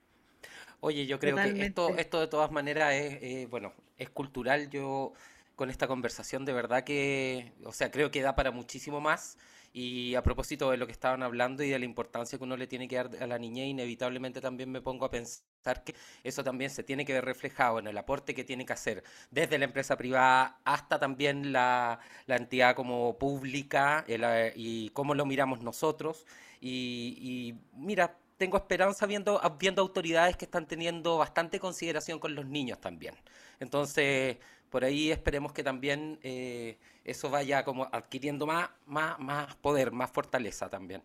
Oye, 0.79 1.05
yo 1.05 1.19
creo 1.19 1.35
que 1.35 1.63
esto, 1.63 1.89
esto 1.89 2.19
de 2.19 2.27
todas 2.27 2.51
maneras 2.51 2.93
es, 2.95 3.21
eh, 3.21 3.47
bueno, 3.49 3.73
es 4.01 4.09
cultural. 4.09 4.69
Yo 4.69 5.13
con 5.55 5.69
esta 5.69 5.87
conversación 5.87 6.43
de 6.43 6.53
verdad 6.53 6.83
que, 6.83 7.53
o 7.63 7.71
sea, 7.71 7.91
creo 7.91 8.09
que 8.11 8.21
da 8.21 8.35
para 8.35 8.51
muchísimo 8.51 8.99
más. 8.99 9.37
Y 9.73 10.15
a 10.15 10.23
propósito 10.23 10.69
de 10.69 10.75
lo 10.75 10.85
que 10.85 10.91
estaban 10.91 11.23
hablando 11.23 11.63
y 11.63 11.69
de 11.69 11.79
la 11.79 11.85
importancia 11.85 12.37
que 12.37 12.43
uno 12.43 12.57
le 12.57 12.67
tiene 12.67 12.89
que 12.89 12.97
dar 12.97 13.09
a 13.21 13.27
la 13.27 13.39
niñez, 13.39 13.67
inevitablemente 13.67 14.41
también 14.41 14.69
me 14.69 14.81
pongo 14.81 15.05
a 15.05 15.11
pensar 15.11 15.83
que 15.85 15.95
eso 16.23 16.43
también 16.43 16.69
se 16.69 16.83
tiene 16.83 17.05
que 17.05 17.13
ver 17.13 17.23
reflejado 17.23 17.79
en 17.79 17.87
el 17.87 17.97
aporte 17.97 18.35
que 18.35 18.43
tiene 18.43 18.65
que 18.65 18.73
hacer 18.73 19.01
desde 19.29 19.57
la 19.57 19.65
empresa 19.65 19.95
privada 19.95 20.59
hasta 20.65 20.99
también 20.99 21.53
la, 21.53 21.99
entidad 22.27 22.75
como 22.75 23.17
pública 23.17 24.03
eh, 24.07 24.51
y 24.57 24.89
cómo 24.89 25.15
lo 25.15 25.25
miramos 25.25 25.61
nosotros. 25.61 26.25
Y, 26.59 27.17
y 27.21 27.55
mira, 27.73 28.17
tengo 28.41 28.57
esperanza 28.57 29.05
viendo, 29.05 29.39
viendo 29.59 29.83
autoridades 29.83 30.35
que 30.35 30.45
están 30.45 30.65
teniendo 30.65 31.15
bastante 31.19 31.59
consideración 31.59 32.17
con 32.17 32.33
los 32.33 32.47
niños 32.47 32.81
también. 32.81 33.13
Entonces, 33.59 34.37
por 34.71 34.83
ahí 34.83 35.11
esperemos 35.11 35.53
que 35.53 35.63
también 35.63 36.17
eh, 36.23 36.79
eso 37.03 37.29
vaya 37.29 37.63
como 37.63 37.83
adquiriendo 37.91 38.47
más, 38.47 38.71
más, 38.87 39.19
más 39.19 39.55
poder, 39.57 39.91
más 39.91 40.09
fortaleza 40.09 40.71
también. 40.71 41.03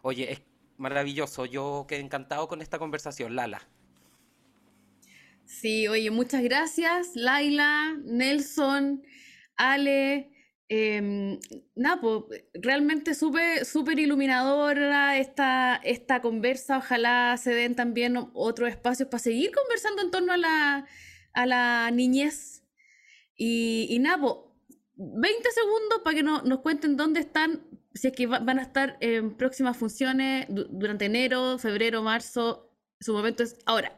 Oye, 0.00 0.32
es 0.32 0.40
maravilloso. 0.78 1.44
Yo 1.44 1.84
quedé 1.86 2.00
encantado 2.00 2.48
con 2.48 2.62
esta 2.62 2.78
conversación, 2.78 3.36
Lala. 3.36 3.60
Sí, 5.44 5.88
oye, 5.88 6.10
muchas 6.10 6.42
gracias, 6.42 7.16
Laila, 7.16 7.98
Nelson, 8.02 9.02
Ale. 9.56 10.30
Em, 10.70 11.40
nada, 11.74 11.98
pues 11.98 12.44
realmente 12.52 13.14
súper 13.14 13.64
super 13.64 13.98
iluminadora 13.98 15.16
esta, 15.18 15.76
esta 15.76 16.20
conversa. 16.20 16.78
Ojalá 16.78 17.36
se 17.38 17.54
den 17.54 17.74
también 17.74 18.16
otros 18.34 18.68
espacios 18.68 19.08
para 19.08 19.22
seguir 19.22 19.50
conversando 19.52 20.02
en 20.02 20.10
torno 20.10 20.32
a 20.34 20.36
la, 20.36 20.86
a 21.32 21.46
la 21.46 21.90
niñez. 21.90 22.64
Y, 23.34 23.86
y 23.88 23.98
nada, 23.98 24.20
pues, 24.20 24.34
20 24.96 25.50
segundos 25.52 26.00
para 26.04 26.16
que 26.16 26.22
nos 26.22 26.60
cuenten 26.60 26.96
dónde 26.96 27.20
están, 27.20 27.62
si 27.94 28.08
es 28.08 28.12
que 28.12 28.26
van 28.26 28.58
a 28.58 28.62
estar 28.62 28.98
en 29.00 29.36
próximas 29.36 29.76
funciones 29.76 30.46
durante 30.48 31.06
enero, 31.06 31.58
febrero, 31.58 32.02
marzo. 32.02 32.76
Su 33.00 33.12
momento 33.12 33.44
es 33.44 33.56
ahora. 33.64 33.96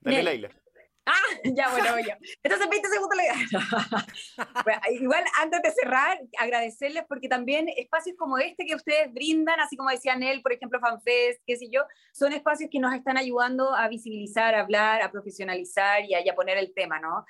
Dale, 0.00 0.22
Laila. 0.22 0.61
Ah, 1.04 1.14
ya, 1.44 1.68
bueno, 1.70 1.98
yo. 2.06 2.14
Entonces, 2.42 2.68
20 2.68 2.88
segundos 2.88 3.18
le 3.18 4.94
Igual, 5.00 5.24
antes 5.40 5.62
de 5.62 5.70
cerrar, 5.72 6.20
agradecerles 6.38 7.04
porque 7.08 7.28
también 7.28 7.68
espacios 7.76 8.16
como 8.16 8.38
este 8.38 8.64
que 8.64 8.74
ustedes 8.74 9.12
brindan, 9.12 9.58
así 9.60 9.76
como 9.76 9.90
decía 9.90 10.16
Nel, 10.16 10.42
por 10.42 10.52
ejemplo, 10.52 10.78
FanFest, 10.80 11.42
qué 11.46 11.56
sé 11.56 11.68
yo, 11.70 11.82
son 12.12 12.32
espacios 12.32 12.70
que 12.70 12.78
nos 12.78 12.94
están 12.94 13.16
ayudando 13.16 13.74
a 13.74 13.88
visibilizar, 13.88 14.54
a 14.54 14.60
hablar, 14.60 15.02
a 15.02 15.10
profesionalizar 15.10 16.04
y 16.04 16.14
a, 16.14 16.34
poner 16.34 16.56
el 16.56 16.72
tema, 16.72 17.00
¿no? 17.00 17.24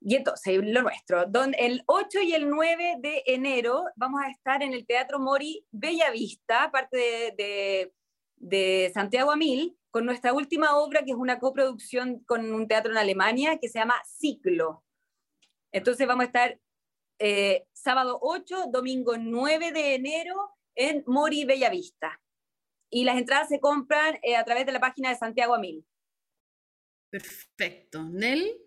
Y 0.00 0.16
entonces, 0.16 0.60
lo 0.62 0.82
nuestro, 0.82 1.24
don, 1.24 1.54
el 1.58 1.82
8 1.86 2.20
y 2.20 2.34
el 2.34 2.50
9 2.50 2.96
de 2.98 3.22
enero 3.26 3.84
vamos 3.96 4.20
a 4.22 4.30
estar 4.30 4.62
en 4.62 4.74
el 4.74 4.86
Teatro 4.86 5.18
Mori 5.18 5.66
Bellavista, 5.70 6.70
parte 6.70 6.96
de, 6.98 7.34
de, 7.36 7.92
de 8.36 8.90
Santiago 8.92 9.30
Amil, 9.30 9.78
con 9.94 10.06
nuestra 10.06 10.32
última 10.32 10.76
obra, 10.76 11.04
que 11.04 11.12
es 11.12 11.16
una 11.16 11.38
coproducción 11.38 12.18
con 12.24 12.52
un 12.52 12.66
teatro 12.66 12.90
en 12.90 12.98
Alemania, 12.98 13.58
que 13.60 13.68
se 13.68 13.78
llama 13.78 13.94
Ciclo. 14.04 14.84
Entonces 15.70 16.04
vamos 16.08 16.24
a 16.24 16.26
estar 16.26 16.60
eh, 17.20 17.68
sábado 17.72 18.18
8, 18.20 18.70
domingo 18.72 19.16
9 19.16 19.70
de 19.70 19.94
enero 19.94 20.50
en 20.74 21.04
Mori 21.06 21.44
Bellavista. 21.44 22.20
Y 22.90 23.04
las 23.04 23.18
entradas 23.18 23.48
se 23.48 23.60
compran 23.60 24.18
eh, 24.24 24.34
a 24.34 24.44
través 24.44 24.66
de 24.66 24.72
la 24.72 24.80
página 24.80 25.10
de 25.10 25.14
Santiago 25.14 25.54
Amil. 25.54 25.86
Perfecto. 27.08 28.02
Nel. 28.02 28.63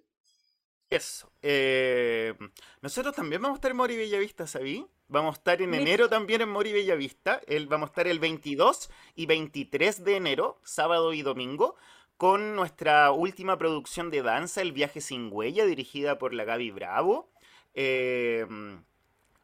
Eso. 0.89 1.31
Eh, 1.41 2.33
nosotros 2.81 3.13
también 3.15 3.41
vamos 3.41 3.55
a 3.55 3.59
estar 3.59 3.71
en 3.71 3.77
Mori 3.77 3.97
Bellavista, 3.97 4.47
¿sabí? 4.47 4.85
Vamos 5.09 5.35
a 5.35 5.38
estar 5.38 5.61
en 5.61 5.73
enero 5.73 6.09
también 6.09 6.41
en 6.41 6.49
Mori 6.49 6.71
Bellavista. 6.71 7.41
El, 7.47 7.67
vamos 7.67 7.89
a 7.89 7.91
estar 7.91 8.07
el 8.07 8.19
22 8.19 8.89
y 9.15 9.25
23 9.25 10.03
de 10.03 10.15
enero, 10.15 10.59
sábado 10.63 11.13
y 11.13 11.21
domingo, 11.21 11.75
con 12.15 12.55
nuestra 12.55 13.11
última 13.11 13.57
producción 13.57 14.09
de 14.11 14.21
danza, 14.21 14.61
El 14.61 14.71
viaje 14.71 15.01
sin 15.01 15.29
huella, 15.31 15.65
dirigida 15.65 16.17
por 16.17 16.33
la 16.33 16.45
Gaby 16.45 16.71
Bravo. 16.71 17.29
Eh, 17.73 18.45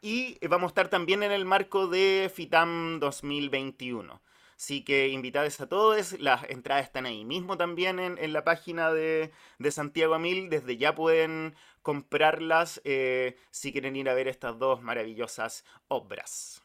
y 0.02 0.38
vamos 0.48 0.68
a 0.68 0.72
estar 0.72 0.90
también 0.90 1.24
en 1.24 1.32
el 1.32 1.46
marco 1.46 1.88
de 1.88 2.30
FITAM 2.34 3.00
2021. 3.00 4.22
Así 4.58 4.84
que 4.84 5.10
invitados 5.10 5.60
a 5.62 5.68
todos, 5.68 6.20
las 6.20 6.50
entradas 6.50 6.86
están 6.86 7.06
ahí 7.06 7.26
mismo 7.26 7.58
también 7.58 8.00
en, 8.00 8.34
la 8.34 8.44
página 8.44 8.92
de, 8.92 9.32
Santiago 9.72 10.14
Amil, 10.14 10.50
desde 10.50 10.78
ya 10.78 10.96
pueden 10.96 11.56
comprarlas 11.82 12.82
eh, 12.86 13.36
si 13.52 13.72
quieren 13.72 13.96
ir 13.96 14.10
a 14.10 14.14
ver 14.14 14.28
estas 14.28 14.58
dos 14.58 14.82
maravillosas 14.82 15.66
obras. 15.88 16.62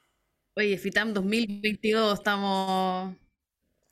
Oye, 0.54 0.76
FITAM 0.76 1.12
2022, 1.12 2.18
estamos... 2.18 3.14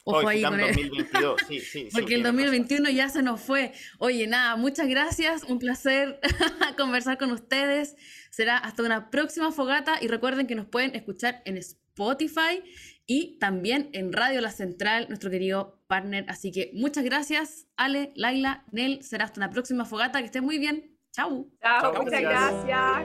Ojo 0.09 0.29
ahí 0.29 0.41
con 0.41 0.57
2022, 0.57 1.41
sí, 1.49 1.61
sí. 1.73 1.89
Porque 1.93 2.15
el 2.15 2.23
2021 2.23 2.91
ya 2.91 3.09
se 3.09 3.25
nos 3.25 3.41
fue. 3.41 3.73
Oye, 3.99 4.29
nada, 4.29 4.55
muchas 4.55 4.87
gracias, 4.87 5.43
un 5.43 5.59
placer 5.59 6.21
conversar 6.77 7.19
con 7.19 7.33
ustedes. 7.33 7.97
Será 8.31 8.57
hasta 8.57 8.85
una 8.85 9.11
próxima 9.11 9.51
fogata 9.51 9.99
y 10.01 10.07
recuerden 10.07 10.47
que 10.47 10.55
nos 10.55 10.67
pueden 10.67 10.95
escuchar 10.95 11.43
en 11.45 11.57
Spotify 11.57 12.63
y 13.07 13.39
también 13.39 13.89
en 13.93 14.13
Radio 14.13 14.41
La 14.41 14.51
Central, 14.51 15.07
nuestro 15.09 15.31
querido 15.31 15.81
partner. 15.87 16.25
Así 16.29 16.51
que 16.51 16.71
muchas 16.75 17.05
gracias, 17.05 17.67
Ale, 17.77 18.13
Laila, 18.17 18.65
Nel. 18.73 19.03
Será 19.03 19.27
hasta 19.27 19.41
la 19.41 19.51
próxima 19.51 19.85
fogata. 19.85 20.19
Que 20.19 20.27
estén 20.27 20.45
muy 20.45 20.59
bien. 20.59 20.99
Chau. 21.13 21.49
Chao, 21.63 21.95
muchas 22.03 22.21
gracias. 22.21 23.05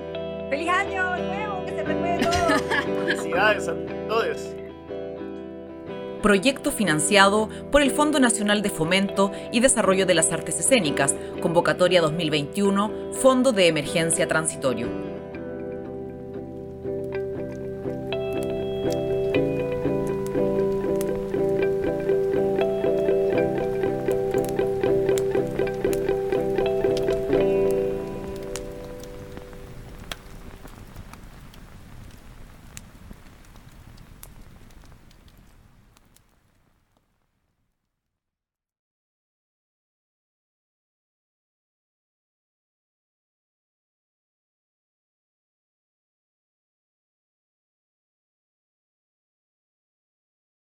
¡Feliz 0.50 0.68
año 0.68 1.16
nuevo! 1.18 1.66
¡Que 1.66 1.72
se 1.72 1.84
recuerde 1.84 2.24
todo! 2.24 3.06
Felicidades 3.06 3.68
a 3.68 3.76
todos. 4.08 4.56
Proyecto 6.22 6.72
financiado 6.72 7.50
por 7.72 7.82
el 7.82 7.90
Fondo 7.90 8.20
Nacional 8.20 8.62
de 8.62 8.70
Fomento 8.70 9.32
y 9.52 9.60
Desarrollo 9.60 10.06
de 10.06 10.14
las 10.14 10.32
Artes 10.32 10.60
Escénicas, 10.60 11.16
convocatoria 11.42 12.02
2021, 12.02 13.14
Fondo 13.14 13.54
de 13.54 13.68
Emergencia 13.68 14.28
Transitorio. 14.28 15.11